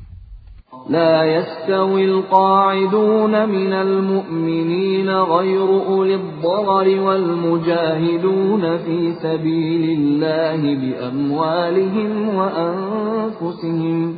لا 0.90 1.24
يستوي 1.24 2.06
القاعدون 2.06 3.50
من 3.50 3.74
المؤمنين 3.74 5.10
غير 5.10 5.70
أولي 5.88 6.16
الضرر 6.16 7.02
والمجاهدون 7.02 8.78
في 8.78 9.14
سبيل 9.22 10.00
الله 10.00 10.76
بأموالهم 10.76 12.36
وأنفسهم 12.36 14.16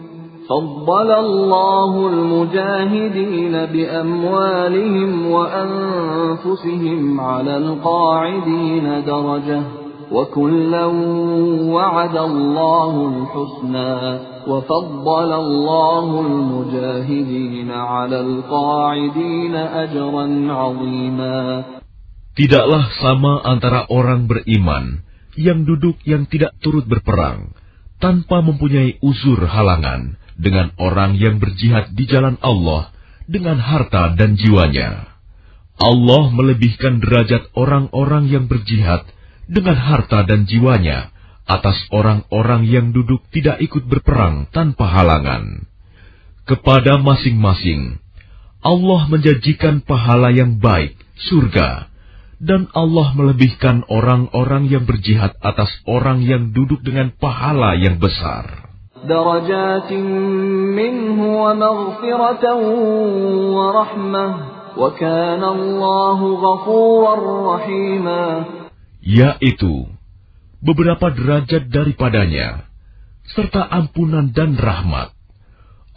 فضل 0.49 1.11
الله 1.11 2.07
المجاهدين 2.07 3.52
بأموالهم 3.65 5.31
وأنفسهم 5.31 7.19
على 7.19 7.57
القاعدين 7.57 9.03
درجة 9.06 9.61
وكلا 10.11 10.85
وعد 11.76 12.15
الله 12.18 12.93
الحسنى 13.11 13.95
وفضل 14.48 15.30
الله 15.34 16.07
المجاهدين 16.27 17.69
على 17.72 18.18
القاعدين 18.22 19.56
أجرا 19.56 20.26
عظيما 20.52 21.39
Tidaklah 22.31 22.84
sama 23.03 23.43
antara 23.43 23.91
orang 23.91 24.23
beriman 24.31 25.03
yang 25.35 25.68
duduk 25.68 25.99
yang 26.07 26.23
tidak 26.31 26.56
turut 26.64 26.88
berperang 26.88 27.52
tanpa 27.99 28.39
mempunyai 28.39 29.03
uzur 29.03 29.43
halangan 29.52 30.15
dengan 30.39 30.72
orang 30.80 31.19
yang 31.19 31.43
berjihad 31.43 31.91
di 31.91 32.07
jalan 32.07 32.39
Allah 32.39 32.95
dengan 33.27 33.60
harta 33.60 34.15
dan 34.15 34.39
jiwanya. 34.39 35.11
Allah 35.76 36.23
melebihkan 36.31 37.03
derajat 37.03 37.52
orang-orang 37.52 38.31
yang 38.31 38.48
berjihad 38.48 39.03
dengan 39.47 39.78
harta 39.78 40.27
dan 40.27 40.47
jiwanya 40.47 41.14
atas 41.47 41.78
orang-orang 41.94 42.66
yang 42.66 42.90
duduk 42.90 43.23
tidak 43.31 43.62
ikut 43.62 43.86
berperang 43.86 44.51
tanpa 44.51 44.90
halangan. 44.90 45.70
Kepada 46.47 46.98
masing-masing, 46.98 48.02
Allah 48.62 49.02
menjanjikan 49.06 49.82
pahala 49.86 50.35
yang 50.35 50.59
baik, 50.59 50.98
surga, 51.31 51.86
dan 52.43 52.66
Allah 52.74 53.14
melebihkan 53.14 53.86
orang-orang 53.89 54.68
yang 54.68 54.85
berjihad 54.85 55.39
atas 55.40 55.70
orang 55.86 56.20
yang 56.23 56.51
duduk 56.51 56.82
dengan 56.82 57.14
pahala 57.14 57.78
yang 57.78 58.02
besar. 58.02 58.66
wa 64.77 64.93
yaitu 69.06 69.89
beberapa 70.61 71.10
derajat 71.10 71.73
daripadanya, 71.73 72.69
serta 73.34 73.65
ampunan 73.65 74.30
dan 74.31 74.56
rahmat. 74.56 75.10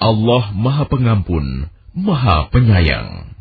Allah 0.01 0.44
Maha 0.56 0.84
Pengampun, 0.88 1.68
Maha 1.94 2.48
Penyayang. 2.51 3.34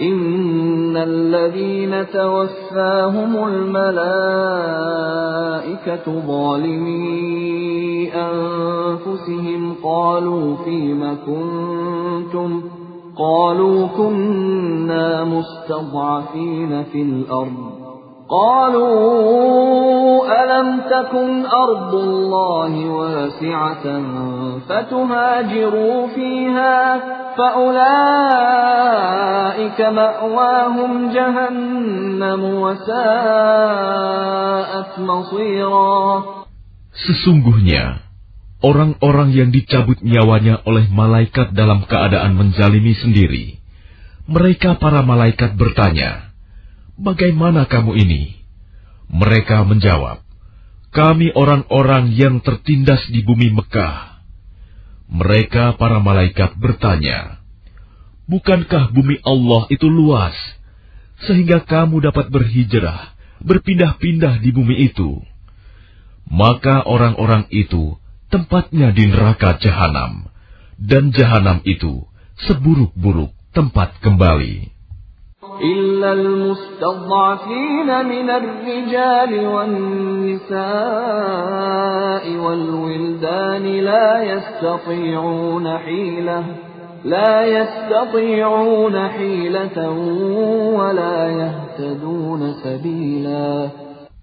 إن 0.00 0.96
الذين 0.96 1.92
توفاهم 2.08 3.32
الملائكة 3.48 4.06
ظالمي 6.26 8.12
أنفسهم 8.14 9.74
قالوا 9.84 10.56
فيم 10.64 11.16
كنتم 11.26 12.62
قالوا 13.16 13.86
كنا 13.86 15.24
مستضعفين 15.24 16.84
في 16.84 17.02
الأرض 17.02 17.83
قالوا 18.30 18.92
ألم 20.42 20.80
تكن 20.86 21.46
أرض 21.46 21.94
الله 21.94 22.72
واسعة 22.90 23.84
فتهاجروا 24.68 26.06
فيها 26.14 27.00
فأولئك 27.36 27.80
مأواهم 29.80 30.92
جهنم 31.14 32.42
وساءت 32.44 32.90
مصيرا 34.98 36.22
Sesungguhnya, 36.90 38.02
orang-orang 38.60 39.32
yang 39.32 39.50
dicabut 39.54 40.02
nyawanya 40.04 40.60
oleh 40.68 40.84
malaikat 40.92 41.54
dalam 41.56 41.88
keadaan 41.88 42.36
menjalimi 42.36 42.92
sendiri, 42.98 43.56
mereka 44.28 44.76
para 44.76 45.00
malaikat 45.00 45.56
bertanya, 45.56 46.23
bagaimana 46.99 47.67
kamu 47.67 47.95
ini? 47.99 48.23
Mereka 49.11 49.63
menjawab, 49.69 50.25
kami 50.95 51.29
orang-orang 51.35 52.11
yang 52.15 52.41
tertindas 52.41 53.05
di 53.11 53.21
bumi 53.21 53.53
Mekah. 53.53 54.23
Mereka 55.05 55.77
para 55.77 56.01
malaikat 56.01 56.57
bertanya, 56.57 57.37
bukankah 58.25 58.89
bumi 58.89 59.21
Allah 59.21 59.69
itu 59.69 59.85
luas, 59.85 60.33
sehingga 61.29 61.61
kamu 61.61 62.01
dapat 62.09 62.33
berhijrah, 62.33 63.13
berpindah-pindah 63.45 64.41
di 64.41 64.49
bumi 64.49 64.89
itu? 64.89 65.21
Maka 66.25 66.81
orang-orang 66.81 67.45
itu 67.53 68.01
tempatnya 68.33 68.89
di 68.89 69.05
neraka 69.13 69.61
jahanam, 69.61 70.25
dan 70.81 71.13
jahanam 71.13 71.61
itu 71.69 72.09
seburuk-buruk 72.49 73.31
tempat 73.53 73.95
kembali. 74.01 74.74
إلا 75.62 76.12
المستضعفين 76.12 77.88
من 78.04 78.30
الرجال 78.30 79.46
والنساء 79.46 80.60
والولدان 82.36 83.64
لا 83.80 84.22
يستطيعون 84.22 85.78
حيلة 85.78 86.44
لا 87.04 87.44
يستطيعون 87.44 89.08
حيلة 89.08 89.90
ولا 90.78 91.18
يهتدون 91.40 92.52
سبيلا 92.64 93.70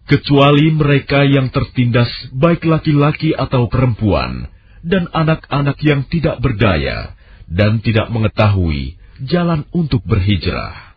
Kecuali 0.07 0.71
mereka 0.71 1.27
yang 1.27 1.51
tertindas 1.51 2.07
baik 2.31 2.63
laki-laki 2.63 3.35
atau 3.35 3.67
perempuan 3.67 4.47
dan 4.79 5.11
anak-anak 5.11 5.75
yang 5.83 6.07
tidak 6.07 6.39
berdaya 6.39 7.11
dan 7.51 7.83
tidak 7.83 8.07
mengetahui 8.07 8.95
jalan 9.27 9.67
untuk 9.75 9.99
berhijrah. 10.07 10.87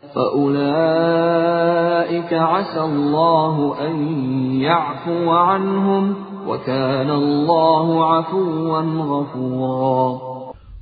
فأولئك 1.00 2.32
عسى 2.32 2.80
الله 2.80 3.76
أن 3.86 3.94
يعفو 4.60 5.30
عنهم 5.30 6.14
وكان 6.46 7.10
الله 7.10 7.86
عفوا 8.14 8.80
غفورا 8.82 10.20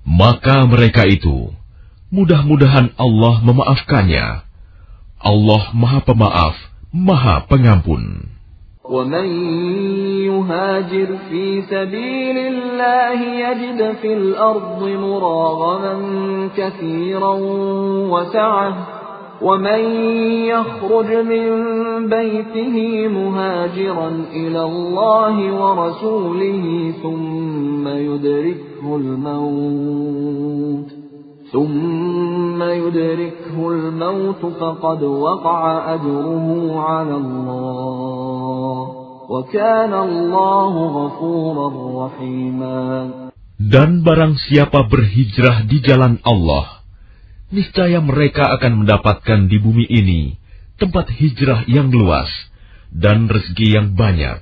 Maka 0.09 0.65
mereka 0.65 1.05
itu, 1.05 1.53
mudah-mudahan 2.09 2.97
Allah 2.97 3.45
memaafkannya. 3.45 4.41
Allah 5.21 5.63
Maha 5.77 6.01
Pemaaf, 6.01 6.57
Maha 6.97 7.45
Pengampun. 7.45 8.25
ومن 8.89 9.29
يهاجر 10.33 11.09
في 11.29 11.63
سبيل 11.63 12.37
الله 12.39 13.21
يجد 13.21 13.97
في 14.01 14.13
الأرض 14.13 14.81
مراغما 14.83 15.95
كثيرا 16.57 17.35
وسعه 18.09 18.73
ومن 19.44 19.82
يخرج 20.48 21.10
من 21.28 21.48
بيته 22.10 23.08
مهاجرا 23.08 24.10
إلى 24.32 24.64
الله 24.64 25.36
ورسوله 25.62 26.94
ثم 27.04 27.88
يدركه 27.88 28.96
الموت 28.96 30.90
ثم 31.52 32.64
يدركه 32.64 33.70
الموت 33.70 34.46
فقد 34.46 35.04
وقع 35.04 35.94
أجره 35.94 36.80
على 36.80 37.16
الله 37.16 38.88
وكان 39.30 39.94
الله 39.94 40.74
غفورا 40.88 41.68
رحيما 42.06 43.10
Dan 43.64 44.04
barang 44.04 44.36
siapa 44.50 44.90
berhijrah 44.92 45.64
di 45.70 45.80
jalan 45.80 46.20
Allah, 46.26 46.73
niscaya 47.54 48.02
mereka 48.02 48.50
akan 48.58 48.84
mendapatkan 48.84 49.46
di 49.46 49.62
bumi 49.62 49.86
ini 49.86 50.42
tempat 50.82 51.14
hijrah 51.14 51.70
yang 51.70 51.94
luas 51.94 52.28
dan 52.90 53.30
rezeki 53.30 53.78
yang 53.78 53.88
banyak. 53.94 54.42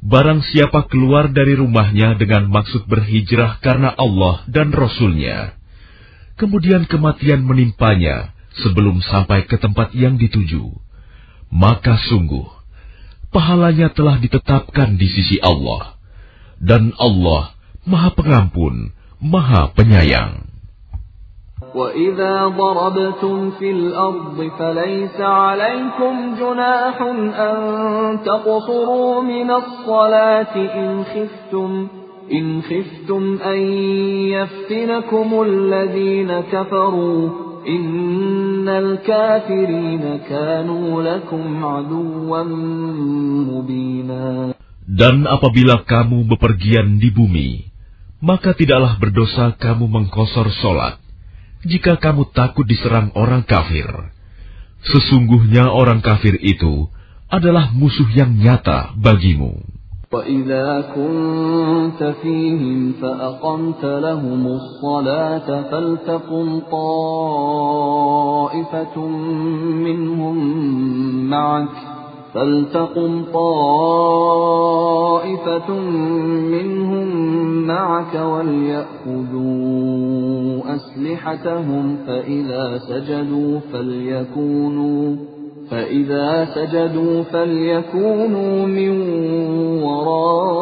Barang 0.00 0.44
siapa 0.44 0.88
keluar 0.88 1.32
dari 1.32 1.56
rumahnya 1.56 2.16
dengan 2.16 2.48
maksud 2.48 2.88
berhijrah 2.88 3.60
karena 3.60 3.92
Allah 3.96 4.44
dan 4.48 4.72
Rasul-Nya, 4.72 5.56
kemudian 6.40 6.88
kematian 6.88 7.44
menimpanya 7.44 8.32
sebelum 8.64 9.04
sampai 9.04 9.44
ke 9.44 9.60
tempat 9.60 9.92
yang 9.92 10.16
dituju, 10.16 10.72
maka 11.52 12.00
sungguh 12.08 12.48
pahalanya 13.28 13.92
telah 13.94 14.18
ditetapkan 14.18 14.98
di 14.98 15.06
sisi 15.06 15.36
Allah, 15.40 15.96
dan 16.58 16.92
Allah 16.98 17.54
Maha 17.86 18.10
Pengampun, 18.12 18.92
Maha 19.22 19.72
Penyayang. 19.72 20.49
وإذا 21.75 22.47
ضربتم 22.47 23.51
في 23.51 23.71
الأرض 23.71 24.51
فليس 24.59 25.21
عليكم 25.21 26.13
جناح 26.39 27.01
أن 27.39 27.57
تقصروا 28.25 29.21
من 29.23 29.51
الصلاة 29.51 30.55
إن 30.55 31.03
خفتم 31.03 31.87
إن 32.31 32.61
خفتم 32.61 33.37
أن 33.43 33.59
يفتنكم 34.35 35.41
الذين 35.41 36.31
كفروا 36.51 37.29
إن 37.67 38.67
الكافرين 38.69 40.19
كانوا 40.29 41.03
لكم 41.03 41.65
عدوا 41.65 42.43
مبينا 43.51 44.53
Dan 44.85 45.25
apabila 45.25 45.81
kamu 45.81 46.29
bepergian 46.29 47.01
di 47.01 47.09
bumi, 47.09 47.73
maka 48.21 48.53
tidaklah 48.53 49.01
berdosa 49.01 49.57
kamu 49.57 49.89
mengkosor 49.89 50.45
solat, 50.61 51.01
jika 51.65 51.97
kamu 51.97 52.29
takut 52.31 52.65
diserang 52.69 53.09
orang 53.17 53.41
kafir. 53.41 53.89
Sesungguhnya 54.85 55.73
orang 55.73 56.05
kafir 56.05 56.37
itu 56.37 56.87
adalah 57.25 57.73
musuh 57.73 58.05
yang 58.13 58.37
nyata 58.37 58.93
bagimu. 58.97 59.75
وإذا 60.15 60.95
كنت 60.95 61.99
فيهم 62.23 62.93
فأقمت 63.01 63.83
لهم 63.85 64.47
الصلاة 64.47 65.61
فلتقم 65.71 66.59
طائفة 66.71 67.87
منهم 69.85 70.37
معك 71.29 71.88
فلتقم 72.34 73.24
طائفة 73.32 74.10
منهم 76.50 77.08
معك 77.66 78.14
وليأخذوا 78.14 79.50
أسلحتهم 80.74 81.96
فإذا 82.06 82.78
سجدوا 82.78 83.58
فليكونوا 83.72 85.16
فإذا 85.70 86.44
سجدوا 86.54 87.22
فليكونوا 87.22 88.66
من 88.66 89.12
ورائكم 89.82 90.60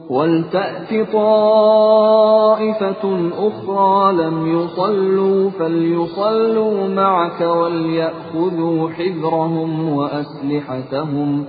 ولتأت 0.10 1.12
طائفة 1.14 3.04
أخرى 3.38 4.14
لم 4.14 4.60
يصلوا 4.60 5.50
فليصلوا 5.50 6.88
معك 6.88 7.42
وليأخذوا 7.42 8.90
حذرهم 8.90 9.90
وأسلحتهم 9.90 11.44
ۖ. 11.44 11.46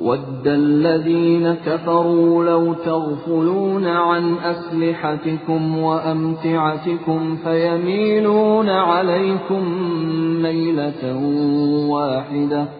ود 0.00 0.46
الذين 0.46 1.54
كفروا 1.54 2.44
لو 2.44 2.72
تغفلون 2.72 3.86
عن 3.86 4.34
أسلحتكم 4.34 5.78
وأمتعتكم 5.78 7.36
فيميلون 7.36 8.68
عليكم 8.68 9.62
ميلة 10.42 11.16
واحدة. 11.88 12.79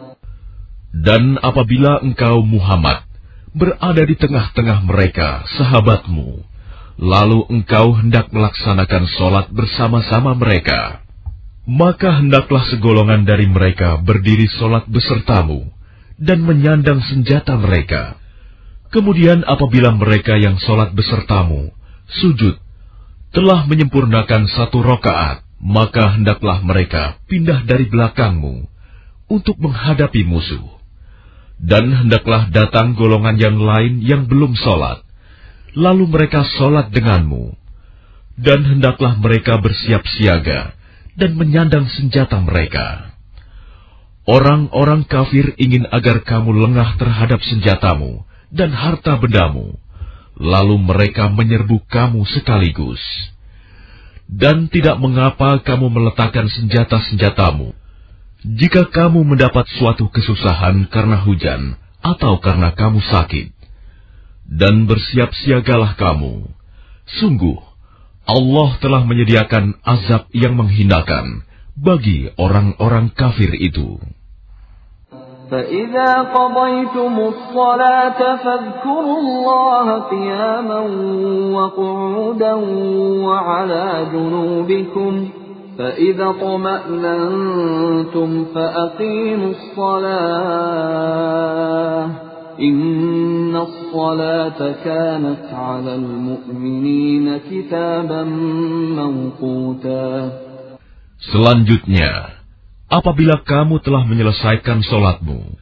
Dan 0.91 1.39
apabila 1.39 2.03
engkau 2.03 2.43
Muhammad 2.43 3.07
berada 3.55 4.03
di 4.03 4.15
tengah-tengah 4.15 4.83
mereka, 4.83 5.47
sahabatmu, 5.55 6.43
lalu 6.99 7.39
engkau 7.47 7.95
hendak 7.95 8.27
melaksanakan 8.31 9.07
sholat 9.07 9.47
bersama-sama 9.51 10.35
mereka, 10.35 11.03
maka 11.63 12.19
hendaklah 12.19 12.67
segolongan 12.67 13.23
dari 13.23 13.47
mereka 13.47 14.03
berdiri 14.03 14.51
sholat 14.51 14.83
besertamu 14.91 15.71
dan 16.19 16.43
menyandang 16.43 16.99
senjata 17.07 17.55
mereka. 17.55 18.19
Kemudian 18.91 19.47
apabila 19.47 19.95
mereka 19.95 20.35
yang 20.35 20.59
sholat 20.59 20.91
besertamu, 20.91 21.71
sujud, 22.19 22.59
telah 23.31 23.63
menyempurnakan 23.63 24.51
satu 24.51 24.83
rokaat, 24.83 25.47
maka 25.63 26.19
hendaklah 26.19 26.59
mereka 26.59 27.15
pindah 27.31 27.63
dari 27.63 27.87
belakangmu 27.87 28.67
untuk 29.31 29.55
menghadapi 29.63 30.27
musuh. 30.27 30.80
Dan 31.61 31.93
hendaklah 31.93 32.49
datang 32.49 32.97
golongan 32.97 33.37
yang 33.37 33.61
lain 33.61 34.01
yang 34.01 34.25
belum 34.25 34.57
sholat, 34.57 35.05
lalu 35.77 36.09
mereka 36.09 36.41
sholat 36.57 36.89
denganmu. 36.89 37.53
Dan 38.33 38.65
hendaklah 38.65 39.21
mereka 39.21 39.61
bersiap 39.61 40.01
siaga, 40.17 40.73
dan 41.13 41.37
menyandang 41.37 41.85
senjata 41.85 42.41
mereka. 42.41 43.13
Orang-orang 44.25 45.05
kafir 45.05 45.53
ingin 45.61 45.85
agar 45.89 46.25
kamu 46.25 46.49
lengah 46.53 46.97
terhadap 46.97 47.41
senjatamu 47.45 48.25
dan 48.49 48.73
harta 48.73 49.21
bendamu, 49.21 49.77
lalu 50.37 50.81
mereka 50.81 51.29
menyerbu 51.29 51.85
kamu 51.85 52.25
sekaligus. 52.25 53.01
Dan 54.25 54.71
tidak 54.71 54.97
mengapa 54.97 55.61
kamu 55.61 55.91
meletakkan 55.93 56.47
senjata-senjatamu, 56.47 57.75
jika 58.46 58.86
kamu 58.86 59.26
mendapat 59.26 59.66
suatu 59.74 60.06
kesusahan 60.06 60.86
karena 60.86 61.18
hujan 61.26 61.74
atau 61.98 62.38
karena 62.38 62.70
kamu 62.70 63.02
sakit. 63.02 63.50
Dan 64.46 64.86
bersiap 64.86 65.34
siagalah 65.34 65.98
kamu. 65.98 66.46
Sungguh, 67.18 67.58
Allah 68.26 68.68
telah 68.78 69.02
menyediakan 69.02 69.82
azab 69.82 70.30
yang 70.30 70.54
menghinakan 70.54 71.42
bagi 71.74 72.30
orang-orang 72.38 73.10
kafir 73.10 73.50
itu. 73.58 73.98
فَإِذَا 75.46 76.34
قَضَيْتُمُ 76.34 77.14
الصَّلَاةَ 77.32 78.20
فَاذْكُرُوا 78.42 79.18
اللَّهَ 79.22 79.86
قِيَامًا 80.10 80.80
وَقُعُودًا 81.54 82.54
وَعَلَى 83.26 83.86
جُنُوبِكُمْ 84.12 85.39
فَإِذَا 85.78 86.26
اطْمَأْنَنْتُمْ 86.40 88.30
فَأَقِيمُوا 88.54 89.52
الصَّلَاةَ 89.56 91.06
إن 92.60 93.56
الصلاة 93.56 94.60
كانت 94.84 95.44
على 95.52 95.94
المؤمنين 95.94 97.26
كتابا 97.50 98.22
موقوتا 98.96 100.08
Selanjutnya, 101.16 102.28
apabila 102.92 103.40
kamu 103.40 103.80
telah 103.80 104.04
menyelesaikan 104.04 104.84
sholatmu, 104.84 105.56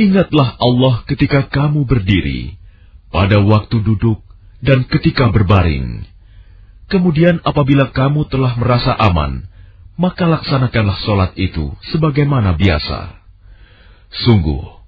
ingatlah 0.00 0.56
Allah 0.56 1.04
ketika 1.04 1.44
kamu 1.48 1.84
berdiri, 1.84 2.56
pada 3.12 3.40
waktu 3.44 3.84
duduk, 3.84 4.24
dan 4.64 4.88
ketika 4.88 5.28
berbaring. 5.28 6.08
Kemudian 6.90 7.40
apabila 7.42 7.88
kamu 7.94 8.28
telah 8.28 8.52
merasa 8.60 8.92
aman, 8.92 9.48
maka 9.96 10.28
laksanakanlah 10.28 10.98
sholat 11.04 11.32
itu 11.40 11.72
sebagaimana 11.88 12.52
biasa. 12.58 13.16
Sungguh, 14.12 14.82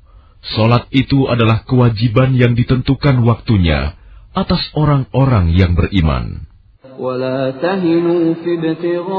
Solat 0.53 0.93
itu 0.93 1.25
adalah 1.25 1.65
kewajiban 1.65 2.37
yang 2.37 2.53
ditentukan 2.53 3.25
waktunya 3.25 3.97
atas 4.37 4.61
orang-orang 4.77 5.57
yang 5.57 5.73
beriman. 5.73 6.53
ولا 6.95 7.51
تهنوا 7.59 8.35
في 8.47 8.55
ابتغاء 8.55 9.11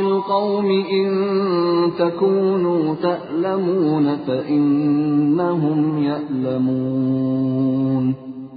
القوم 0.00 0.68
إن 0.96 1.08
تكونوا 1.98 2.94
تألمون 3.04 4.16
فإنهم 4.26 5.78
يألمون 6.02 6.84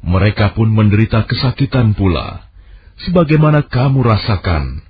mereka 0.00 0.56
pun 0.56 0.72
menderita 0.72 1.28
kesakitan 1.28 1.92
pula, 1.92 2.48
sebagaimana 3.04 3.64
kamu 3.68 4.00
rasakan. 4.00 4.84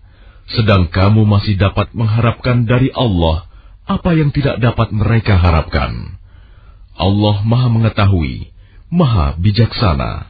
sedang 0.51 0.91
kamu 0.91 1.31
masih 1.31 1.55
dapat 1.55 1.95
mengharapkan 1.95 2.67
dari 2.67 2.91
Allah 2.91 3.47
apa 3.87 4.15
yang 4.15 4.35
tidak 4.35 4.59
dapat 4.59 4.91
mereka 4.91 5.39
harapkan. 5.39 6.19
Allah 6.95 7.43
Maha 7.43 7.69
Mengetahui, 7.71 8.51
Maha 8.91 9.35
Bijaksana. 9.39 10.30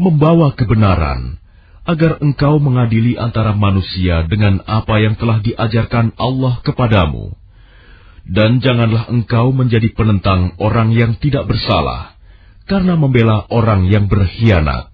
membawa 0.00 0.56
kebenaran, 0.56 1.36
agar 1.84 2.24
engkau 2.24 2.56
mengadili 2.56 3.20
antara 3.20 3.52
manusia 3.52 4.24
dengan 4.24 4.64
apa 4.64 4.96
yang 4.96 5.20
telah 5.20 5.44
diajarkan 5.44 6.16
Allah 6.16 6.64
kepadamu. 6.64 7.36
Dan 8.24 8.64
janganlah 8.64 9.12
engkau 9.12 9.52
menjadi 9.52 9.92
penentang 9.92 10.56
orang 10.56 10.96
yang 10.96 11.20
tidak 11.20 11.44
bersalah, 11.44 12.16
karena 12.64 12.96
membela 12.96 13.44
orang 13.52 13.84
yang 13.92 14.08
berkhianat. 14.08 14.88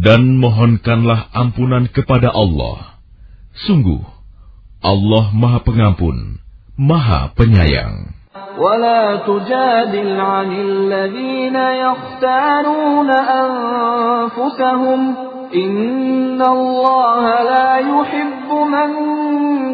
Dan 0.00 0.20
mohonkanlah 0.40 1.20
ampunan 1.36 1.84
kepada 1.92 2.32
Allah. 2.32 2.98
Sungguh, 3.68 4.19
Allah 4.85 5.33
Maha 5.33 5.59
Pengampun, 5.65 6.39
Maha 6.77 7.33
Penyayang. 7.33 8.15
ولا 8.55 9.27
تجادل 9.27 10.19
عن 10.19 10.49
الذين 10.51 11.55
يختارون 11.55 13.09
أنفسهم 13.11 14.99
إن 15.55 16.41
الله 16.41 17.23
لا 17.43 17.71
يحب 17.79 18.49
من 18.51 18.89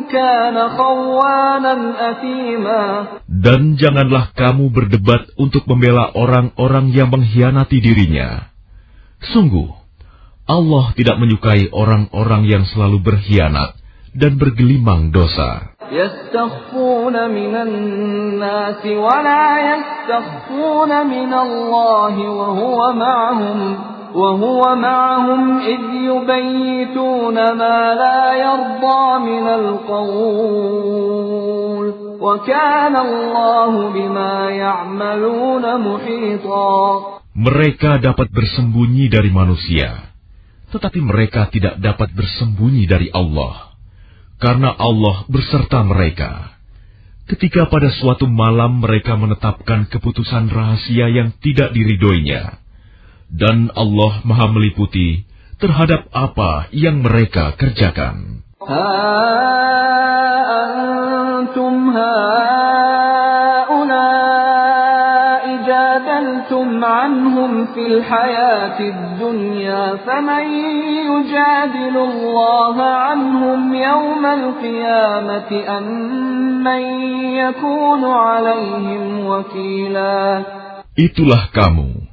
كان 0.09 0.57
خوانا 0.69 1.73
أثيما 2.11 2.83
Dan 3.27 3.77
janganlah 3.77 4.33
kamu 4.37 4.69
berdebat 4.69 5.33
untuk 5.37 5.65
membela 5.65 6.13
orang-orang 6.13 6.93
yang 6.93 7.09
mengkhianati 7.09 7.81
dirinya. 7.81 8.53
Sungguh, 9.33 9.69
Allah 10.45 10.93
tidak 10.93 11.17
menyukai 11.17 11.69
orang-orang 11.73 12.45
yang 12.45 12.63
selalu 12.69 13.01
berkhianat 13.01 13.81
dan 14.15 14.35
bergelimang 14.35 15.11
dosa. 15.11 15.71
يستخفون 15.91 17.15
من 17.31 17.55
الناس 17.55 18.85
ولا 18.85 19.47
يستخفون 19.75 21.07
من 21.07 21.33
الله 21.33 22.15
وهو 22.29 22.93
معهم 22.93 23.77
وهو 24.15 24.75
معهم 24.75 25.59
إذ 25.59 25.81
يبيتون 25.93 27.35
ما 27.35 27.79
لا 27.95 28.33
يرضى 28.35 29.19
من 29.19 29.47
القول 29.47 30.91
وكان 32.21 32.95
الله 32.95 33.89
بما 33.89 34.49
يعملون 34.49 35.65
محيطا 35.87 37.01
Mereka 37.31 38.03
dapat 38.03 38.27
bersembunyi 38.27 39.07
dari 39.07 39.31
manusia, 39.31 40.11
tetapi 40.75 40.99
mereka 40.99 41.47
tidak 41.47 41.79
dapat 41.79 42.11
bersembunyi 42.11 42.83
dari 42.91 43.07
Allah, 43.07 43.64
karena 44.36 44.72
Allah 44.72 45.24
berserta 45.28 45.80
mereka. 45.84 46.56
Ketika 47.26 47.66
pada 47.66 47.90
suatu 47.90 48.30
malam 48.30 48.78
mereka 48.78 49.18
menetapkan 49.18 49.90
keputusan 49.90 50.46
rahasia 50.46 51.10
yang 51.10 51.34
tidak 51.42 51.74
diridoinya, 51.74 52.62
dan 53.32 53.74
Allah 53.74 54.22
Maha 54.22 54.46
meliputi 54.54 55.26
terhadap 55.58 56.06
apa 56.14 56.70
yang 56.70 57.02
mereka 57.02 57.58
kerjakan. 57.58 58.46
جادلتم 66.75 66.85
عنهم 66.85 67.51
في 67.73 67.83
الحياة 67.87 68.79
الدنيا 68.79 69.83
فمن 69.95 70.45
يجادل 71.07 71.95
الله 71.97 72.75
عنهم 72.83 73.59
يوم 73.75 74.23
القيامة 74.25 75.49
أم 75.77 75.85
من 76.63 76.83
يكون 77.39 78.03
عليهم 78.03 79.03
وكيلا 79.25 80.19
Itulah 80.91 81.55
kamu. 81.55 82.03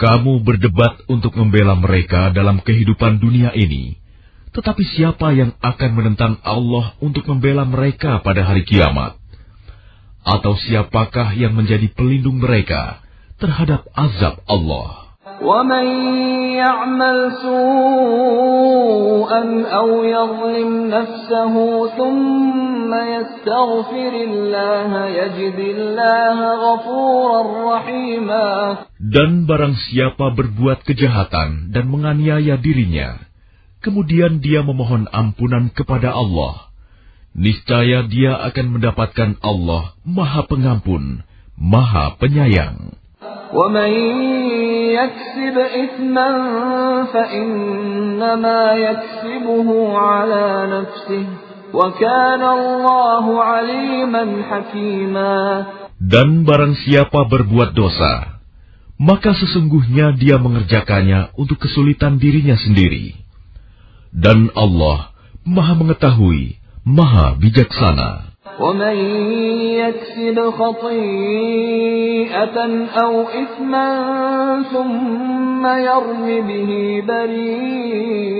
Kamu 0.00 0.40
berdebat 0.40 1.04
untuk 1.04 1.36
membela 1.36 1.76
mereka 1.76 2.32
dalam 2.32 2.64
kehidupan 2.64 3.20
dunia 3.20 3.52
ini. 3.52 4.00
Tetapi 4.56 4.82
siapa 4.96 5.36
yang 5.36 5.52
akan 5.60 5.90
menentang 5.92 6.40
Allah 6.40 6.96
untuk 7.04 7.28
membela 7.28 7.68
mereka 7.68 8.24
pada 8.24 8.40
hari 8.40 8.64
kiamat? 8.64 9.20
Atau 10.24 10.56
siapakah 10.56 11.36
yang 11.36 11.52
menjadi 11.52 11.92
pelindung 11.92 12.40
mereka 12.40 13.04
terhadap 13.40 13.86
azab 13.94 14.40
Allah? 14.48 15.06
ومن 15.42 15.86
يعمل 16.56 17.32
سوءا 17.42 19.42
أو 19.68 19.88
يظلم 20.04 20.70
نفسه 20.88 21.54
ثم 21.96 22.90
يستغفر 22.94 24.12
الله 24.28 24.90
يجد 25.06 25.58
الله 25.58 26.38
غفورا 26.64 27.40
رحيما 27.76 28.76
Dan 28.96 29.44
barang 29.44 29.76
siapa 29.92 30.32
berbuat 30.34 30.82
kejahatan 30.88 31.70
dan 31.70 31.84
menganiaya 31.92 32.56
dirinya, 32.56 33.20
kemudian 33.84 34.40
dia 34.40 34.64
memohon 34.64 35.04
ampunan 35.12 35.68
kepada 35.70 36.16
Allah, 36.16 36.72
niscaya 37.36 38.08
dia 38.08 38.40
akan 38.50 38.80
mendapatkan 38.80 39.36
Allah 39.44 39.94
Maha 40.02 40.48
Pengampun, 40.48 41.22
Maha 41.60 42.16
Penyayang. 42.18 42.96
ومن 43.54 43.92
يكسب 44.98 45.56
إثما 45.58 46.30
فإنما 47.12 48.62
يكسبه 48.72 49.98
على 49.98 50.46
نفسه 50.74 51.26
وكان 51.74 52.42
الله 52.42 53.24
عليما 53.42 54.24
حكيما 54.50 55.36
Dan 55.96 56.44
barang 56.44 56.76
siapa 56.84 57.24
berbuat 57.24 57.72
dosa, 57.72 58.36
maka 59.00 59.32
sesungguhnya 59.32 60.12
dia 60.12 60.36
mengerjakannya 60.36 61.32
untuk 61.40 61.56
kesulitan 61.56 62.20
dirinya 62.20 62.52
sendiri. 62.60 63.16
Dan 64.12 64.52
Allah 64.52 65.16
Maha 65.48 65.72
Mengetahui, 65.72 66.60
Maha 66.84 67.40
Bijaksana. 67.40 68.29
ومن 68.61 68.95
يكسب 69.81 70.37
خطيئة 70.59 72.57
أو 73.03 73.13
إثما 73.21 73.89
ثم 74.73 75.63
يرم 75.65 76.25
به 76.47 77.03
بريئا 77.07 78.31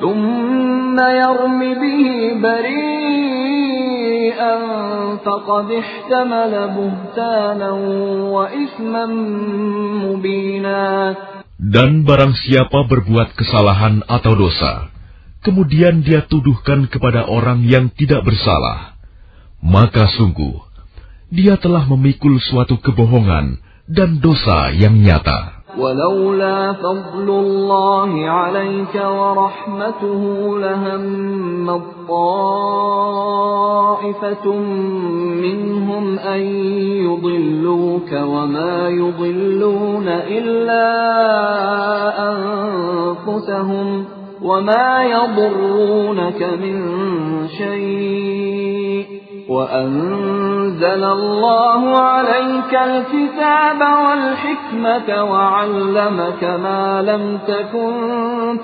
ثم 0.00 0.96
يرم 0.98 1.60
به 1.82 2.04
بريئا 2.42 3.74
فقد 5.24 5.66
احتمل 5.70 6.52
بهتانا 6.76 7.70
وإثما 8.34 9.06
مبينا. 10.04 11.14
Dan 11.64 12.04
barang 12.04 12.34
siapa 12.36 12.84
berbuat 12.84 13.32
kesalahan 13.40 14.04
atau 14.04 14.36
dosa, 14.36 14.93
kemudian 15.45 16.03
dia 16.03 16.27
tuduhkan 16.27 16.91
kepada 16.91 17.27
orang 17.27 17.63
yang 17.63 17.87
tidak 17.95 18.27
bersalah, 18.27 18.99
maka 19.63 20.07
sungguh 20.15 20.69
dia 21.29 21.61
telah 21.61 21.85
memikul 21.85 22.41
suatu 22.41 22.81
kebohongan 22.81 23.61
dan 23.85 24.17
dosa 24.17 24.73
yang 24.73 24.97
nyata. 24.97 25.59
ولولا 25.77 26.73
فضل 26.73 27.29
الله 27.29 28.29
عليك 28.29 28.95
ورحمته 28.95 30.21
لهم 30.59 31.81
طائفة 32.09 33.35
منهم 35.45 36.19
أن 36.19 36.41
يضلوك 37.05 38.11
وما 38.11 38.89
يضلون 38.89 40.07
إلا 40.07 40.87
أنفسهم 42.31 44.05
وما 44.43 45.03
يضرونك 45.03 46.41
من 46.43 46.75
شيء 47.47 49.19
وأنزل 49.49 51.03
الله 51.03 51.81
عليك 51.97 52.73
الكتاب 52.73 53.79
والحكمة 54.05 55.23
وعلمك 55.23 56.43
ما 56.43 57.01
لم 57.01 57.39
تكن 57.47 57.93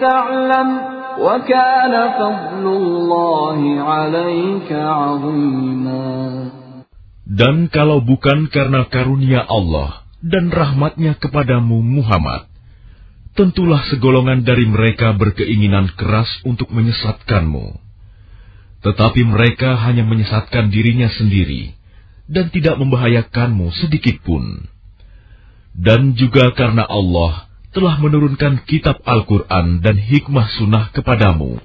تعلم 0.01 0.69
وكان 1.19 1.93
فضل 2.19 2.65
الله 2.67 3.59
عليك 3.81 4.69
عظيما 4.71 6.05
Dan 7.25 7.67
kalau 7.73 8.05
bukan 8.05 8.47
karena 8.53 8.85
karunia 8.85 9.41
Allah 9.49 10.05
dan 10.21 10.53
rahmatnya 10.53 11.17
kepadamu 11.17 11.81
Muhammad, 11.81 12.45
tentulah 13.38 13.82
segolongan 13.90 14.42
dari 14.42 14.66
mereka 14.66 15.14
berkeinginan 15.14 15.94
keras 15.94 16.28
untuk 16.42 16.70
menyesatkanmu. 16.74 17.78
Tetapi 18.80 19.20
mereka 19.28 19.76
hanya 19.76 20.08
menyesatkan 20.08 20.72
dirinya 20.72 21.12
sendiri 21.12 21.76
dan 22.30 22.48
tidak 22.48 22.80
membahayakanmu 22.80 23.70
sedikit 23.76 24.22
pun. 24.24 24.66
Dan 25.76 26.18
juga 26.18 26.50
karena 26.56 26.82
Allah 26.88 27.46
telah 27.70 28.00
menurunkan 28.02 28.66
kitab 28.66 28.98
Al-Quran 29.06 29.78
dan 29.84 29.94
hikmah 29.94 30.46
sunnah 30.58 30.90
kepadamu, 30.90 31.62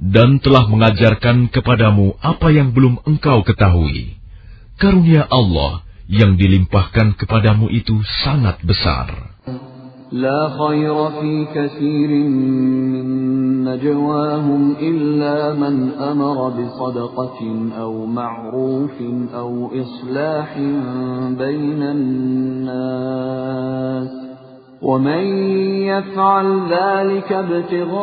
dan 0.00 0.40
telah 0.40 0.64
mengajarkan 0.64 1.52
kepadamu 1.52 2.16
apa 2.24 2.48
yang 2.48 2.72
belum 2.72 3.04
engkau 3.04 3.44
ketahui 3.44 4.22
karunia 4.82 5.22
Allah 5.30 5.86
yang 6.10 6.34
dilimpahkan 6.34 7.14
kepadamu 7.14 7.70
itu 7.70 8.02
sangat 8.26 8.58
besar. 8.66 9.32
لا 10.12 10.48
خير 10.48 11.10
في 11.10 11.46
كثير 11.54 12.10
من 12.92 13.06
نجواهم 13.64 14.76
إلا 14.80 15.54
من 15.54 15.90
أمر 15.96 16.48
بصدقة 16.48 17.40
أو 17.78 18.06
معروف 18.06 18.92
أو 19.34 19.70
إصلاح 19.72 20.58
بين 21.38 21.82
الناس. 21.82 23.22
ومن 24.82 25.24
يفعل 25.86 26.46
ذلك 26.70 27.32
ابتغاء 27.32 27.94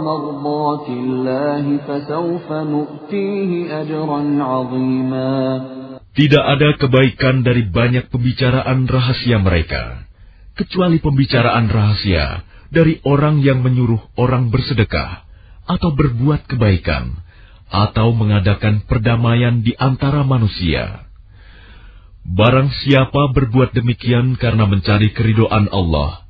مرضات 0.00 0.88
الله 0.88 1.76
فسوف 1.76 2.52
نؤتيه 2.52 3.80
أجرا 3.80 4.42
عظيما. 4.42 5.60
Tidak 6.12 6.44
ada 6.44 6.76
kebaikan 6.76 7.40
dari 7.40 7.62
banyak 7.72 8.12
pembicaraan 8.12 8.84
rahasia 8.84 9.40
mereka, 9.40 10.11
kecuali 10.56 11.00
pembicaraan 11.00 11.68
rahasia 11.68 12.44
dari 12.72 13.00
orang 13.04 13.44
yang 13.44 13.60
menyuruh 13.60 14.00
orang 14.16 14.48
bersedekah, 14.48 15.28
atau 15.68 15.92
berbuat 15.92 16.48
kebaikan, 16.48 17.20
atau 17.68 18.12
mengadakan 18.16 18.84
perdamaian 18.88 19.60
di 19.60 19.76
antara 19.76 20.24
manusia. 20.24 21.08
Barang 22.22 22.70
siapa 22.70 23.34
berbuat 23.34 23.74
demikian 23.74 24.38
karena 24.38 24.64
mencari 24.70 25.10
keridoan 25.10 25.68
Allah, 25.74 26.22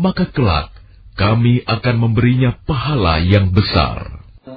maka 0.00 0.26
kelak 0.32 0.72
kami 1.14 1.62
akan 1.62 1.96
memberinya 2.00 2.58
pahala 2.66 3.22
yang 3.22 3.54
besar. 3.54 4.23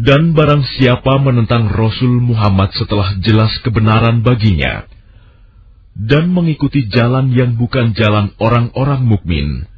Dan 0.00 0.32
barang 0.32 0.64
siapa 0.80 1.20
menentang 1.20 1.68
Rasul 1.68 2.24
Muhammad 2.24 2.72
setelah 2.72 3.20
jelas 3.20 3.52
kebenaran 3.60 4.24
baginya, 4.24 4.88
dan 5.92 6.32
mengikuti 6.32 6.88
jalan 6.88 7.28
yang 7.36 7.60
bukan 7.60 7.92
jalan 7.92 8.32
orang-orang 8.40 9.04
mukmin, 9.04 9.68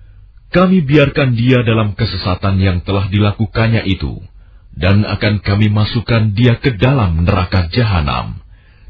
kami 0.54 0.86
biarkan 0.86 1.34
dia 1.34 1.66
dalam 1.66 1.98
kesesatan 1.98 2.62
yang 2.62 2.86
telah 2.86 3.10
dilakukannya 3.10 3.82
itu, 3.88 4.22
dan 4.78 5.02
akan 5.02 5.42
kami 5.42 5.74
masukkan 5.74 6.30
dia 6.38 6.54
ke 6.62 6.78
dalam 6.78 7.26
neraka 7.26 7.66
jahanam, 7.74 8.38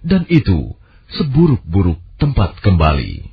dan 0.05 0.29
itu 0.29 0.77
seburuk-buruk 1.17 1.97
tempat 2.21 2.61
kembali. 2.61 3.33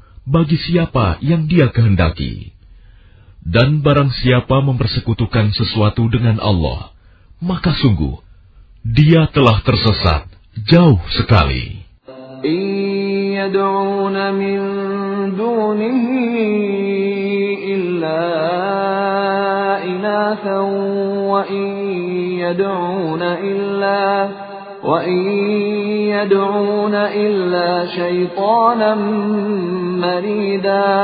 bagi 0.25 0.57
siapa 0.57 1.17
yang 1.21 1.49
dia 1.49 1.69
kehendaki. 1.73 2.53
Dan 3.41 3.81
barang 3.81 4.13
siapa 4.21 4.61
mempersekutukan 4.61 5.49
sesuatu 5.57 6.05
dengan 6.13 6.37
Allah, 6.37 6.93
maka 7.41 7.73
sungguh, 7.73 8.21
dia 8.85 9.25
telah 9.33 9.65
tersesat 9.65 10.29
jauh 10.69 11.01
sekali. 11.17 11.81
min 14.37 14.61
dunihi 15.33 16.21
illa 17.73 18.51
وإن 24.84 25.18
يدعون 26.14 26.94
إلا 26.94 27.86
شيطانا 27.86 28.94
مريدا 30.00 30.96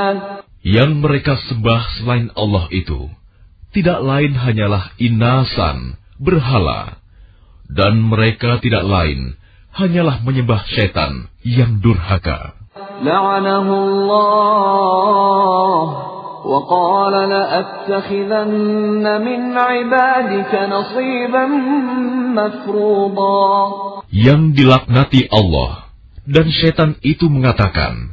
Yang 0.62 0.90
mereka 1.02 1.34
sembah 1.50 1.82
selain 1.98 2.30
Allah 2.38 2.70
itu 2.70 3.10
tidak 3.74 3.98
lain 3.98 4.38
hanyalah 4.38 4.94
inasan, 4.94 5.98
berhala, 6.22 7.02
dan 7.66 7.98
mereka 7.98 8.62
tidak 8.62 8.86
lain 8.86 9.34
hanyalah 9.74 10.22
menyembah 10.22 10.62
setan 10.70 11.26
yang 11.42 11.82
durhaka. 11.82 12.54
لعنه 13.02 13.66
الله 13.84 14.62
وقال 16.46 17.14
لأتخذن 17.28 19.04
من 19.22 19.40
عبادك 19.58 20.52
نصيبا 20.70 21.46
مفروضا 22.38 23.52
Yang 24.12 24.42
dilaknati 24.60 25.32
Allah 25.32 25.88
dan 26.28 26.46
setan 26.52 27.00
itu 27.00 27.32
mengatakan, 27.32 28.12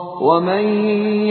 ومن 0.20 0.64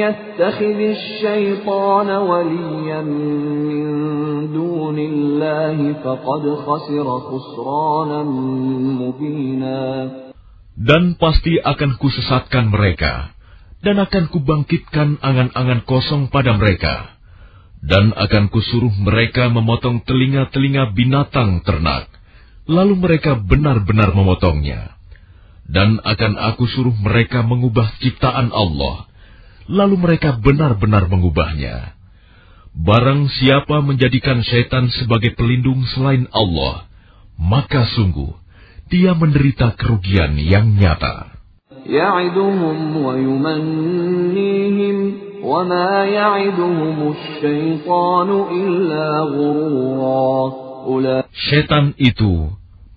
يتخذ 0.03 0.79
الشيطان 0.97 2.09
وليا 2.09 3.01
من 3.01 3.85
دون 4.53 4.97
الله 4.99 5.77
فقد 6.03 6.43
خسر 6.65 7.07
خسرانا 7.19 8.21
مبينا 9.01 9.81
Dan 10.75 11.15
pasti 11.15 11.55
akan 11.55 11.95
kusesatkan 11.95 12.67
mereka, 12.67 13.31
dan 13.79 13.95
akan 13.95 14.27
kubangkitkan 14.27 15.23
angan-angan 15.23 15.87
kosong 15.87 16.27
pada 16.27 16.51
mereka, 16.59 17.15
dan 17.79 18.11
akan 18.11 18.51
kusuruh 18.51 18.91
mereka 18.99 19.47
memotong 19.47 20.03
telinga-telinga 20.03 20.91
binatang 20.91 21.63
ternak, 21.63 22.11
lalu 22.67 22.99
mereka 22.99 23.39
benar-benar 23.39 24.11
memotongnya. 24.11 24.98
Dan 25.70 26.02
akan 26.02 26.34
aku 26.34 26.66
suruh 26.66 26.94
mereka 26.98 27.46
mengubah 27.46 27.94
ciptaan 28.02 28.50
Allah, 28.50 29.06
lalu 29.70 30.02
mereka 30.02 30.34
benar-benar 30.34 31.06
mengubahnya. 31.06 31.94
Barang 32.74 33.30
siapa 33.30 33.78
menjadikan 33.78 34.42
setan 34.42 34.90
sebagai 34.98 35.38
pelindung 35.38 35.86
selain 35.94 36.26
Allah, 36.34 36.90
maka 37.38 37.86
sungguh 37.94 38.34
dia 38.90 39.14
menderita 39.14 39.78
kerugian 39.78 40.34
yang 40.42 40.74
nyata. 40.74 41.38
Setan 51.30 51.86
itu 51.94 52.34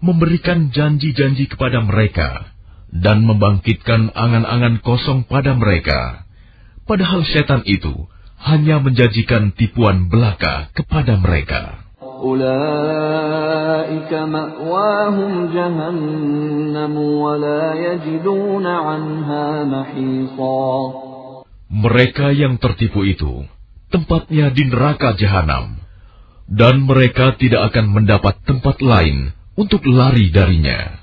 memberikan 0.01 0.59
janji-janji 0.73 1.45
kepada 1.53 1.79
mereka 1.85 2.52
dan 2.93 3.25
membangkitkan 3.25 4.13
angan-angan 4.13 4.77
kosong 4.85 5.25
pada 5.25 5.57
mereka. 5.57 6.29
Padahal 6.85 7.25
setan 7.25 7.65
itu 7.65 8.05
hanya 8.37 8.77
menjanjikan 8.83 9.55
tipuan 9.57 10.13
belaka 10.13 10.69
kepada 10.77 11.17
mereka. 11.17 11.81
Mereka 21.73 22.27
yang 22.37 22.53
tertipu 22.61 23.01
itu 23.03 23.33
tempatnya 23.89 24.53
di 24.53 24.63
neraka 24.69 25.17
jahanam 25.17 25.83
dan 26.47 26.85
mereka 26.85 27.35
tidak 27.39 27.73
akan 27.73 27.85
mendapat 27.91 28.39
tempat 28.45 28.79
lain 28.79 29.33
untuk 29.57 29.83
lari 29.87 30.29
darinya. 30.29 31.02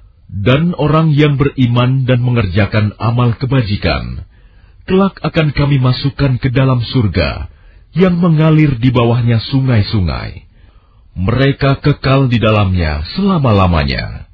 Dan 0.31 0.71
orang 0.79 1.11
yang 1.11 1.35
beriman 1.35 2.07
dan 2.07 2.23
mengerjakan 2.23 2.95
amal 2.95 3.35
kebajikan, 3.35 4.23
kelak 4.87 5.19
akan 5.19 5.51
kami 5.51 5.75
masukkan 5.83 6.39
ke 6.39 6.47
dalam 6.47 6.79
surga 6.79 7.51
yang 7.91 8.15
mengalir 8.15 8.79
di 8.79 8.95
bawahnya 8.95 9.43
sungai-sungai. 9.51 10.47
Mereka 11.19 11.83
kekal 11.83 12.31
di 12.31 12.39
dalamnya 12.39 13.03
selama-lamanya. 13.19 14.31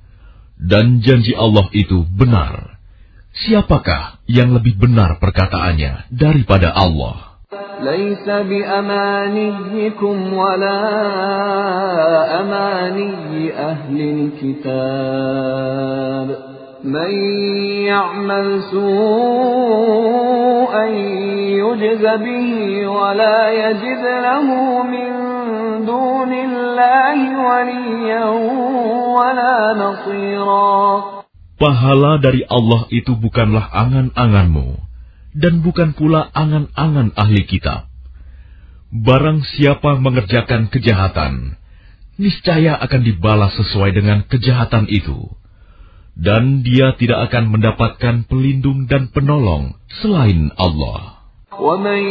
Dan 0.57 1.01
janji 1.01 1.33
Allah 1.33 1.65
itu 1.73 2.05
benar. 2.05 2.77
Siapakah 3.33 4.21
yang 4.29 4.53
lebih 4.53 4.77
benar 4.77 5.17
perkataannya 5.17 6.13
daripada 6.13 6.73
Allah? 6.73 7.26
ليس 7.79 8.27
بأمانيكم 8.29 10.33
ولا 10.33 10.79
أماني 12.41 13.53
أهل 13.55 14.31
الكتاب. 14.43 16.27
من 16.83 17.11
يعمل 17.87 18.61
سوءا 18.71 20.85
يجز 21.55 22.03
به 22.03 22.87
ولا 22.87 23.51
يجد 23.51 24.03
له 24.03 24.83
من 24.83 25.11
دون 25.85 26.33
الله 26.33 27.47
وليا 27.47 28.25
ولا 29.15 29.73
نصيرا. 29.73 31.03
Pahala 31.57 32.19
dari 32.19 32.45
Allah 32.45 32.85
itu 32.91 33.15
bukanlah 33.15 33.71
angan-anganmu. 33.71 34.86
dan 35.36 35.64
bukan 35.64 35.96
pula 35.96 36.28
angan-angan 36.32 37.16
ahli 37.16 37.48
kitab. 37.48 37.88
Barang 38.92 39.40
siapa 39.40 39.96
mengerjakan 39.96 40.68
kejahatan, 40.68 41.56
niscaya 42.20 42.76
akan 42.76 43.00
dibalas 43.00 43.56
sesuai 43.56 43.96
dengan 43.96 44.28
kejahatan 44.28 44.84
itu, 44.92 45.32
dan 46.12 46.60
dia 46.60 46.92
tidak 47.00 47.32
akan 47.32 47.56
mendapatkan 47.56 48.28
pelindung 48.28 48.84
dan 48.84 49.08
penolong 49.08 49.80
selain 50.00 50.52
Allah. 50.60 51.22
ومن 51.52 52.02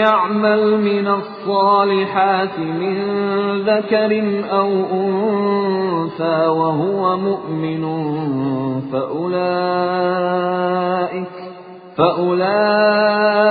يعمل 0.00 0.80
من 0.80 1.06
الصالحات 1.06 2.58
من 2.58 2.96
ذكر 3.68 4.12
أو 4.48 4.70
أنثى 4.96 6.46
وهو 6.46 7.16
مؤمن 7.18 7.84
فأولئك 8.92 10.22
فأولئك 11.96 13.50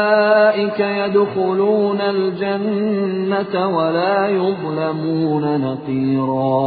يدخلون 0.79 1.99
الجنة 2.01 3.53
ولا 3.67 4.17
يظلمون 4.29 5.43
نقيرا 5.61 6.61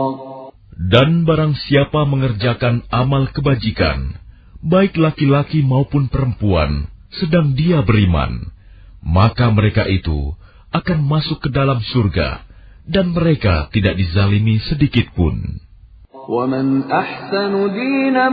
Dan 0.74 1.24
barang 1.24 1.55
siapa 1.56 2.05
mengerjakan 2.05 2.85
amal 2.93 3.32
kebajikan, 3.32 4.20
baik 4.61 4.98
laki-laki 5.01 5.65
maupun 5.65 6.12
perempuan, 6.12 6.93
sedang 7.15 7.56
dia 7.56 7.81
beriman, 7.81 8.52
maka 9.01 9.48
mereka 9.55 9.89
itu 9.89 10.35
akan 10.74 10.98
masuk 11.06 11.40
ke 11.47 11.48
dalam 11.55 11.78
surga, 11.78 12.43
dan 12.85 13.16
mereka 13.16 13.73
tidak 13.73 13.97
dizalimi 13.97 14.61
sedikit 14.66 15.09
pun. 15.16 15.62
ومن 16.28 16.90
أحسن 16.93 17.52
دينا 17.73 18.28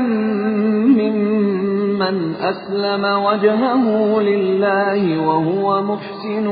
ممن 1.00 2.36
أسلم 2.36 3.04
وجهه 3.04 3.86
لله 4.22 5.02
وهو 5.20 5.84
محسن 5.84 6.48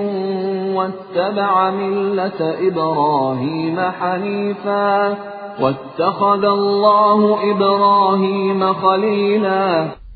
واتبع 0.75 1.71
ملة 1.71 2.41
إبراهيم 2.67 3.77
حنيفا 3.79 5.17
واتخذ 5.61 6.43
الله 6.43 7.19
إبراهيم 7.51 8.73
خليلا 8.73 9.65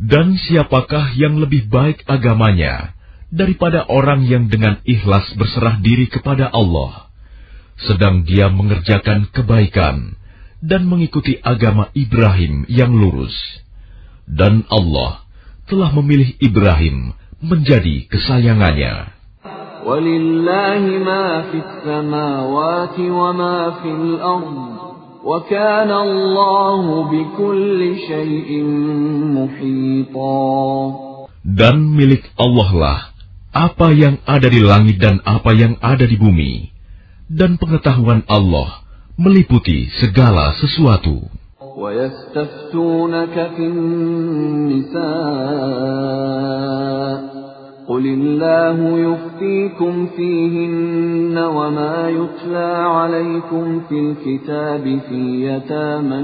Dan 0.04 0.36
siapakah 0.36 1.16
yang 1.16 1.40
lebih 1.40 1.72
baik 1.72 2.04
agamanya 2.12 2.92
daripada 3.32 3.88
orang 3.88 4.28
yang 4.28 4.52
dengan 4.52 4.84
ikhlas 4.84 5.32
berserah 5.40 5.80
diri 5.80 6.12
kepada 6.12 6.52
Allah, 6.52 7.08
sedang 7.80 8.28
dia 8.28 8.52
mengerjakan 8.52 9.32
kebaikan, 9.32 10.20
dan 10.59 10.87
mengikuti 10.91 11.39
agama 11.39 11.91
Ibrahim 11.95 12.67
yang 12.67 12.91
lurus. 12.95 13.35
Dan 14.29 14.67
Allah 14.69 15.25
telah 15.71 15.91
memilih 15.95 16.37
Ibrahim 16.43 17.15
menjadi 17.39 18.11
kesayangannya. 18.11 19.15
Dan 31.49 31.77
milik 31.97 32.25
Allah 32.37 32.71
lah 32.77 33.01
apa 33.55 33.89
yang 33.97 34.21
ada 34.29 34.49
di 34.53 34.61
langit 34.61 35.01
dan 35.01 35.25
apa 35.25 35.57
yang 35.57 35.81
ada 35.81 36.05
di 36.05 36.17
bumi. 36.21 36.71
Dan 37.29 37.57
pengetahuan 37.57 38.25
Allah 38.29 38.88
meliputi 39.19 39.91
segala 40.01 40.55
sesuatu. 40.63 41.19
ويستفتونك 41.79 43.37
في 43.57 43.65
النساء 43.67 44.99
قل 47.89 48.05
الله 48.07 48.79
يفتيكم 48.99 50.07
فيهن 50.17 51.39
وما 51.39 52.09
يتلى 52.09 52.73
عليكم 52.99 53.81
في 53.89 53.97
الكتاب 54.01 54.85
في 55.09 55.21
يتامى 55.47 56.19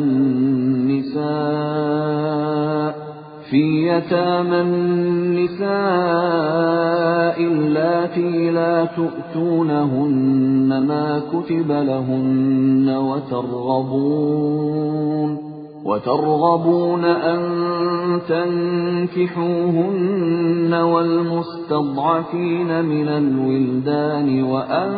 النساء 1.15 3.14
في 3.55 3.89
يتامى 3.89 4.61
النساء 4.61 5.67
اللاتي 7.41 8.51
لا 8.51 8.85
تؤتونهن 8.85 10.85
ما 10.89 11.23
كتب 11.33 11.71
لهن 11.71 12.89
وترغبون 13.09 14.65
وترغبون 15.85 17.05
أن 17.05 17.41
تنكحوهن 19.15 20.75
والمستضعفين 20.75 22.85
من 22.85 23.09
الولدان 23.09 24.43
وأن 24.43 24.91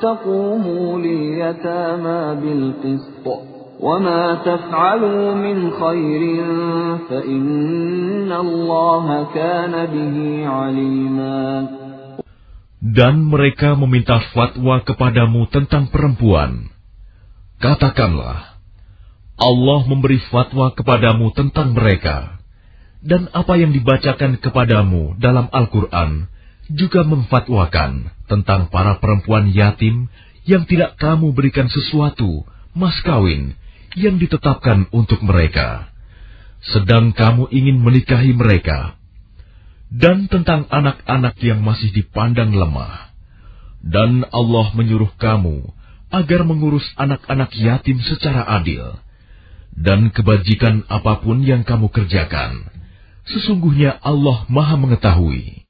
تقوموا 0.00 0.98
لليتامى 0.98 2.40
بالقسط. 2.40 3.59
وما 3.79 4.23
تفعلوا 4.45 5.35
من 5.35 5.57
خير 5.71 6.21
فإن 7.09 8.31
الله 8.31 9.05
كان 9.35 9.73
به 9.85 10.17
عليما 10.47 11.43
Dan 12.85 13.27
mereka 13.27 13.73
meminta 13.73 14.21
fatwa 14.29 14.79
kepadamu 14.85 15.49
tentang 15.49 15.89
perempuan. 15.89 16.69
Katakanlah, 17.57 18.61
Allah 19.35 19.79
memberi 19.89 20.21
fatwa 20.29 20.69
kepadamu 20.69 21.33
tentang 21.33 21.73
mereka, 21.73 22.37
dan 23.01 23.27
apa 23.33 23.57
yang 23.57 23.73
dibacakan 23.73 24.37
kepadamu 24.37 25.17
dalam 25.17 25.49
Al-Quran 25.49 26.29
juga 26.71 27.01
memfatwakan 27.03 28.13
tentang 28.29 28.69
para 28.69 29.01
perempuan 29.01 29.49
yatim 29.49 30.07
yang 30.45 30.69
tidak 30.69 30.95
kamu 31.01 31.33
berikan 31.33 31.65
sesuatu, 31.67 32.45
mas 32.77 32.95
kawin, 33.01 33.57
yang 33.98 34.18
ditetapkan 34.20 34.90
untuk 34.94 35.22
mereka. 35.24 35.90
Sedang 36.60 37.16
kamu 37.16 37.48
ingin 37.50 37.80
menikahi 37.80 38.36
mereka, 38.36 39.00
dan 39.90 40.30
tentang 40.30 40.70
anak-anak 40.70 41.34
yang 41.42 41.64
masih 41.64 41.90
dipandang 41.90 42.54
lemah. 42.54 43.10
Dan 43.80 44.28
Allah 44.28 44.70
menyuruh 44.76 45.16
kamu 45.16 45.72
agar 46.12 46.44
mengurus 46.44 46.84
anak-anak 47.00 47.50
yatim 47.56 47.96
secara 48.04 48.44
adil. 48.60 49.00
Dan 49.72 50.12
kebajikan 50.12 50.84
apa 50.90 51.24
pun 51.24 51.40
yang 51.40 51.64
kamu 51.64 51.88
kerjakan, 51.88 52.68
sesungguhnya 53.24 53.96
Allah 54.02 54.44
Maha 54.52 54.76
Mengetahui. 54.76 55.69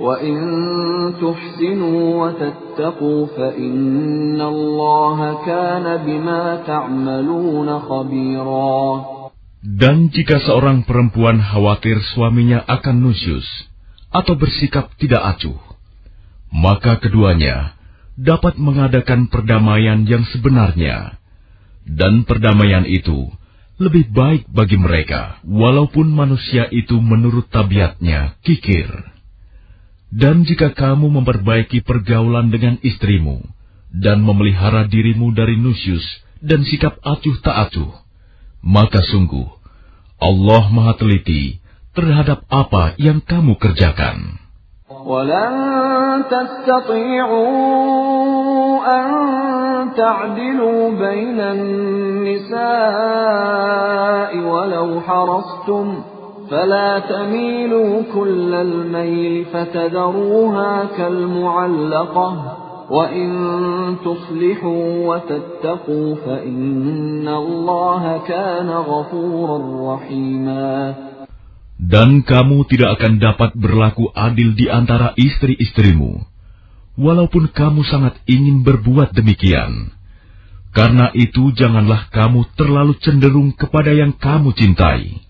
وإن 0.00 0.36
تحسنوا 1.20 2.02
وتتقوا 2.22 3.22
فإن 3.36 4.40
الله 4.40 5.18
كان 5.46 5.86
بما 6.06 6.42
تعملون 6.66 7.68
خبيرا 7.78 8.80
Dan 9.60 10.08
jika 10.08 10.40
seorang 10.40 10.88
perempuan 10.88 11.36
khawatir 11.36 12.00
suaminya 12.16 12.64
akan 12.64 12.96
nusyus, 13.04 13.44
atau 14.08 14.32
bersikap 14.32 14.88
tidak 14.96 15.20
acuh, 15.36 15.60
maka 16.48 16.96
keduanya 16.96 17.76
dapat 18.16 18.56
mengadakan 18.56 19.28
perdamaian 19.28 20.08
yang 20.08 20.24
sebenarnya, 20.32 21.20
dan 21.84 22.24
perdamaian 22.24 22.88
itu 22.88 23.28
lebih 23.76 24.08
baik 24.16 24.48
bagi 24.48 24.80
mereka, 24.80 25.44
walaupun 25.44 26.08
manusia 26.08 26.64
itu 26.72 26.96
menurut 26.96 27.52
tabiatnya 27.52 28.40
kikir. 28.40 28.88
Dan 30.14 30.42
jika 30.42 30.74
kamu 30.74 31.06
memperbaiki 31.22 31.86
pergaulan 31.86 32.50
dengan 32.50 32.82
istrimu, 32.82 33.46
dan 33.90 34.22
memelihara 34.22 34.86
dirimu 34.86 35.34
dari 35.34 35.58
nusyus 35.58 36.02
dan 36.38 36.62
sikap 36.62 36.98
acuh 37.02 37.36
tak 37.42 37.56
acuh, 37.68 37.90
maka 38.62 39.02
sungguh 39.02 39.50
Allah 40.22 40.64
Maha 40.70 40.94
Teliti 40.94 41.58
terhadap 41.90 42.46
apa 42.46 42.94
yang 43.02 43.18
kamu 43.20 43.58
kerjakan. 43.58 44.38
ولن 44.90 45.54
تستطيعوا 46.28 47.48
أن 48.84 49.06
تعدلوا 49.96 50.90
بين 50.90 51.40
النساء 51.40 52.60
ولو 54.38 55.00
حرصتم 55.00 55.86
فلا 56.50 56.98
تميلوا 56.98 58.02
كل 58.14 58.54
الميل 58.54 59.44
فتذروها 59.44 60.84
كالمعلقة 60.96 62.56
وإن 62.90 63.28
تصلحوا 64.04 64.84
وتتقوا 65.08 66.14
فإن 66.26 67.28
الله 67.28 68.02
كان 68.26 68.68
غفورا 68.68 69.58
رحيما 69.94 70.94
Dan 71.80 72.20
kamu 72.28 72.68
tidak 72.68 73.00
akan 73.00 73.16
dapat 73.16 73.50
berlaku 73.56 74.12
adil 74.12 74.52
di 74.52 74.68
antara 74.68 75.16
istri-istrimu, 75.16 76.20
walaupun 77.00 77.48
kamu 77.56 77.80
sangat 77.88 78.20
ingin 78.28 78.60
berbuat 78.60 79.16
demikian. 79.16 79.88
Karena 80.76 81.08
itu, 81.16 81.56
janganlah 81.56 82.12
kamu 82.12 82.52
terlalu 82.52 83.00
cenderung 83.00 83.56
kepada 83.56 83.96
yang 83.96 84.12
kamu 84.12 84.52
cintai, 84.52 85.23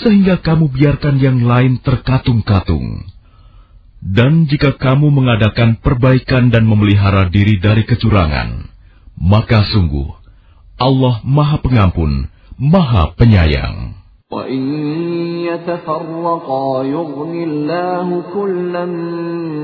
sehingga 0.00 0.40
kamu 0.44 0.68
biarkan 0.72 1.16
yang 1.16 1.38
lain 1.40 1.80
terkatung-katung. 1.80 3.04
Dan 4.02 4.46
jika 4.46 4.76
kamu 4.76 5.08
mengadakan 5.08 5.80
perbaikan 5.80 6.52
dan 6.52 6.68
memelihara 6.68 7.26
diri 7.32 7.58
dari 7.58 7.82
kecurangan, 7.88 8.70
maka 9.18 9.64
sungguh 9.72 10.12
Allah 10.76 11.24
Maha 11.24 11.56
Pengampun, 11.64 12.28
Maha 12.60 13.16
Penyayang. 13.16 13.96
وإن 14.26 14.62
يتفرقا 15.46 16.82
يغن 16.84 17.34
الله 17.42 18.22
كلا 18.34 18.84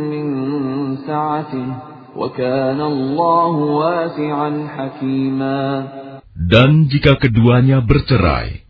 من 0.06 0.26
سعته 1.02 1.66
وكان 2.16 2.80
الله 2.80 3.54
واسعا 3.58 4.50
حكيما 4.76 5.62
Dan 6.32 6.86
jika 6.88 7.18
keduanya 7.18 7.82
bercerai, 7.82 8.62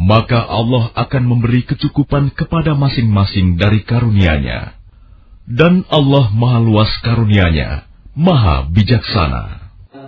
maka 0.00 0.44
Allah 0.44 0.92
akan 0.92 1.22
memberi 1.24 1.64
kecukupan 1.64 2.30
kepada 2.36 2.76
masing-masing 2.76 3.56
dari 3.56 3.80
karunia-Nya. 3.80 4.76
Dan 5.48 5.88
Allah 5.88 6.28
maha 6.36 6.60
luas 6.60 6.92
karunia-Nya, 7.00 7.88
maha 8.12 8.68
bijaksana. 8.68 9.66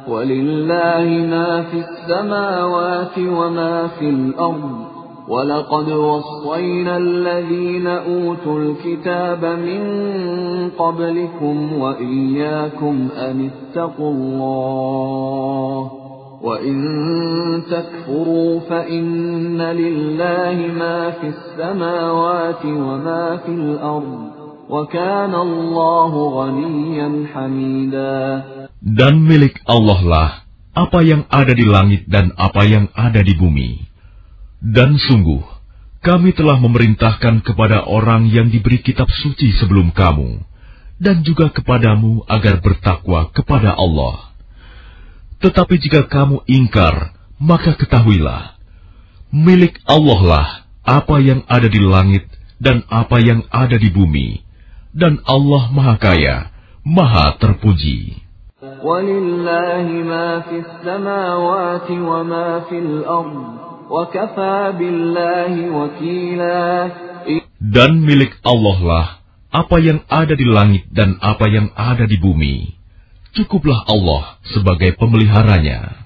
ولله 0.09 1.05
ما 1.29 1.63
في 1.69 1.85
السماوات 1.85 3.19
وما 3.19 3.89
في 4.01 4.09
الأرض 4.11 4.77
ولقد 5.29 5.89
وصينا 5.91 6.97
الذين 6.97 7.87
أوتوا 7.87 8.59
الكتاب 8.61 9.45
من 9.45 9.83
قبلكم 10.79 11.73
وإياكم 11.73 13.09
أن 13.17 13.51
اتقوا 13.51 14.13
الله 14.13 16.02
وإن 16.43 16.77
تكفروا 17.71 18.61
فإن 18.61 19.59
لله 19.59 20.57
ما 20.79 21.11
في 21.11 21.27
السماوات 21.35 22.63
وما 22.65 23.37
في 23.37 23.53
الأرض 23.53 24.21
وكان 24.71 25.35
الله 25.35 26.13
غنيا 26.39 27.09
حميدا 27.35 28.19
Dan 28.79 29.27
milik 29.27 29.59
Allah 29.67 30.01
lah 30.07 30.31
apa 30.79 31.03
yang 31.03 31.27
ada 31.27 31.51
di 31.51 31.67
langit 31.67 32.07
dan 32.07 32.31
apa 32.39 32.63
yang 32.63 32.87
ada 32.95 33.19
di 33.27 33.35
bumi. 33.35 33.83
Dan 34.63 34.95
sungguh, 34.95 35.43
kami 36.07 36.31
telah 36.31 36.63
memerintahkan 36.63 37.43
kepada 37.43 37.91
orang 37.91 38.31
yang 38.31 38.47
diberi 38.55 38.79
kitab 38.79 39.11
suci 39.11 39.51
sebelum 39.59 39.91
kamu, 39.91 40.39
dan 41.03 41.27
juga 41.27 41.51
kepadamu 41.51 42.23
agar 42.31 42.63
bertakwa 42.63 43.35
kepada 43.35 43.75
Allah. 43.75 44.32
Tetapi 45.44 45.76
jika 45.76 46.08
kamu 46.08 46.48
ingkar, 46.48 47.12
maka 47.36 47.76
ketahuilah, 47.76 48.56
milik 49.28 49.76
Allah 49.84 50.20
lah 50.24 50.48
apa 50.88 51.20
yang 51.20 51.44
ada 51.52 51.68
di 51.68 51.84
langit 51.84 52.24
dan 52.64 52.88
apa 52.88 53.20
yang 53.20 53.44
ada 53.52 53.76
di 53.76 53.92
bumi, 53.92 54.40
dan 54.96 55.20
Allah 55.28 55.68
Maha 55.68 56.00
Kaya, 56.00 56.48
Maha 56.88 57.36
Terpuji. 57.44 58.24
Dan 67.60 67.92
milik 68.00 68.32
Allah 68.48 68.78
lah 68.80 69.08
apa 69.52 69.78
yang 69.84 70.00
ada 70.08 70.34
di 70.40 70.48
langit 70.48 70.88
dan 70.96 71.20
apa 71.20 71.46
yang 71.52 71.68
ada 71.76 72.08
di 72.08 72.16
bumi. 72.16 72.83
Cukuplah 73.34 73.82
Allah 73.90 74.38
sebagai 74.54 74.94
pemeliharanya. 74.94 76.06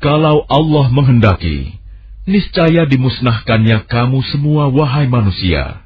Kalau 0.00 0.36
Allah 0.48 0.86
menghendaki, 0.88 1.76
niscaya 2.24 2.88
dimusnahkannya 2.88 3.78
kamu 3.92 4.20
semua, 4.32 4.72
wahai 4.72 5.04
manusia. 5.04 5.84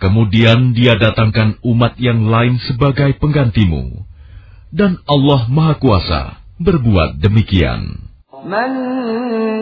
Kemudian 0.00 0.72
Dia 0.72 0.96
datangkan 0.96 1.60
umat 1.60 2.00
yang 2.00 2.24
lain 2.24 2.56
sebagai 2.64 3.20
penggantimu, 3.20 4.08
dan 4.72 4.96
Allah 5.04 5.44
Maha 5.52 5.76
Kuasa 5.76 6.43
berbuat 6.59 7.21
demikian. 7.23 8.09
من 8.39 8.71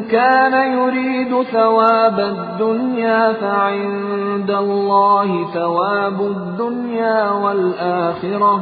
كان 0.06 0.54
يريد 0.54 1.32
ثواب 1.50 2.18
الدنيا 2.20 3.34
فعند 3.34 4.52
الله 4.52 5.54
ثواب 5.54 6.18
الدنيا 6.22 7.32
والآخرة 7.32 8.56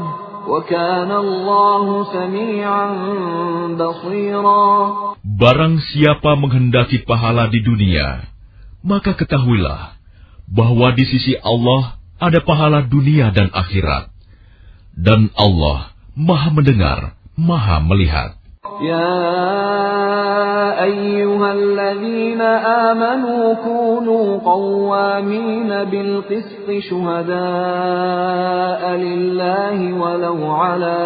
وكان 0.48 1.12
الله 1.12 1.86
سميعا 2.14 2.88
بصيرا 3.76 4.66
Barang 5.26 5.84
siapa 5.92 6.38
menghendaki 6.40 7.04
pahala 7.04 7.52
di 7.52 7.60
dunia, 7.60 8.24
maka 8.86 9.18
ketahuilah 9.20 10.00
bahwa 10.48 10.96
di 10.96 11.04
sisi 11.04 11.36
Allah 11.44 12.00
ada 12.24 12.40
pahala 12.40 12.88
dunia 12.88 13.36
dan 13.36 13.52
akhirat. 13.52 14.16
Dan 14.96 15.28
Allah 15.36 15.92
maha 16.16 16.56
mendengar, 16.56 17.19
maha 17.49 17.81
melihat. 17.81 18.41
يا 18.81 20.85
أيها 20.85 21.53
الذين 21.53 22.41
آمنوا 22.41 23.55
كونوا 23.55 24.39
قوامين 24.39 25.69
بالقسط 25.69 26.71
شهداء 26.91 27.31
لله 28.97 29.93
ولو 29.93 30.51
على 30.51 30.99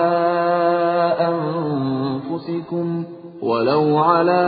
أنفسكم 1.21 3.05
ولو 3.43 3.99
على 3.99 4.45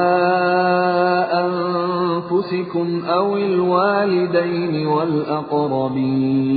أنفسكم 1.32 3.04
أو 3.04 3.36
الوالدين 3.36 4.86
والأقربين 4.86 6.56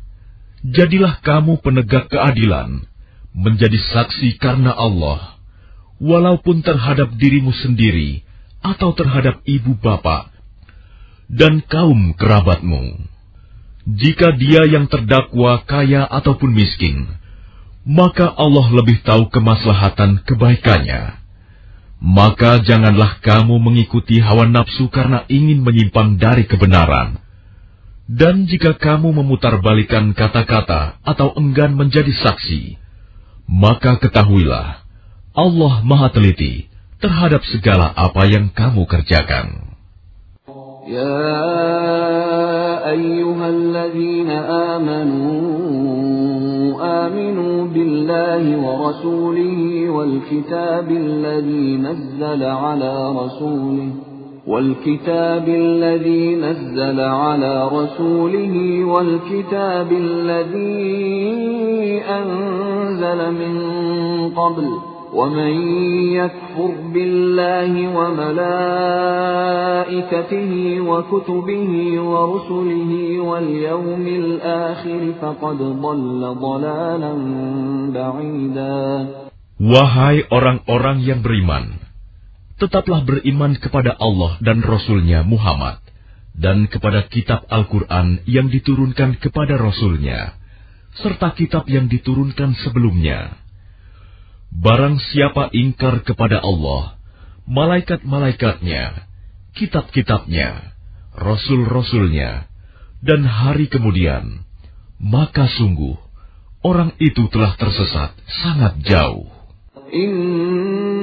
jadilah 0.65 1.21
kamu 1.25 1.61
penegak 1.65 2.09
keadilan, 2.09 2.85
menjadi 3.33 3.77
saksi 3.91 4.37
karena 4.37 4.73
Allah, 4.73 5.41
walaupun 5.97 6.61
terhadap 6.61 7.17
dirimu 7.17 7.53
sendiri 7.53 8.21
atau 8.61 8.93
terhadap 8.93 9.41
ibu 9.45 9.73
bapak 9.77 10.29
dan 11.29 11.65
kaum 11.65 12.13
kerabatmu. 12.13 13.09
Jika 13.81 14.37
dia 14.37 14.69
yang 14.69 14.85
terdakwa 14.85 15.65
kaya 15.65 16.05
ataupun 16.05 16.53
miskin, 16.53 17.09
maka 17.81 18.29
Allah 18.29 18.69
lebih 18.69 19.01
tahu 19.01 19.33
kemaslahatan 19.33 20.21
kebaikannya. 20.29 21.17
Maka 22.01 22.61
janganlah 22.65 23.21
kamu 23.21 23.61
mengikuti 23.61 24.21
hawa 24.21 24.49
nafsu 24.49 24.89
karena 24.89 25.25
ingin 25.29 25.61
menyimpang 25.65 26.17
dari 26.17 26.49
kebenaran 26.49 27.21
dan 28.11 28.43
jika 28.43 28.75
kamu 28.75 29.15
memutarbalikan 29.23 30.11
kata-kata 30.11 30.99
atau 30.99 31.31
enggan 31.39 31.79
menjadi 31.79 32.11
saksi, 32.11 32.75
maka 33.47 33.95
ketahuilah 34.03 34.83
Allah 35.31 35.73
Maha 35.87 36.11
Teliti 36.11 36.67
terhadap 36.99 37.39
segala 37.47 37.87
apa 37.87 38.27
yang 38.27 38.51
kamu 38.51 38.83
kerjakan. 38.83 39.79
Ya 40.91 41.23
ayyuhalladzina 42.91 44.35
amanu 44.75 45.23
aminu 46.83 47.71
billahi 47.71 48.59
wa 48.59 48.91
rasulihi 48.91 49.87
wal 49.87 50.19
kitabil 50.27 51.07
ladzi 51.23 51.79
nazzala 51.79 52.75
ala 52.75 52.91
rasulihi 53.23 54.10
والكتاب 54.47 55.47
الذي 55.47 56.35
نزل 56.35 56.99
على 56.99 57.69
رسوله 57.69 58.83
والكتاب 58.85 59.91
الذي 59.91 61.21
أنزل 62.01 63.31
من 63.31 63.55
قبل 64.29 64.67
ومن 65.13 65.53
يكفر 66.15 66.73
بالله 66.93 67.97
وملائكته 67.97 68.51
وكتبه 70.81 71.71
ورسله 72.01 73.19
واليوم 73.19 74.07
الآخر 74.07 75.01
فقد 75.21 75.57
ضل 75.57 76.35
ضلالا 76.41 77.13
بعيدا. 77.93 79.07
Wahai 79.61 80.25
orang-orang 80.33 81.05
yang 81.05 81.21
beriman, 81.21 81.80
tetaplah 82.61 83.01
beriman 83.01 83.57
kepada 83.57 83.97
Allah 83.97 84.37
dan 84.37 84.61
Rasulnya 84.61 85.25
Muhammad, 85.25 85.81
dan 86.37 86.69
kepada 86.69 87.09
kitab 87.09 87.49
Al-Quran 87.49 88.21
yang 88.29 88.53
diturunkan 88.53 89.17
kepada 89.17 89.57
Rasulnya, 89.57 90.37
serta 91.01 91.33
kitab 91.33 91.65
yang 91.65 91.89
diturunkan 91.89 92.53
sebelumnya. 92.61 93.33
Barang 94.53 95.01
siapa 95.01 95.49
ingkar 95.57 96.05
kepada 96.05 96.37
Allah, 96.43 97.01
malaikat-malaikatnya, 97.49 99.09
kitab-kitabnya, 99.57 100.75
rasul-rasulnya, 101.17 102.45
dan 103.01 103.25
hari 103.25 103.71
kemudian, 103.71 104.45
maka 105.01 105.49
sungguh 105.49 105.97
orang 106.61 106.93
itu 107.01 107.25
telah 107.33 107.57
tersesat 107.57 108.13
sangat 108.43 108.77
jauh. 108.85 109.25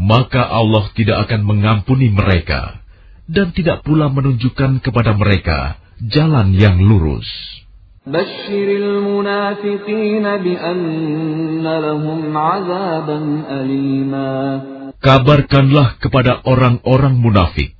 maka 0.00 0.40
Allah 0.48 0.88
tidak 0.96 1.28
akan 1.28 1.44
mengampuni 1.44 2.08
mereka 2.08 2.80
dan 3.28 3.52
tidak 3.52 3.84
pula 3.84 4.08
menunjukkan 4.08 4.80
kepada 4.80 5.12
mereka 5.12 5.76
jalan 6.00 6.56
yang 6.56 6.80
lurus. 6.80 7.28
Kabarkanlah 15.00 15.88
kepada 16.00 16.32
orang-orang 16.48 17.14
munafik 17.20 17.76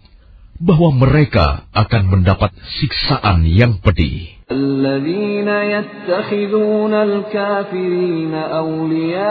bahwa 0.60 0.92
mereka 0.92 1.64
akan 1.72 2.02
mendapat 2.12 2.52
siksaan 2.80 3.48
yang 3.48 3.80
pedih. 3.80 4.40
الذين 4.52 5.48
يتخذون 5.48 6.94
الكافرين 6.94 8.34
أولياء 8.34 9.23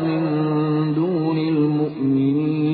من 0.00 0.22
دون 0.94 1.38
المؤمنين 1.38 2.66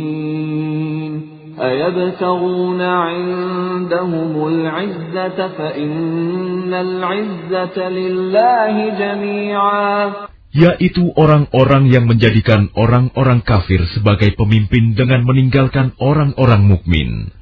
أيبتغون 1.61 2.81
عندهم 2.83 4.49
العزة 4.49 5.49
فإن 5.49 6.75
العزة 6.75 7.89
لله 7.89 8.75
جميعا 8.99 10.13
yaitu 10.53 11.09
orang-orang 11.17 11.89
yang 11.89 12.05
menjadikan 12.05 12.69
orang-orang 12.77 13.41
kafir 13.41 13.89
sebagai 13.97 14.37
pemimpin 14.37 14.93
dengan 14.93 15.25
meninggalkan 15.25 15.97
orang-orang 15.97 16.69
mukmin. 16.69 17.33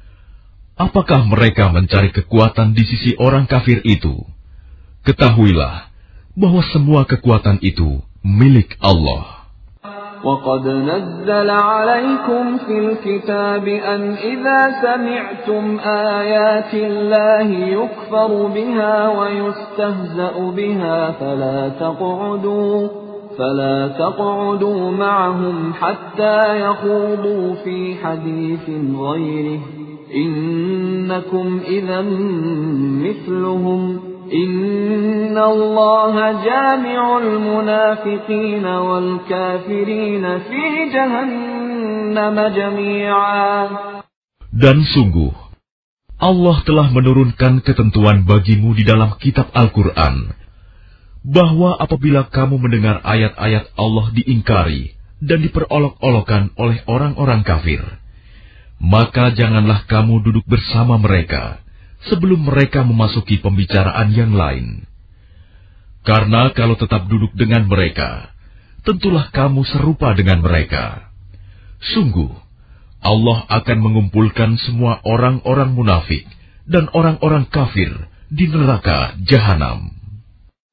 Apakah 0.79 1.27
mereka 1.29 1.69
mencari 1.69 2.09
kekuatan 2.09 2.73
di 2.73 2.81
sisi 2.81 3.11
orang 3.21 3.45
kafir 3.45 3.85
itu? 3.85 4.25
Ketahuilah 5.05 5.91
bahwa 6.33 6.61
semua 6.73 7.05
kekuatan 7.05 7.61
itu 7.61 8.01
milik 8.25 8.77
Allah. 8.81 9.41
وقد 10.21 10.67
نزل 10.67 11.49
عليكم 11.49 12.57
في 12.57 12.77
الكتاب 12.79 13.67
أن 13.67 14.13
إذا 14.13 14.59
سمعتم 14.81 15.79
آيات 16.19 16.73
الله 16.73 17.49
يكفر 17.49 18.47
بها 18.47 19.09
ويستهزأ 19.09 20.35
بها 20.37 21.11
فلا 21.11 21.69
تقعدوا 21.69 22.87
فلا 23.37 23.87
تقعدوا 23.87 24.91
معهم 24.91 25.73
حتى 25.73 26.61
يخوضوا 26.61 27.55
في 27.65 27.95
حديث 28.03 28.69
غيره 28.93 29.59
إنكم 30.15 31.61
إذا 31.67 32.01
مثلهم 33.05 33.99
إن 34.33 35.37
الله 35.37 36.15
جامع 36.43 37.17
المنافقين 37.17 38.65
والكافرين 38.65 40.39
في 40.39 40.63
جهنم 40.93 42.37
جميعا 42.55 43.67
Dan 44.51 44.83
sungguh, 44.83 45.31
Allah 46.19 46.57
telah 46.67 46.91
menurunkan 46.91 47.63
ketentuan 47.63 48.27
bagimu 48.27 48.75
di 48.75 48.83
dalam 48.83 49.15
kitab 49.15 49.47
Al-Quran, 49.55 50.35
bahwa 51.23 51.79
apabila 51.79 52.27
kamu 52.27 52.59
mendengar 52.59 52.99
ayat-ayat 52.99 53.71
Allah 53.79 54.11
diingkari 54.11 54.91
dan 55.23 55.39
diperolok-olokan 55.39 56.51
oleh 56.59 56.83
orang-orang 56.83 57.47
kafir, 57.47 57.79
maka 58.82 59.32
janganlah 59.32 59.88
kamu 59.88 60.20
duduk 60.20 60.44
bersama 60.44 61.00
mereka 61.00 61.64
sebelum 62.06 62.46
mereka 62.46 62.84
memasuki 62.84 63.40
pembicaraan 63.40 64.12
yang 64.12 64.36
lain. 64.36 64.84
Karena 66.06 66.54
kalau 66.54 66.78
tetap 66.78 67.10
duduk 67.10 67.34
dengan 67.34 67.66
mereka, 67.66 68.30
tentulah 68.86 69.26
kamu 69.34 69.66
serupa 69.66 70.14
dengan 70.14 70.38
mereka. 70.38 71.10
Sungguh, 71.82 72.30
Allah 73.02 73.42
akan 73.50 73.78
mengumpulkan 73.82 74.54
semua 74.62 75.02
orang-orang 75.02 75.74
munafik 75.74 76.24
dan 76.66 76.86
orang-orang 76.94 77.50
kafir 77.50 77.90
di 78.30 78.46
neraka 78.46 79.18
jahanam. 79.26 79.90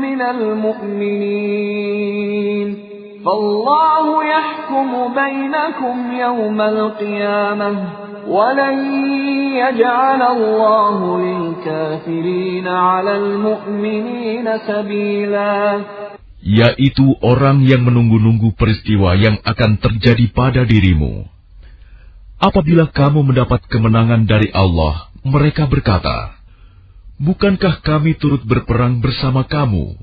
من 0.00 0.20
المؤمنين 1.58 2.08
فالله 3.24 4.24
يحكم 4.24 4.90
بينكم 5.14 5.96
يوم 6.12 6.60
القيامة 6.60 7.70
ولن 8.28 8.76
يجعل 9.62 10.22
الله 10.22 10.98
للكافرين 11.20 12.66
على 12.68 13.16
المؤمنين 13.16 14.46
سبيلا 14.68 15.80
yaitu 16.38 17.18
orang 17.20 17.66
yang 17.66 17.82
menunggu-nunggu 17.84 18.54
peristiwa 18.54 19.18
yang 19.18 19.42
akan 19.42 19.76
terjadi 19.82 20.30
pada 20.32 20.62
dirimu. 20.64 21.26
Apabila 22.38 22.86
kamu 22.88 23.26
mendapat 23.26 23.66
kemenangan 23.66 24.22
dari 24.24 24.48
Allah, 24.54 25.10
mereka 25.26 25.66
berkata, 25.66 26.38
Bukankah 27.21 27.85
kami 27.85 28.17
turut 28.17 28.41
berperang 28.41 28.97
bersama 28.97 29.45
kamu? 29.45 29.97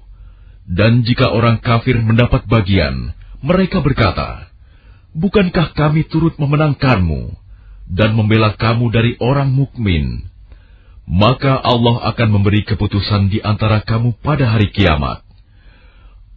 Dan 0.71 1.03
jika 1.03 1.35
orang 1.35 1.59
kafir 1.59 1.99
mendapat 1.99 2.47
bagian, 2.47 3.11
mereka 3.43 3.83
berkata, 3.83 4.51
Bukankah 5.11 5.75
kami 5.75 6.07
turut 6.07 6.39
memenangkanmu 6.39 7.35
dan 7.91 8.15
membela 8.15 8.55
kamu 8.55 8.95
dari 8.95 9.19
orang 9.19 9.51
mukmin? 9.51 10.31
Maka 11.11 11.59
Allah 11.59 12.15
akan 12.15 12.29
memberi 12.31 12.63
keputusan 12.63 13.35
di 13.35 13.43
antara 13.43 13.83
kamu 13.83 14.15
pada 14.23 14.47
hari 14.47 14.71
kiamat. 14.71 15.27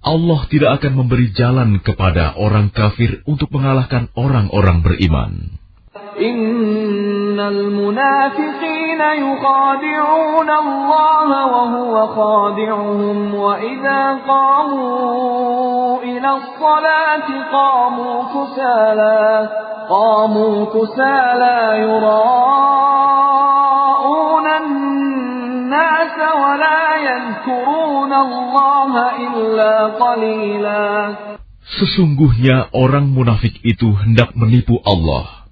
Allah 0.02 0.42
tidak 0.50 0.82
akan 0.82 1.06
memberi 1.06 1.30
jalan 1.38 1.78
kepada 1.86 2.34
orang 2.34 2.74
kafir 2.74 3.22
untuk 3.30 3.54
mengalahkan 3.54 4.10
orang-orang 4.18 4.82
beriman. 4.82 5.62
إن 6.20 7.40
المنافقين 8.93 9.01
يخادعون 9.01 10.51
الله 10.51 11.47
وهو 11.47 12.07
خادعهم 12.07 13.35
وإذا 13.35 14.19
قاموا 14.29 16.03
إلى 16.03 16.31
الصلاة 16.37 17.29
قاموا 17.53 18.23
كسالى 18.35 19.49
قاموا 19.91 20.65
كسالى 20.65 21.83
يراءون 21.83 23.27
الناس 24.47 26.17
ولا 26.43 26.97
يذكرون 27.09 28.13
الله 28.13 28.93
إلا 29.27 29.87
قليلا 29.87 31.15
Sesungguhnya 31.69 32.73
orang 32.73 33.13
munafik 33.13 33.61
itu 33.61 33.93
hendak 33.93 34.33
menipu 34.33 34.81
Allah. 34.89 35.45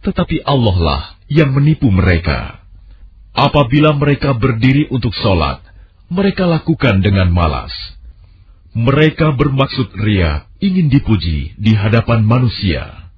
Tetapi 0.00 0.40
Allah 0.48 0.76
lah 0.80 1.02
yang 1.28 1.52
menipu 1.52 1.92
mereka. 1.92 2.55
Apabila 3.36 3.96
mereka 3.96 4.36
berdiri 4.36 4.92
untuk 4.92 5.16
sholat, 5.16 5.64
mereka 6.12 6.44
lakukan 6.44 7.00
dengan 7.00 7.32
malas. 7.32 7.72
Mereka 8.76 9.36
bermaksud 9.36 9.96
ria, 10.00 10.44
ingin 10.60 10.92
dipuji 10.92 11.56
di 11.56 11.72
hadapan 11.72 12.24
manusia. 12.24 13.08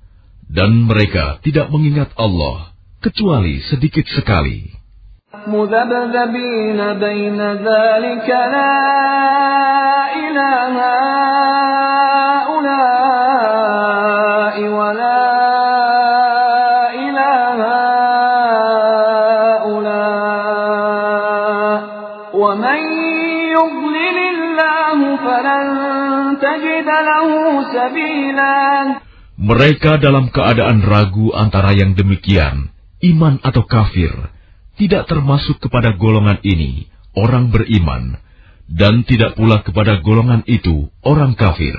Dan 0.46 0.86
mereka 0.86 1.42
tidak 1.42 1.66
mengingat 1.70 2.14
Allah, 2.14 2.74
kecuali 3.02 3.58
sedikit 3.66 4.06
sekali. 4.06 4.74
مذبذبين 5.34 6.78
بين 6.94 7.40
ذلك 7.42 8.28
لا 8.30 8.78
إله 10.14 10.74
Mereka 29.49 29.97
dalam 29.97 30.29
keadaan 30.29 30.85
ragu 30.85 31.33
antara 31.33 31.73
yang 31.73 31.97
demikian, 31.97 32.69
iman 33.01 33.41
atau 33.41 33.65
kafir, 33.65 34.13
tidak 34.77 35.09
termasuk 35.09 35.57
kepada 35.57 35.97
golongan 35.97 36.37
ini, 36.45 36.85
orang 37.17 37.49
beriman, 37.49 38.21
dan 38.69 39.01
tidak 39.09 39.33
pula 39.33 39.65
kepada 39.65 40.05
golongan 40.05 40.45
itu, 40.45 40.93
orang 41.01 41.33
kafir. 41.33 41.73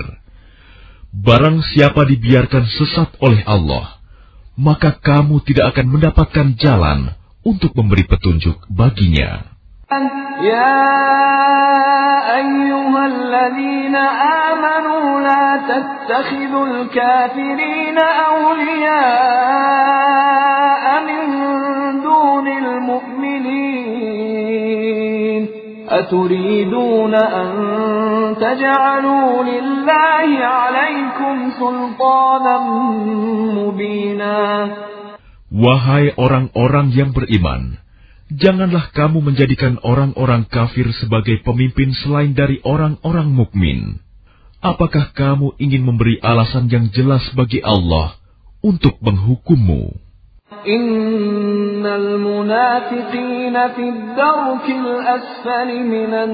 Barang 1.15 1.63
siapa 1.63 2.03
dibiarkan 2.03 2.67
sesat 2.67 3.15
oleh 3.23 3.39
Allah, 3.47 4.03
maka 4.59 4.99
kamu 4.99 5.39
tidak 5.47 5.71
akan 5.71 5.95
mendapatkan 5.95 6.47
jalan 6.59 7.15
untuk 7.47 7.71
memberi 7.71 8.03
petunjuk 8.03 8.67
baginya. 8.67 9.50
يا 9.91 10.87
أيها 12.35 13.05
الذين 13.05 13.95
آمنوا 14.47 15.21
لا 15.21 15.59
تتخذوا 15.67 16.67
الكافرين 16.67 17.97
أولياء 17.99 19.03
من 21.03 21.23
دون 22.01 22.47
المؤمنين. 22.47 23.81
أتريدون 25.89 27.15
أن 27.15 27.49
تجعلوا 28.39 29.43
لله 29.43 30.45
عليكم 30.45 31.51
سلطانا 31.59 32.55
مبينا. 33.59 34.39
Wahai 35.51 36.15
orang-orang 36.15 36.95
yang 36.95 37.11
beriman, 37.11 37.75
Janganlah 38.31 38.95
kamu 38.95 39.19
menjadikan 39.19 39.75
orang-orang 39.83 40.47
kafir 40.47 40.87
sebagai 41.03 41.43
pemimpin 41.43 41.91
selain 41.91 42.31
dari 42.31 42.63
orang-orang 42.63 43.27
mukmin. 43.27 43.99
Apakah 44.63 45.11
kamu 45.11 45.59
ingin 45.59 45.83
memberi 45.83 46.15
alasan 46.23 46.71
yang 46.71 46.87
jelas 46.95 47.27
bagi 47.35 47.59
Allah 47.59 48.15
untuk 48.63 48.95
menghukummu? 49.03 49.99
Innal 50.63 52.23
munafiqina 52.23 53.75
fid 53.75 53.99
darkil 54.15 54.87
asfali 55.03 55.83
minan 55.83 56.31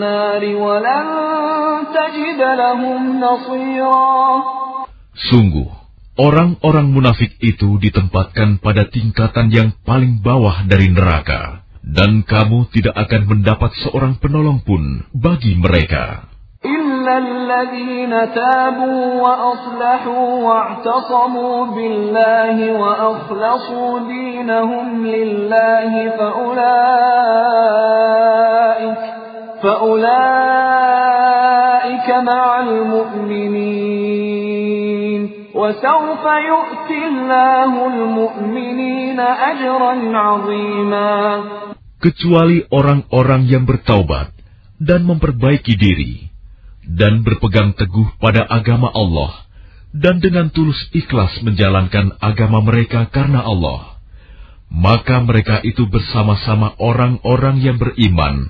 nari 0.00 0.56
wa 0.56 0.80
tajid 1.92 2.40
lahum 2.40 3.20
nasira. 3.20 4.16
Sungguh 5.28 5.77
orang-orang 6.19 6.87
munafik 6.93 7.35
itu 7.41 7.81
ditempatkan 7.81 8.61
pada 8.61 8.87
tingkatan 8.87 9.49
yang 9.49 9.69
paling 9.83 10.21
bawah 10.21 10.65
dari 10.69 10.93
neraka, 10.93 11.65
dan 11.81 12.21
kamu 12.23 12.69
tidak 12.73 12.95
akan 12.95 13.21
mendapat 13.29 13.71
seorang 13.83 14.17
penolong 14.21 14.61
pun 14.61 15.07
bagi 15.13 15.57
mereka. 15.57 16.29
إلا 16.63 16.93
إلا 17.03 17.17
الذين 17.17 18.33
تابوا 18.33 19.21
وأصلحوا 19.21 20.43
واعتصموا 20.43 21.65
بالله 21.65 22.79
وأخلصوا 22.79 23.99
دينهم 23.99 25.05
لله 25.07 26.09
فأولئك 26.17 26.63
فأولئك 29.63 30.09
مع 32.09 32.59
المؤمنين 32.59 33.96
وسوف 35.57 36.23
يؤتي 36.51 36.99
الله 37.11 37.71
المؤمنين 37.93 39.19
أجرا 39.19 39.93
عظيما 40.17 41.11
kecuali 42.03 42.67
orang-orang 42.67 43.47
yang 43.47 43.63
bertaubat 43.63 44.35
dan 44.81 45.07
memperbaiki 45.07 45.77
diri 45.79 46.27
dan 46.83 47.23
berpegang 47.23 47.71
teguh 47.79 48.19
pada 48.19 48.43
agama 48.43 48.91
Allah 48.91 49.47
dan 49.93 50.19
dengan 50.19 50.51
tulus 50.51 50.89
ikhlas 50.91 51.39
menjalankan 51.45 52.17
agama 52.19 52.59
mereka 52.65 53.07
karena 53.07 53.45
Allah 53.45 53.93
maka 54.73 55.21
mereka 55.21 55.61
itu 55.61 55.85
bersama-sama 55.85 56.73
orang-orang 56.81 57.61
yang 57.61 57.77
beriman 57.77 58.49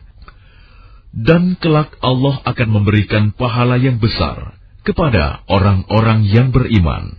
dan 1.14 1.60
kelak 1.60 1.94
Allah 2.02 2.42
akan 2.48 2.70
memberikan 2.74 3.36
pahala 3.36 3.76
yang 3.78 4.00
besar 4.00 4.56
kepada 4.89 5.45
orang-orang 5.53 6.25
yang 6.25 6.49
beriman. 6.49 7.13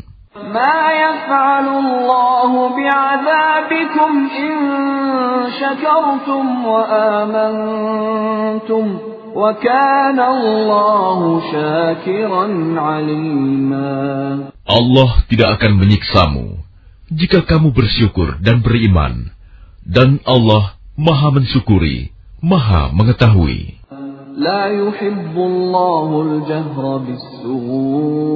Allah 14.70 15.10
tidak 15.30 15.50
akan 15.62 15.72
menyiksamu 15.78 16.60
jika 17.10 17.42
kamu 17.42 17.74
bersyukur 17.74 18.38
dan 18.38 18.62
beriman, 18.62 19.34
dan 19.82 20.22
Allah 20.30 20.78
Maha 20.94 21.34
Mensyukuri, 21.34 22.14
Maha 22.38 22.94
Mengetahui. 22.94 23.79
لا 24.37 24.67
يحب 24.67 25.37
الله 25.37 26.23
الجهر 26.23 26.85
بالسوء 27.07 28.27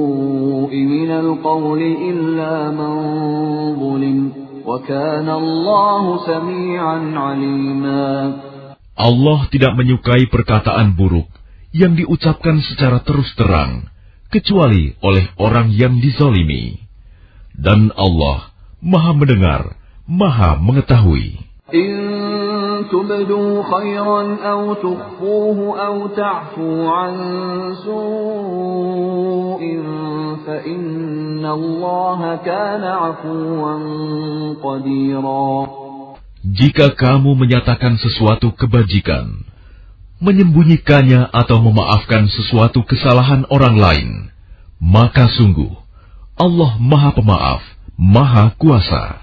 من 0.75 1.11
القول 1.11 1.81
إلا 1.81 2.71
من 2.71 2.93
ظلم 3.75 4.31
وكان 4.65 5.29
الله 5.29 6.03
سميعا 6.25 6.99
عليما 7.15 8.07
Allah 8.99 9.39
tidak 9.47 9.79
menyukai 9.79 10.27
perkataan 10.27 10.91
buruk 10.99 11.31
yang 11.71 11.95
diucapkan 11.95 12.59
secara 12.59 12.99
terus 12.99 13.31
terang, 13.39 13.87
kecuali 14.27 14.91
oleh 14.99 15.31
orang 15.39 15.71
yang 15.71 16.03
dizolimi. 16.03 16.75
Dan 17.55 17.95
Allah 17.95 18.51
Maha 18.83 19.15
mendengar, 19.15 19.75
Maha 20.03 20.59
mengetahui. 20.59 21.49
إن 21.73 22.52
تبدوا 22.91 23.63
خيرا 23.63 24.21
أو 24.51 24.73
تخفوه 24.73 25.59
أو 25.85 26.07
تعفوا 26.07 26.89
عن 26.89 27.13
سوء 27.85 29.61
فإن 30.47 31.45
الله 31.45 32.35
كان 32.35 32.83
عفوا 32.83 33.73
قديرا 34.63 35.67
Jika 36.39 36.95
kamu 36.95 37.35
menyatakan 37.35 37.99
sesuatu 37.99 38.55
kebajikan, 38.55 39.43
menyembunyikannya 40.23 41.27
atau 41.35 41.59
memaafkan 41.59 42.31
sesuatu 42.31 42.87
kesalahan 42.87 43.43
orang 43.51 43.75
lain, 43.75 44.09
maka 44.79 45.27
sungguh 45.35 45.75
Allah 46.39 46.79
Maha 46.79 47.11
Pemaaf, 47.11 47.61
Maha 47.99 48.55
Kuasa. 48.55 49.22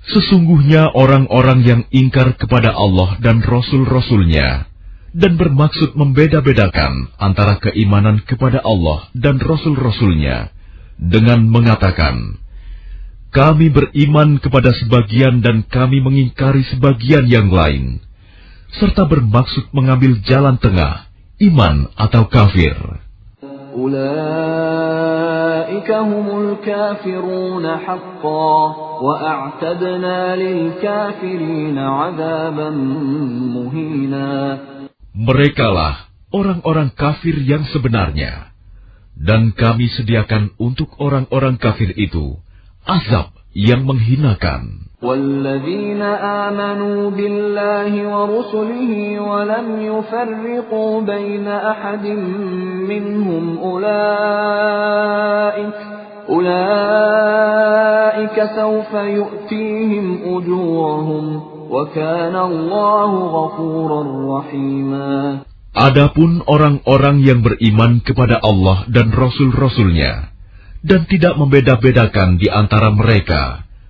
Sesungguhnya 0.00 0.96
orang-orang 0.96 1.60
yang 1.60 1.82
ingkar 1.92 2.32
kepada 2.40 2.72
Allah 2.72 3.20
dan 3.20 3.44
Rasul-Rasulnya 3.44 4.64
dan 5.12 5.36
bermaksud 5.36 5.98
membeda-bedakan 5.98 7.12
antara 7.18 7.58
keimanan 7.60 8.22
kepada 8.24 8.62
Allah 8.62 9.10
dan 9.12 9.36
Rasul-Rasulnya 9.42 10.54
dengan 10.96 11.44
mengatakan, 11.48 12.40
kami 13.30 13.70
beriman 13.70 14.42
kepada 14.42 14.74
sebagian 14.74 15.40
dan 15.44 15.62
kami 15.66 16.02
mengingkari 16.02 16.66
sebagian 16.70 17.26
yang 17.30 17.48
lain, 17.52 18.02
serta 18.76 19.06
bermaksud 19.06 19.70
mengambil 19.74 20.18
jalan 20.26 20.60
tengah, 20.60 21.10
iman 21.42 21.88
atau 21.96 22.26
kafir. 22.30 22.76
أولئك 23.75 25.25
هم 25.91 26.27
الكافرون 26.41 27.77
حقا 27.77 28.75
وأعتدنا 29.01 30.35
للكافرين 30.35 31.77
عذابا 31.77 32.69
مهينا 33.55 34.57
Merekalah 35.15 36.11
orang-orang 36.35 36.91
kafir 36.91 37.39
yang 37.39 37.63
sebenarnya, 37.71 38.51
dan 39.15 39.55
kami 39.55 39.87
sediakan 39.87 40.51
untuk 40.59 40.91
orang-orang 40.99 41.55
kafir 41.55 41.95
itu 41.95 42.35
azab 42.83 43.31
yang 43.55 43.87
menghinakan. 43.87 44.88
والذين 45.05 46.01
آمنوا 46.01 47.09
بالله 47.11 47.91
ورسله 48.13 49.19
ولم 49.19 49.67
يفرقوا 49.81 51.01
بين 51.01 51.47
أحد 51.47 52.05
منهم 52.89 53.57
أولئك 53.57 54.65
أولئك 56.29 57.75
سوف 58.55 58.93
يؤتيهم 58.93 60.05
أجورهم 60.25 61.41
وكان 61.69 62.35
الله 62.35 63.11
غفورا 63.37 64.01
رحيما 64.39 65.39
Adapun 65.75 66.39
orang-orang 66.47 67.19
yang 67.19 67.43
beriman 67.43 67.99
kepada 67.99 68.39
Allah 68.39 68.87
dan 68.87 69.11
Rasul-Rasulnya, 69.11 70.31
dan 70.87 71.03
tidak 71.03 71.35
membeda-bedakan 71.35 72.39
di 72.39 72.47
antara 72.47 72.95
mereka, 72.95 73.67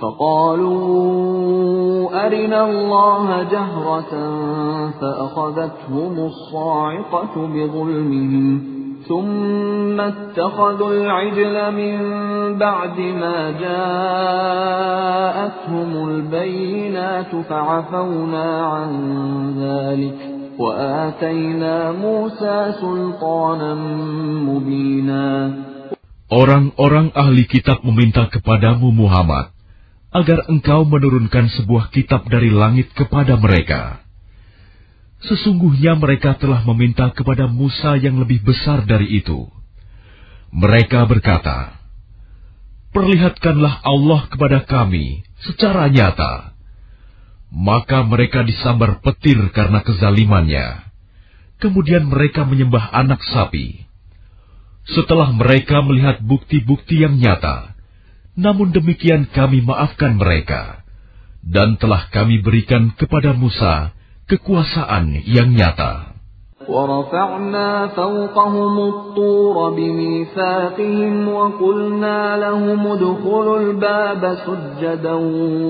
فقالوا 0.00 0.78
أرنا 2.26 2.70
الله 2.70 3.42
جهرة 3.42 4.12
فأخذتهم 5.00 6.14
الصاعقة 6.18 7.34
بظلمهم 7.36 8.78
ثم 9.08 10.00
اتخذوا 10.00 10.90
العجل 10.90 11.56
من 11.74 11.96
بعد 12.58 12.98
ما 13.00 13.50
جاءتهم 13.64 14.48
البينات 16.08 17.36
فعفونا 17.36 18.66
عن 18.66 18.90
ذلك 19.58 20.18
وآتينا 20.58 21.92
موسى 21.92 22.72
سلطانا 22.80 23.74
مبينا. 24.48 25.52
Orang-orang 26.28 27.08
ahli 27.16 27.48
kitab 27.48 27.80
meminta 27.88 28.28
kepadamu 28.28 28.92
Muhammad 28.92 29.57
agar 30.18 30.50
engkau 30.50 30.82
menurunkan 30.82 31.46
sebuah 31.54 31.94
kitab 31.94 32.26
dari 32.26 32.50
langit 32.50 32.90
kepada 32.98 33.38
mereka. 33.38 34.02
Sesungguhnya 35.22 35.98
mereka 35.98 36.38
telah 36.38 36.62
meminta 36.66 37.10
kepada 37.10 37.50
Musa 37.50 37.98
yang 37.98 38.22
lebih 38.22 38.42
besar 38.42 38.86
dari 38.86 39.18
itu. 39.18 39.50
Mereka 40.54 41.06
berkata, 41.10 41.74
perlihatkanlah 42.94 43.82
Allah 43.82 44.20
kepada 44.30 44.66
kami 44.66 45.22
secara 45.46 45.90
nyata. 45.90 46.54
Maka 47.48 48.04
mereka 48.04 48.44
disambar 48.44 49.00
petir 49.00 49.40
karena 49.56 49.80
kezalimannya. 49.80 50.86
Kemudian 51.58 52.06
mereka 52.06 52.44
menyembah 52.44 52.92
anak 52.92 53.18
sapi. 53.24 53.88
Setelah 54.88 55.32
mereka 55.34 55.82
melihat 55.84 56.20
bukti-bukti 56.22 57.02
yang 57.02 57.18
nyata, 57.18 57.77
namun 58.37 58.73
demikian 58.73 59.29
kami 59.29 59.61
maafkan 59.61 60.17
mereka, 60.17 60.81
dan 61.45 61.77
telah 61.77 62.09
kami 62.09 62.41
berikan 62.41 62.93
kepada 62.97 63.35
Musa 63.37 63.93
kekuasaan 64.25 65.21
yang 65.27 65.53
nyata. 65.53 66.13
ورفعنا 66.69 67.87
فوقهم 67.87 68.75
الطور 68.79 69.69
بميثاقهم 69.69 71.27
وقلنا 71.27 72.37
لهم 72.37 72.87
ادخلوا 72.87 73.59
الباب 73.59 74.37
سجدا 74.47 75.13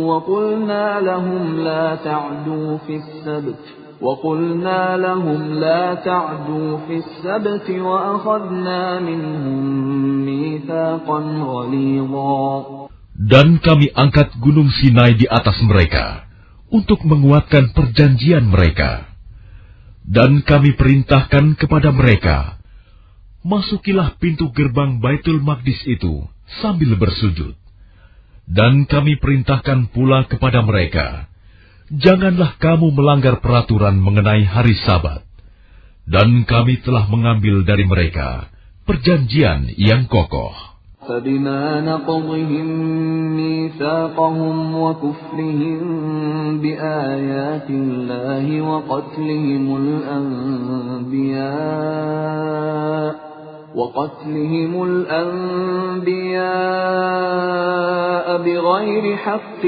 وقلنا 0.06 1.00
لهم 1.00 1.60
لا 1.60 1.96
تعدوا 1.96 2.78
في 2.78 2.96
السبت 2.96 3.64
وقلنا 4.04 4.98
لهم 4.98 5.42
لا 5.64 5.94
تعدوا 5.94 6.72
في 6.88 6.96
السبت 7.04 7.68
وأخذنا 7.70 9.00
منهم 9.00 9.64
ميثاقا 10.26 11.20
غليظا 11.54 12.52
Dan 13.14 13.62
kami 13.62 13.94
angkat 13.94 14.36
gunung 14.42 14.68
Sinai 14.74 15.16
di 15.16 15.30
atas 15.30 15.56
mereka 15.64 16.28
untuk 16.74 17.06
menguatkan 17.06 17.72
perjanjian 17.72 18.50
mereka. 18.50 19.06
Dan 20.04 20.44
kami 20.44 20.76
perintahkan 20.76 21.56
kepada 21.56 21.96
mereka, 21.96 22.60
Masukilah 23.44 24.18
pintu 24.20 24.52
gerbang 24.56 25.04
Baitul 25.04 25.40
Maqdis 25.44 25.80
itu 25.88 26.28
sambil 26.64 26.96
bersujud. 26.96 27.56
Dan 28.44 28.90
kami 28.90 29.20
perintahkan 29.20 29.92
pula 29.96 30.28
kepada 30.28 30.64
mereka, 30.64 31.27
Janganlah 31.94 32.58
kamu 32.58 32.90
melanggar 32.96 33.38
peraturan 33.44 34.00
mengenai 34.02 34.48
hari 34.48 34.74
sabat. 34.82 35.22
Dan 36.04 36.44
kami 36.44 36.82
telah 36.84 37.08
mengambil 37.08 37.64
dari 37.64 37.86
mereka 37.88 38.52
perjanjian 38.84 39.72
yang 39.80 40.10
kokoh. 40.10 40.74
فبما 41.04 41.84
نقضهم 41.84 42.68
ميثاقهم 43.36 44.56
وكفرهم 44.76 45.82
بآيات 46.64 47.70
الله 47.70 48.62
وقتلهم 48.62 49.76
الأنبياء 49.84 51.24
وقتلهم 53.76 54.84
الأنبياء 54.84 56.44
بغير 58.38 59.18
حق 59.18 59.64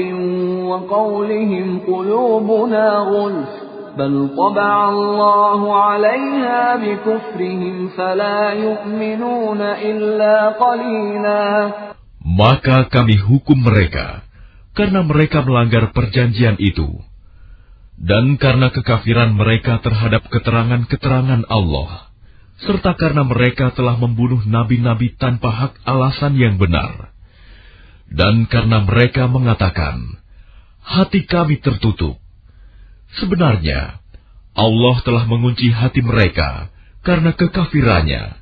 وقولهم 0.70 1.80
قلوبنا 1.86 2.86
غلف 2.90 3.48
بل 3.98 4.28
طبع 4.36 4.88
الله 4.88 5.60
عليها 5.82 6.76
بكفرهم 6.76 7.88
فلا 7.88 8.52
يؤمنون 8.52 9.60
إلا 9.60 10.36
قليلا 10.48 11.46
Maka 12.26 12.90
kami 12.90 13.22
hukum 13.22 13.54
mereka 13.62 14.26
karena 14.74 15.06
mereka 15.06 15.46
melanggar 15.46 15.94
perjanjian 15.94 16.58
itu 16.58 17.00
dan 17.96 18.36
karena 18.36 18.68
kekafiran 18.74 19.32
mereka 19.32 19.80
terhadap 19.80 20.28
keterangan-keterangan 20.28 21.48
Allah 21.48 22.09
serta 22.61 22.93
karena 22.97 23.25
mereka 23.25 23.73
telah 23.73 23.97
membunuh 23.97 24.41
nabi-nabi 24.45 25.17
tanpa 25.17 25.49
hak 25.49 25.73
alasan 25.85 26.37
yang 26.37 26.61
benar 26.61 27.13
dan 28.11 28.45
karena 28.45 28.85
mereka 28.85 29.25
mengatakan 29.25 30.19
hati 30.81 31.25
kami 31.25 31.57
tertutup 31.61 32.21
Sebenarnya, 33.19 33.99
Allah 34.55 34.95
telah 35.03 35.27
mengunci 35.27 35.67
hati 35.67 35.99
mereka 35.99 36.71
karena 37.03 37.35
kekafirannya. 37.35 38.39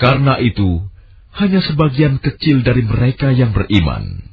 Karena 0.00 0.40
itu, 0.40 0.80
hanya 1.36 1.60
sebagian 1.60 2.16
kecil 2.20 2.64
dari 2.64 2.80
mereka 2.84 3.32
yang 3.36 3.52
beriman. 3.52 4.32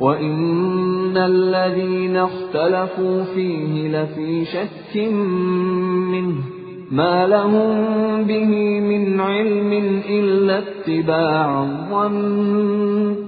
وإن 0.00 1.16
الذين 1.16 2.16
اختلفوا 2.16 3.24
فيه 3.34 3.88
لفي 3.88 4.44
شك 4.44 4.96
منه 6.12 6.42
ما 6.90 7.26
لهم 7.26 7.72
به 8.24 8.52
من 8.80 9.20
علم 9.20 9.72
إلا 10.08 10.58
اتباع 10.58 11.62
الظن 11.62 13.22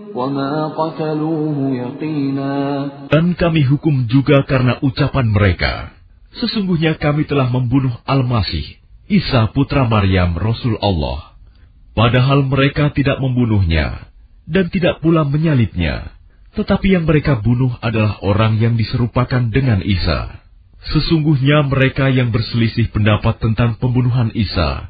Dan 3.10 3.26
kami 3.34 3.62
hukum 3.66 4.06
juga 4.06 4.46
karena 4.46 4.78
ucapan 4.78 5.26
mereka. 5.26 5.90
Sesungguhnya 6.38 7.02
kami 7.02 7.26
telah 7.26 7.50
membunuh 7.50 7.90
Al-Masih, 8.06 8.78
Isa 9.10 9.50
putra 9.50 9.90
Maryam 9.90 10.38
Rasul 10.38 10.78
Allah. 10.78 11.34
Padahal 11.98 12.46
mereka 12.46 12.94
tidak 12.94 13.18
membunuhnya, 13.18 14.06
dan 14.46 14.70
tidak 14.70 15.02
pula 15.02 15.26
menyalibnya. 15.26 16.14
Tetapi 16.57 16.87
yang 16.97 17.05
mereka 17.05 17.37
bunuh 17.37 17.73
adalah 17.81 18.17
orang 18.25 18.57
yang 18.57 18.73
diserupakan 18.73 19.49
dengan 19.53 19.85
Isa. 19.85 20.41
Sesungguhnya 20.79 21.67
mereka 21.67 22.07
yang 22.09 22.31
berselisih 22.31 22.89
pendapat 22.89 23.37
tentang 23.43 23.75
pembunuhan 23.77 24.31
Isa, 24.31 24.89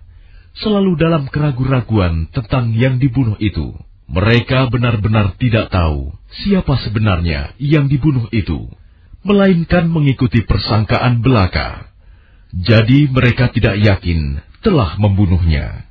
selalu 0.62 0.96
dalam 0.96 1.28
keraguan-raguan 1.28 2.30
tentang 2.30 2.72
yang 2.78 3.02
dibunuh 3.02 3.36
itu. 3.42 3.74
Mereka 4.10 4.74
benar-benar 4.74 5.38
tidak 5.38 5.70
tahu 5.70 6.10
siapa 6.42 6.82
sebenarnya 6.82 7.54
yang 7.62 7.86
dibunuh 7.86 8.26
itu, 8.34 8.70
melainkan 9.22 9.86
mengikuti 9.86 10.42
persangkaan 10.46 11.22
belaka. 11.22 11.94
Jadi 12.50 13.06
mereka 13.14 13.54
tidak 13.54 13.78
yakin 13.78 14.42
telah 14.66 14.98
membunuhnya. 14.98 15.86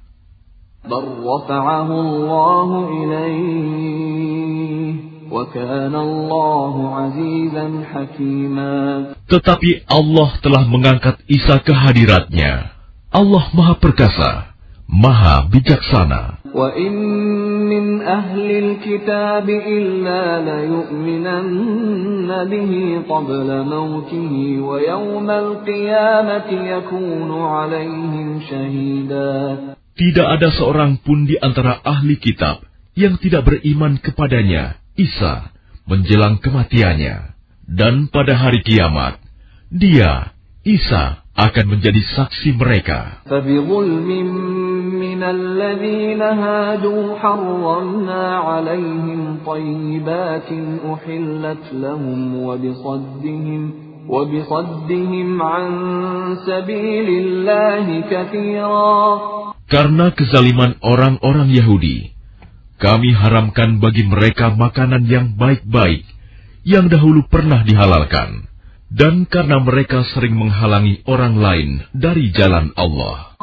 Tetapi 9.28 9.70
Allah 9.84 10.30
telah 10.40 10.64
mengangkat 10.64 11.20
Isa 11.28 11.60
ke 11.60 11.72
hadiratnya. 11.76 12.72
Allah 13.12 13.44
Maha 13.52 13.76
Perkasa, 13.76 14.56
Maha 14.88 15.44
Bijaksana. 15.52 16.40
Tidak 29.98 30.28
ada 30.30 30.48
seorang 30.54 31.02
pun 31.04 31.26
di 31.28 31.36
antara 31.36 31.84
ahli 31.84 32.16
kitab 32.16 32.64
yang 32.96 33.18
tidak 33.20 33.44
beriman 33.44 33.98
kepadanya 34.00 34.78
Isa, 34.97 35.53
menjelang 35.89 36.39
kematiannya. 36.43 37.35
Dan 37.63 38.11
pada 38.11 38.35
hari 38.35 38.61
kiamat, 38.61 39.17
dia, 39.71 40.35
Isa, 40.61 41.23
akan 41.33 41.65
menjadi 41.65 42.01
saksi 42.13 42.53
mereka. 42.59 43.23
من 45.13 45.23
الذين 45.23 46.21
هادوا 46.21 47.19
حرمنا 47.19 48.37
عليهم 48.37 49.37
طيبات 49.45 50.49
أحلت 50.93 51.63
لهم 51.73 52.19
وبصدهم 52.43 53.61
وبصدهم 54.09 55.41
عن 55.41 55.65
سبيل 56.47 57.07
الله 57.23 57.85
كثيرا 58.11 58.95
Karena 59.63 60.11
kezaliman 60.13 60.75
orang-orang 60.83 61.49
Yahudi, 61.49 62.13
kami 62.78 63.10
haramkan 63.10 63.82
bagi 63.82 64.06
mereka 64.06 64.54
makanan 64.54 65.04
yang 65.10 65.34
baik-baik 65.34 66.06
yang 66.68 66.86
dahulu 66.92 67.24
pernah 67.26 67.64
dihalalkan, 67.64 68.44
dan 68.92 69.28
karena 69.28 69.60
mereka 69.60 70.04
sering 70.12 70.36
menghalangi 70.36 71.04
orang 71.08 71.36
lain 71.40 71.70
dari 71.96 72.28
jalan 72.32 72.72
Allah. 72.76 73.36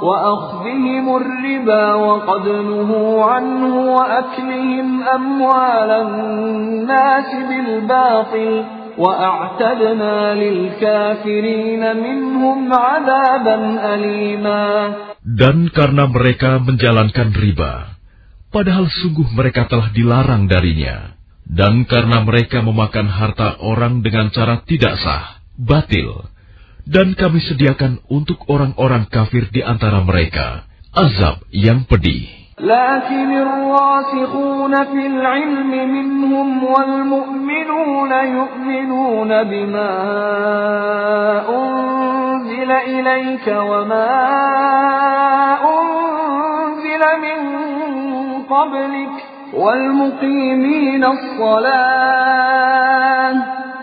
Dan 15.25 15.57
karena 15.73 16.03
mereka 16.05 16.51
menjalankan 16.61 17.29
riba, 17.33 17.94
padahal 18.54 18.90
sungguh 18.90 19.30
mereka 19.32 19.70
telah 19.70 19.90
dilarang 19.94 20.50
darinya. 20.50 21.16
Dan 21.50 21.82
karena 21.82 22.22
mereka 22.22 22.62
memakan 22.62 23.10
harta 23.10 23.58
orang 23.58 24.06
dengan 24.06 24.30
cara 24.30 24.62
tidak 24.62 24.94
sah, 25.02 25.42
batil, 25.58 26.30
dan 26.86 27.18
kami 27.18 27.42
sediakan 27.42 27.98
untuk 28.06 28.46
orang-orang 28.46 29.10
kafir 29.10 29.50
di 29.50 29.58
antara 29.58 30.02
mereka 30.06 30.70
azab 30.94 31.42
yang 31.50 31.86
pedih. 31.86 32.40
لكن 32.60 33.30
الراسخون 33.32 34.84
في 34.84 35.06
العلم 35.06 35.70
منهم 35.70 36.64
والمؤمنون 36.64 38.12
يؤمنون 38.12 39.44
بما 39.44 39.92
أنزل 41.48 42.70
إليك 42.70 43.46
وما 43.48 44.12
أنزل 45.64 47.02
من 47.24 47.38
قبلك 48.50 49.14
والمقيمين 49.54 51.04
الصلاة 51.04 52.50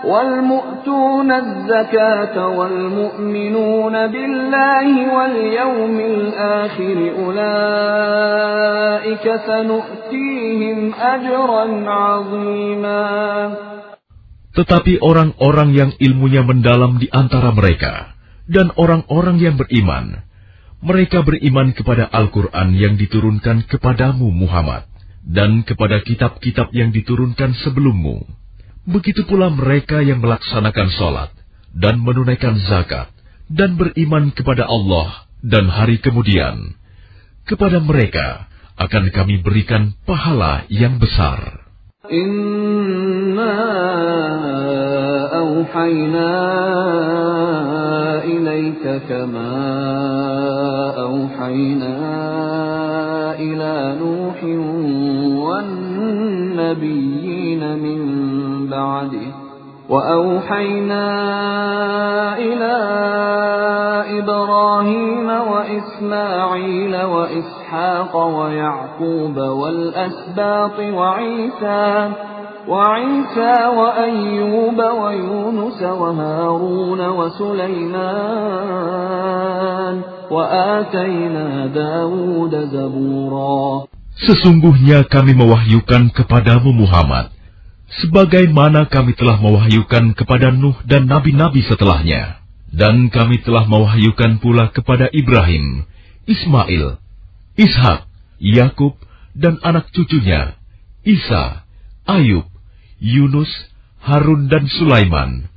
والمؤتون 0.05 1.31
الزكاة 1.31 2.47
والمؤمنون 2.47 4.07
بالله 4.07 5.15
واليوم 5.15 5.99
الآخر 5.99 6.97
أولئك 7.19 8.45
سنؤتيهم 9.47 10.93
أجرا 10.93 11.65
عظيما 11.89 13.07
Tetapi 14.57 14.97
orang-orang 15.05 15.69
yang 15.69 15.93
ilmunya 16.01 16.41
mendalam 16.41 16.97
di 16.97 17.05
antara 17.13 17.53
mereka 17.53 18.17
dan 18.49 18.73
orang-orang 18.73 19.37
yang 19.37 19.53
beriman, 19.53 20.25
mereka 20.82 21.22
beriman 21.22 21.70
kepada 21.72 22.10
Al-Quran 22.10 22.74
yang 22.74 22.94
diturunkan 22.98 23.70
kepadamu 23.70 24.28
Muhammad 24.34 24.84
dan 25.22 25.62
kepada 25.62 26.02
kitab-kitab 26.02 26.74
yang 26.74 26.90
diturunkan 26.90 27.54
sebelummu 27.62 28.42
Begitu 28.82 29.22
pula 29.30 29.46
mereka 29.46 30.02
yang 30.02 30.18
melaksanakan 30.18 30.88
sholat 30.98 31.30
dan 31.70 32.02
menunaikan 32.02 32.58
zakat 32.66 33.14
dan 33.46 33.78
beriman 33.78 34.34
kepada 34.34 34.66
Allah 34.66 35.30
dan 35.38 35.70
hari 35.70 36.02
kemudian. 36.02 36.74
Kepada 37.46 37.78
mereka 37.78 38.50
akan 38.74 39.14
kami 39.14 39.38
berikan 39.38 39.94
pahala 40.02 40.66
yang 40.66 40.98
besar. 40.98 41.61
إنا 42.10 43.54
أوحينا 45.38 46.32
إليك 48.24 49.02
كما 49.08 49.54
أوحينا 50.98 51.94
إلى 53.38 53.96
نوح 54.02 54.44
والنبيين 56.62 57.62
من 57.78 58.00
بعده 58.66 59.26
وأوحينا 59.88 61.04
إلى 62.38 62.72
إبراهيم 64.19 65.29
وإسماعيل 65.51 66.93
وإسحاق 67.03 68.13
ويعقوب 68.37 69.37
والأسباط 69.37 70.77
وعيسى 70.79 72.09
وعيسى 72.67 73.53
وأيوب 73.79 74.79
ويونس 75.01 75.81
وهارون 75.83 77.01
وسليمان 78.67 79.95
وآتينا 80.31 81.67
داود 81.67 82.53
زبورا 82.73 83.87
Sesungguhnya 84.17 85.05
kami 85.05 85.37
mewahyukan 85.37 86.09
kepadamu 86.09 86.73
Muhammad 86.73 87.29
sebagaimana 88.01 88.89
kami 88.89 89.13
telah 89.13 89.37
mewahyukan 89.37 90.17
kepada 90.17 90.49
Nuh 90.49 90.73
dan 90.89 91.05
nabi-nabi 91.05 91.61
setelahnya. 91.69 92.40
Dan 92.71 93.07
kami 93.07 93.41
telah 93.41 93.63
mewahyukan 93.65 94.43
pula 94.43 94.69
kepada 94.75 95.07
Ibrahim, 95.09 95.87
Ismail, 96.27 96.99
Ishak, 97.55 98.05
Yakub, 98.43 98.99
dan 99.33 99.57
anak 99.63 99.89
cucunya, 99.95 100.59
Isa, 101.07 101.63
Ayub, 102.03 102.45
Yunus, 102.99 103.49
Harun, 104.03 104.51
dan 104.51 104.67
Sulaiman. 104.67 105.47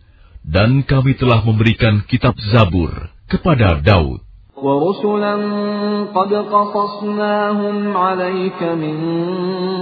Dan 0.41 0.87
kami 0.87 1.19
telah 1.19 1.45
memberikan 1.45 2.07
kitab 2.09 2.39
Zabur 2.55 3.11
kepada 3.29 3.83
Daud. 3.83 4.25
ورسلا 4.61 5.35
قد 6.13 6.33
قصصناهم 6.35 7.97
عليك 7.97 8.63
من 8.63 8.97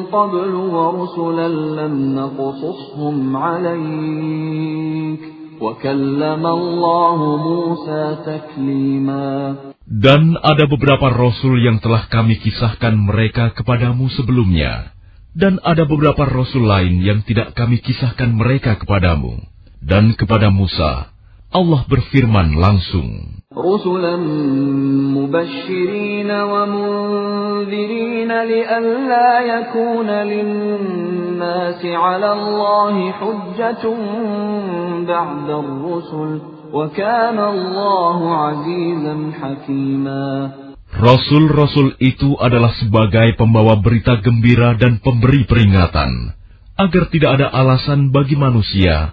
قبل 0.06 0.54
ورسلا 0.54 1.48
لم 1.48 2.14
نقصصهم 2.14 3.36
عليك 3.36 5.22
Dan 9.83 10.21
ada 10.43 10.65
beberapa 10.67 11.07
rasul 11.07 11.55
yang 11.63 11.79
telah 11.79 12.03
kami 12.11 12.35
kisahkan 12.43 12.91
mereka 12.99 13.55
kepadamu 13.55 14.11
sebelumnya, 14.11 14.91
dan 15.31 15.63
ada 15.63 15.87
beberapa 15.87 16.27
rasul 16.27 16.67
lain 16.67 16.99
yang 16.99 17.23
tidak 17.23 17.55
kami 17.55 17.79
kisahkan 17.79 18.35
mereka 18.35 18.75
kepadamu, 18.75 19.39
dan 19.79 20.11
kepada 20.19 20.51
Musa 20.51 21.12
Allah 21.52 21.80
berfirman 21.88 22.60
langsung. 22.60 23.38
رسلا 23.56 24.16
مبشرين 25.16 26.30
ومنذرين 26.30 28.32
لئلا 28.42 29.40
يكون 29.40 30.10
للناس 30.10 31.84
على 31.84 32.32
الله 32.32 33.12
حجة 33.12 33.84
بعد 35.08 35.50
الرسل 35.50 36.40
وكان 36.72 37.38
الله 37.38 38.36
عزيزا 38.36 39.32
حكيما 39.40 40.50
Rasul-rasul 40.88 42.00
itu 42.00 42.32
adalah 42.40 42.72
sebagai 42.80 43.36
pembawa 43.36 43.76
berita 43.76 44.24
gembira 44.24 44.72
dan 44.72 44.96
pemberi 45.04 45.44
peringatan, 45.44 46.32
agar 46.80 47.12
tidak 47.12 47.30
ada 47.36 47.52
alasan 47.52 48.08
bagi 48.08 48.40
manusia 48.40 49.12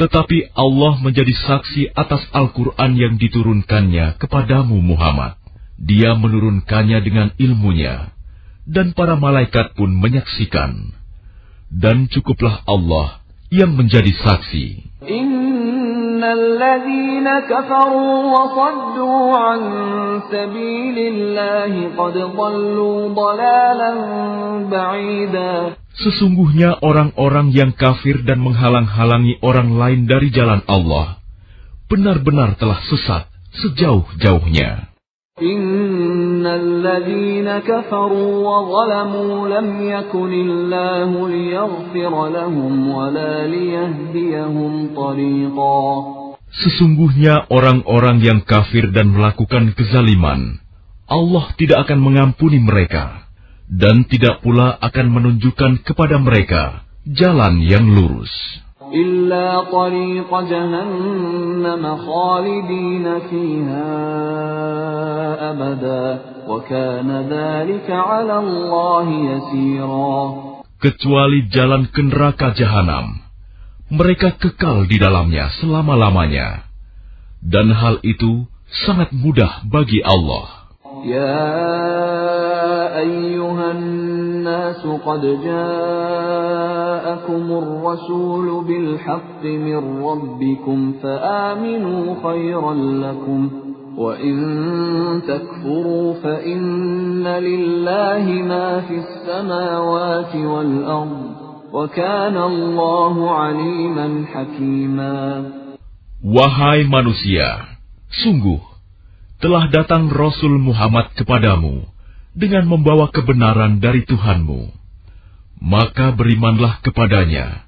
Tetapi 0.00 0.56
Allah 0.56 0.96
menjadi 1.04 1.28
saksi 1.28 1.92
atas 1.92 2.24
Al-Quran 2.32 2.96
yang 2.96 3.14
diturunkannya 3.20 4.16
kepadamu 4.16 4.80
Muhammad. 4.80 5.36
Dia 5.76 6.16
menurunkannya 6.16 7.04
dengan 7.04 7.28
ilmunya, 7.36 8.08
dan 8.64 8.96
para 8.96 9.20
malaikat 9.20 9.76
pun 9.76 9.92
menyaksikan. 9.92 10.96
Dan 11.68 12.08
cukuplah 12.08 12.64
Allah 12.64 13.20
yang 13.52 13.76
menjadi 13.76 14.08
saksi. 14.24 14.66
Sesungguhnya 25.98 26.78
orang-orang 26.86 27.50
yang 27.50 27.74
kafir 27.74 28.22
dan 28.22 28.38
menghalang-halangi 28.38 29.42
orang 29.42 29.74
lain 29.74 30.06
dari 30.06 30.30
jalan 30.30 30.62
Allah 30.70 31.20
benar-benar 31.90 32.54
telah 32.54 32.78
sesat 32.86 33.26
sejauh-jauhnya. 33.50 34.86
Sesungguhnya 46.50 47.34
orang-orang 47.50 48.16
yang 48.22 48.40
kafir 48.46 48.84
dan 48.94 49.06
melakukan 49.10 49.64
kezaliman, 49.74 50.62
Allah 51.10 51.44
tidak 51.58 51.90
akan 51.90 51.98
mengampuni 51.98 52.62
mereka 52.62 53.29
dan 53.69 54.05
tidak 54.05 54.45
pula 54.45 54.77
akan 54.77 55.07
menunjukkan 55.09 55.81
kepada 55.81 56.21
mereka 56.21 56.85
jalan 57.05 57.61
yang 57.61 57.85
lurus. 57.85 58.33
إلا 58.85 59.61
طريق 59.73 60.29
جهنم 60.29 61.83
خالدين 61.97 63.19
فيها 63.19 63.91
أبدا 65.51 66.05
وكان 66.47 67.09
ذلك 67.29 67.87
على 67.89 68.35
الله 68.39 69.07
يسيرا 69.09 70.17
Kecuali 70.75 71.49
jalan 71.49 71.89
ke 71.89 72.03
neraka 72.03 72.53
jahanam, 72.53 73.17
mereka 73.89 74.37
kekal 74.37 74.85
di 74.85 75.01
dalamnya 75.01 75.49
selama-lamanya. 75.57 76.67
Dan 77.41 77.73
hal 77.73 78.05
itu 78.05 78.45
sangat 78.85 79.09
mudah 79.09 79.65
bagi 79.65 80.05
Allah. 80.05 80.69
Ya 81.09 81.41
ayyuhan 82.98 84.00
الناس 84.40 84.86
قد 85.06 85.20
جاءكم 85.44 86.82
الرسول 87.62 88.64
بالحق 88.64 89.44
من 89.44 90.02
ربكم 90.02 90.92
فآمنوا 91.02 92.14
خيرا 92.22 92.74
لكم 92.74 93.50
وإن 93.96 94.36
تكفروا 95.28 96.14
فإن 96.14 97.26
لله 97.26 98.24
ما 98.42 98.80
في 98.80 98.94
السماوات 99.04 100.36
والأرض 100.36 101.30
وكان 101.72 102.36
الله 102.36 103.30
عليما 103.30 104.24
حكيما. 104.32 105.44
Wahai 106.20 106.84
manusia, 106.84 107.80
sungguh 108.12 108.60
telah 109.40 109.72
datang 109.72 110.12
Rasul 110.12 110.60
Muhammad 110.60 111.12
kepadamu. 111.16 111.89
Dengan 112.34 112.66
membawa 112.66 113.10
kebenaran 113.10 113.82
dari 113.82 114.06
Tuhanmu, 114.06 114.70
maka 115.60 116.14
berimanlah 116.14 116.80
kepadanya, 116.80 117.66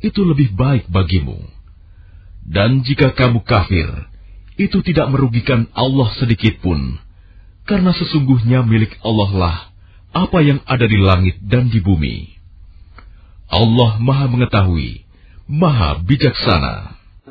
itu 0.00 0.22
lebih 0.22 0.54
baik 0.54 0.88
bagimu. 0.88 1.38
Dan 2.44 2.84
jika 2.84 3.16
kamu 3.16 3.42
kafir, 3.42 3.88
itu 4.60 4.78
tidak 4.84 5.10
merugikan 5.10 5.66
Allah 5.74 6.12
sedikit 6.20 6.60
pun, 6.62 7.00
karena 7.64 7.90
sesungguhnya 7.96 8.62
milik 8.62 8.94
Allah 9.02 9.30
lah 9.32 9.56
apa 10.14 10.38
yang 10.46 10.62
ada 10.62 10.86
di 10.86 10.98
langit 11.00 11.42
dan 11.42 11.66
di 11.68 11.82
bumi. 11.82 12.30
Allah 13.50 13.98
Maha 13.98 14.30
Mengetahui, 14.30 15.02
Maha 15.50 16.00
Bijaksana. 16.06 16.93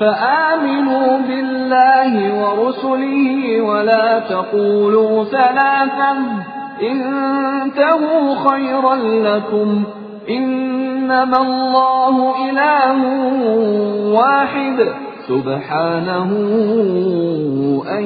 فآمنوا 0.00 1.18
بالله 1.28 2.42
ورسله 2.42 3.60
ولا 3.60 4.18
تقولوا 4.18 5.24
ثلاثا 5.24 6.16
انتهوا 6.82 8.50
خيرا 8.50 8.94
لكم. 8.96 9.84
إنما 10.30 11.36
الله 11.36 12.34
إله 12.50 13.04
واحد. 14.20 14.92
سبحانه 15.28 16.30
أن 17.98 18.04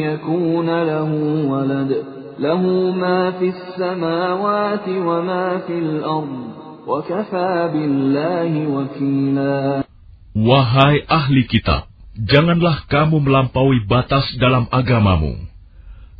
يكون 0.00 0.82
له 0.82 1.10
ولد. 1.50 2.04
له 2.38 2.60
ما 2.96 3.30
في 3.30 3.48
السماوات 3.48 4.88
وما 4.88 5.58
في 5.66 5.78
الأرض. 5.78 6.46
وكفى 6.86 7.70
بالله 7.72 8.66
وكيلا. 8.76 9.85
Wahai 10.36 11.00
ahli 11.08 11.48
kitab, 11.48 11.88
janganlah 12.12 12.84
kamu 12.92 13.24
melampaui 13.24 13.88
batas 13.88 14.28
dalam 14.36 14.68
agamamu, 14.68 15.48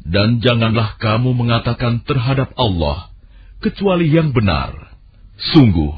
dan 0.08 0.40
janganlah 0.40 0.96
kamu 0.96 1.36
mengatakan 1.36 2.00
terhadap 2.08 2.56
Allah 2.56 3.12
kecuali 3.60 4.08
yang 4.08 4.32
benar. 4.32 4.96
Sungguh, 5.52 5.92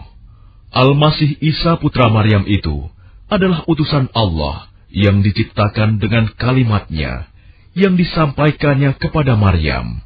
Al-Masih 0.75 1.39
Isa 1.39 1.79
putra 1.79 2.11
Maryam 2.11 2.43
itu 2.51 2.91
adalah 3.31 3.63
utusan 3.71 4.11
Allah 4.11 4.67
yang 4.91 5.23
diciptakan 5.23 6.03
dengan 6.03 6.27
kalimatnya 6.35 7.31
yang 7.79 7.95
disampaikannya 7.95 8.99
kepada 8.99 9.39
Maryam, 9.39 10.03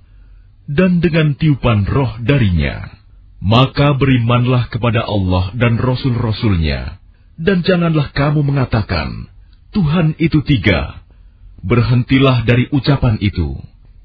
dan 0.69 1.01
dengan 1.01 1.33
tiupan 1.33 1.89
roh 1.89 2.21
darinya. 2.21 2.93
Maka 3.41 3.97
berimanlah 3.97 4.69
kepada 4.69 5.03
Allah 5.03 5.51
dan 5.57 5.81
Rasul-Rasulnya, 5.81 7.02
dan 7.41 7.65
janganlah 7.65 8.13
kamu 8.13 8.45
mengatakan, 8.45 9.33
Tuhan 9.73 10.21
itu 10.21 10.45
tiga. 10.45 11.01
Berhentilah 11.63 12.45
dari 12.45 12.69
ucapan 12.69 13.17
itu. 13.23 13.57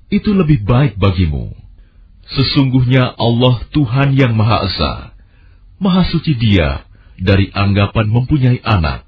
Itu 0.08 0.32
lebih 0.32 0.64
baik 0.64 0.96
bagimu. 0.96 1.52
Sesungguhnya 2.28 3.18
Allah 3.18 3.66
Tuhan 3.76 4.16
yang 4.16 4.38
Maha 4.38 4.68
Esa. 4.68 4.94
Maha 5.82 6.08
suci 6.08 6.38
dia 6.40 6.88
dari 7.20 7.52
anggapan 7.52 8.08
mempunyai 8.08 8.64
anak. 8.64 9.04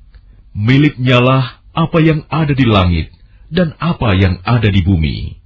Miliknya 0.52 1.22
lah 1.22 1.62
apa 1.72 2.04
yang 2.04 2.26
ada 2.28 2.52
di 2.52 2.66
langit 2.66 3.14
dan 3.48 3.78
apa 3.80 4.18
yang 4.18 4.42
ada 4.44 4.68
di 4.68 4.82
bumi. 4.84 5.40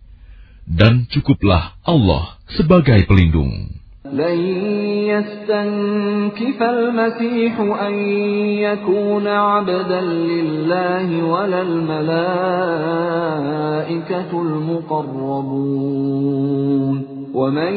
Dan 0.64 1.12
cukuplah 1.12 1.76
Allah 1.84 2.40
sebagai 2.56 3.04
pelindung. 3.04 3.83
لن 4.14 4.38
يستنكف 5.10 6.64
المسيح 6.64 7.60
أن 7.60 7.94
يكون 8.62 9.28
عبدا 9.28 10.02
لله 10.02 11.24
ولا 11.24 11.62
الملائكة 11.62 12.02
المقربون. 14.42 15.94
ومن 17.34 17.74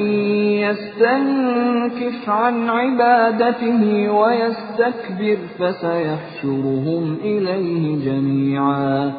يستنكف 0.69 2.29
عن 2.29 2.69
عبادته 2.69 4.11
ويستكبر 4.13 5.39
فسيحشرهم 5.59 7.17
إليه 7.25 7.85
جميعا. 8.05 9.13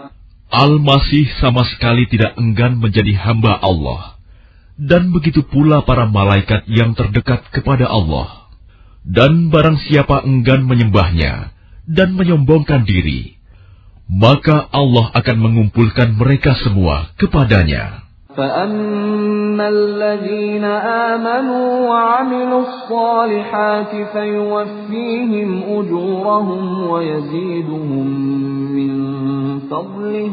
Al-Masih 0.47 1.27
sama 1.43 1.67
sekali 1.67 2.07
tidak 2.07 2.39
enggan 2.39 2.79
menjadi 2.79 3.13
hamba 3.19 3.59
Allah. 3.59 4.16
dan 4.80 5.12
begitu 5.12 5.44
pula 5.46 5.84
para 5.84 6.08
malaikat 6.08 6.64
yang 6.66 6.96
terdekat 6.96 7.44
kepada 7.52 7.86
Allah. 7.86 8.48
Dan 9.02 9.50
barang 9.50 9.82
siapa 9.90 10.22
enggan 10.22 10.62
menyembahnya 10.62 11.50
dan 11.90 12.14
menyombongkan 12.14 12.86
diri, 12.86 13.34
maka 14.06 14.70
Allah 14.70 15.10
akan 15.10 15.36
mengumpulkan 15.42 16.14
mereka 16.14 16.54
semua 16.62 17.10
kepadanya. 17.18 18.02
فأما 18.32 19.68
الذين 19.68 20.64
آمنوا 20.64 21.68
وعملوا 21.88 22.62
الصالحات 22.64 23.92
فيوفيهم 24.12 25.62
أجورهم 25.68 26.62
ويزيدهم 26.88 28.06
من 28.72 28.92
فضله 29.68 30.32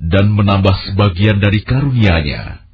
dan 0.00 0.32
menambah 0.32 0.90
sebagian 0.90 1.38
dari 1.44 1.60
karunia-Nya. 1.60 2.64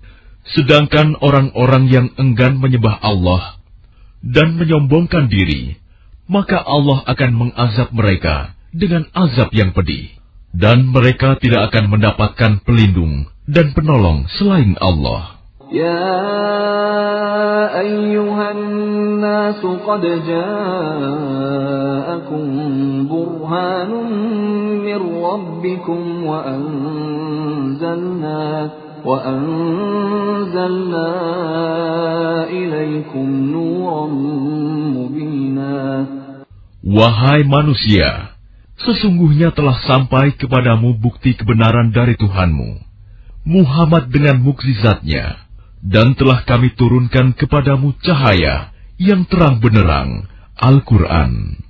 Sedangkan 0.47 1.19
orang-orang 1.19 1.91
yang 1.91 2.07
enggan 2.15 2.63
menyembah 2.63 3.03
Allah 3.03 3.59
dan 4.23 4.55
menyombongkan 4.55 5.27
diri, 5.27 5.75
maka 6.31 6.63
Allah 6.63 7.03
akan 7.03 7.31
mengazab 7.35 7.91
mereka 7.91 8.55
dengan 8.71 9.11
azab 9.11 9.51
yang 9.51 9.75
pedih, 9.75 10.15
dan 10.55 10.87
mereka 10.87 11.35
tidak 11.43 11.75
akan 11.75 11.91
mendapatkan 11.91 12.63
pelindung 12.63 13.27
dan 13.51 13.75
penolong 13.75 14.31
selain 14.39 14.79
Allah. 14.79 15.36
يا 15.72 16.04
أيها 17.80 18.52
الناس 18.52 19.66
قد 19.88 20.02
جاءكم 20.28 20.44
برهان 23.08 23.92
من 24.86 25.02
ربكم 25.24 26.24
وأنزلنا 26.26 28.44
وأنزلنا 29.06 31.10
إليكم 32.50 33.28
نورا 33.52 34.08
مبينا 34.98 36.06
Wahai 36.82 37.46
manusia, 37.46 38.34
sesungguhnya 38.76 39.54
telah 39.54 39.78
sampai 39.86 40.34
kepadamu 40.36 40.98
bukti 40.98 41.38
kebenaran 41.38 41.94
dari 41.94 42.18
Tuhanmu. 42.18 42.82
Muhammad 43.46 44.10
dengan 44.10 44.42
mukjizatnya 44.42 45.45
dan 45.86 46.14
telah 46.14 46.46
kami 46.46 46.78
turunkan 46.78 47.34
kepadamu 47.34 47.98
cahaya 48.06 48.70
yang 49.02 49.26
terang 49.26 49.58
benerang, 49.58 50.30
Al-Quran. 50.62 51.62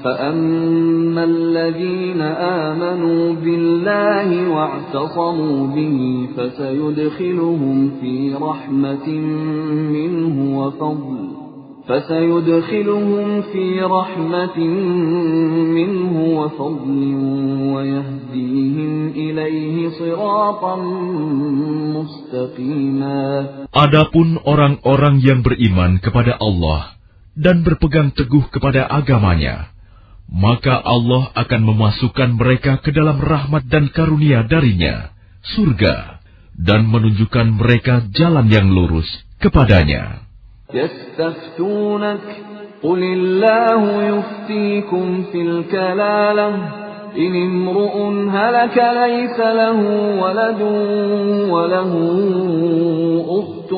فأما 0.00 1.24
الذين 1.24 2.22
آمنوا 2.64 3.32
بالله 3.44 4.48
واعتصموا 4.48 5.66
به 5.76 5.98
فسيدخلهم 6.36 7.90
في 8.00 8.34
رحمة 8.34 9.08
منه 9.92 10.36
وفضل 10.58 11.43
فسيدخلهم 11.90 13.42
في 13.42 13.80
رحمة 13.80 14.58
منه 15.78 16.14
وفضل 16.38 17.00
ويهديهم 17.74 18.92
إليه 19.08 19.74
صراطا 19.98 20.76
مستقيما 21.96 23.22
Adapun 23.70 24.38
orang-orang 24.46 25.18
yang 25.22 25.42
beriman 25.42 25.98
kepada 25.98 26.38
Allah 26.38 26.94
dan 27.34 27.66
berpegang 27.66 28.14
teguh 28.14 28.46
kepada 28.54 28.86
agamanya, 28.86 29.74
maka 30.30 30.78
Allah 30.78 31.34
akan 31.34 31.60
memasukkan 31.74 32.38
mereka 32.38 32.78
ke 32.82 32.94
dalam 32.94 33.18
rahmat 33.18 33.66
dan 33.66 33.90
karunia 33.90 34.46
darinya, 34.46 35.10
surga, 35.42 36.22
dan 36.54 36.86
menunjukkan 36.86 37.46
mereka 37.58 38.06
jalan 38.14 38.46
yang 38.46 38.70
lurus 38.70 39.10
kepadanya. 39.42 40.23
يستفتونك. 40.75 42.19
قل 42.83 43.03
الله 43.03 44.03
يفتيكم 44.03 45.23
في 45.31 45.41
الكلالة. 45.41 46.49
إن 47.17 47.35
امرؤ 47.35 47.97
هلك 48.29 48.77
ليس 48.77 49.39
له 49.39 49.79
ولد 50.21 50.61
وله 51.49 51.91
أخت 53.29 53.73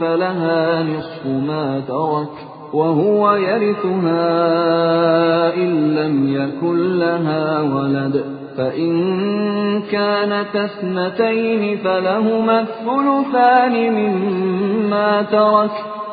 فلها 0.00 0.82
نصف 0.82 1.26
ما 1.26 1.82
ترك 1.88 2.28
وهو 2.72 3.34
يرثها 3.34 4.24
إن 5.54 5.94
لم 5.94 6.34
يكن 6.34 6.98
لها 6.98 7.62
ولد. 7.62 8.24
فإن 8.56 8.92
كانت 9.82 10.56
اثنتين 10.56 11.76
فلهما 11.76 12.60
الثلثان 12.60 13.92
مما 13.92 15.22
ترك. 15.22 15.95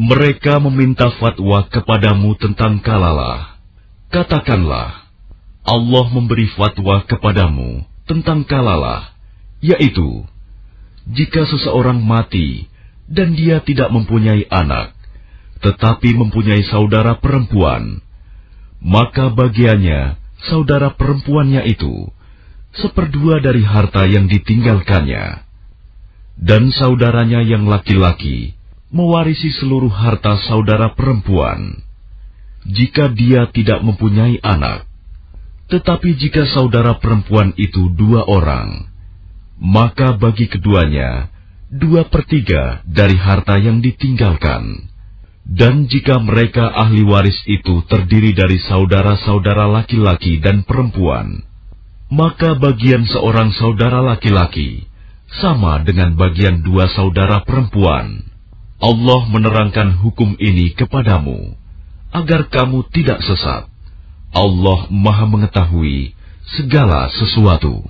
Mereka 0.00 0.64
meminta 0.64 1.12
fatwa 1.20 1.68
kepadamu 1.68 2.32
tentang 2.40 2.80
kalalah. 2.80 3.60
Katakanlah, 4.08 5.04
Allah 5.60 6.06
memberi 6.08 6.48
fatwa 6.56 7.04
kepadamu 7.04 7.84
tentang 8.08 8.48
kalalah, 8.48 9.12
yaitu, 9.60 10.24
jika 11.04 11.44
seseorang 11.44 12.00
mati 12.00 12.64
dan 13.12 13.36
dia 13.36 13.60
tidak 13.60 13.92
mempunyai 13.92 14.48
anak, 14.48 14.96
tetapi 15.60 16.16
mempunyai 16.16 16.64
saudara 16.64 17.20
perempuan, 17.20 18.00
maka 18.80 19.28
bagiannya 19.28 20.16
saudara 20.48 20.96
perempuannya 20.96 21.68
itu 21.68 22.08
seperdua 22.72 23.44
dari 23.44 23.68
harta 23.68 24.08
yang 24.08 24.32
ditinggalkannya, 24.32 25.44
dan 26.40 26.72
saudaranya 26.72 27.44
yang 27.44 27.68
laki-laki 27.68 28.56
mewarisi 28.90 29.54
seluruh 29.54 29.90
harta 29.90 30.38
saudara 30.50 30.92
perempuan. 30.98 31.82
Jika 32.66 33.08
dia 33.14 33.48
tidak 33.54 33.80
mempunyai 33.80 34.42
anak, 34.44 34.84
tetapi 35.70 36.18
jika 36.18 36.44
saudara 36.50 36.98
perempuan 36.98 37.54
itu 37.56 37.88
dua 37.94 38.26
orang, 38.26 38.90
maka 39.56 40.18
bagi 40.18 40.50
keduanya 40.50 41.30
dua 41.70 42.10
pertiga 42.10 42.82
dari 42.82 43.14
harta 43.14 43.56
yang 43.56 43.78
ditinggalkan. 43.78 44.90
Dan 45.50 45.90
jika 45.90 46.20
mereka 46.22 46.68
ahli 46.70 47.02
waris 47.02 47.38
itu 47.48 47.82
terdiri 47.90 48.36
dari 48.36 48.60
saudara-saudara 48.60 49.66
laki-laki 49.66 50.38
dan 50.38 50.62
perempuan, 50.62 51.42
maka 52.06 52.54
bagian 52.54 53.02
seorang 53.06 53.50
saudara 53.54 53.98
laki-laki 53.98 54.86
sama 55.42 55.82
dengan 55.82 56.14
bagian 56.14 56.62
dua 56.62 56.86
saudara 56.90 57.42
perempuan. 57.42 58.29
Allah 58.80 59.28
menerangkan 59.28 60.00
hukum 60.00 60.40
ini 60.40 60.72
kepadamu, 60.72 61.52
agar 62.16 62.48
kamu 62.48 62.88
tidak 62.88 63.20
sesat. 63.20 63.68
Allah 64.32 64.80
Maha 64.88 65.28
Mengetahui 65.28 66.16
segala 66.56 67.12
sesuatu. 67.12 67.84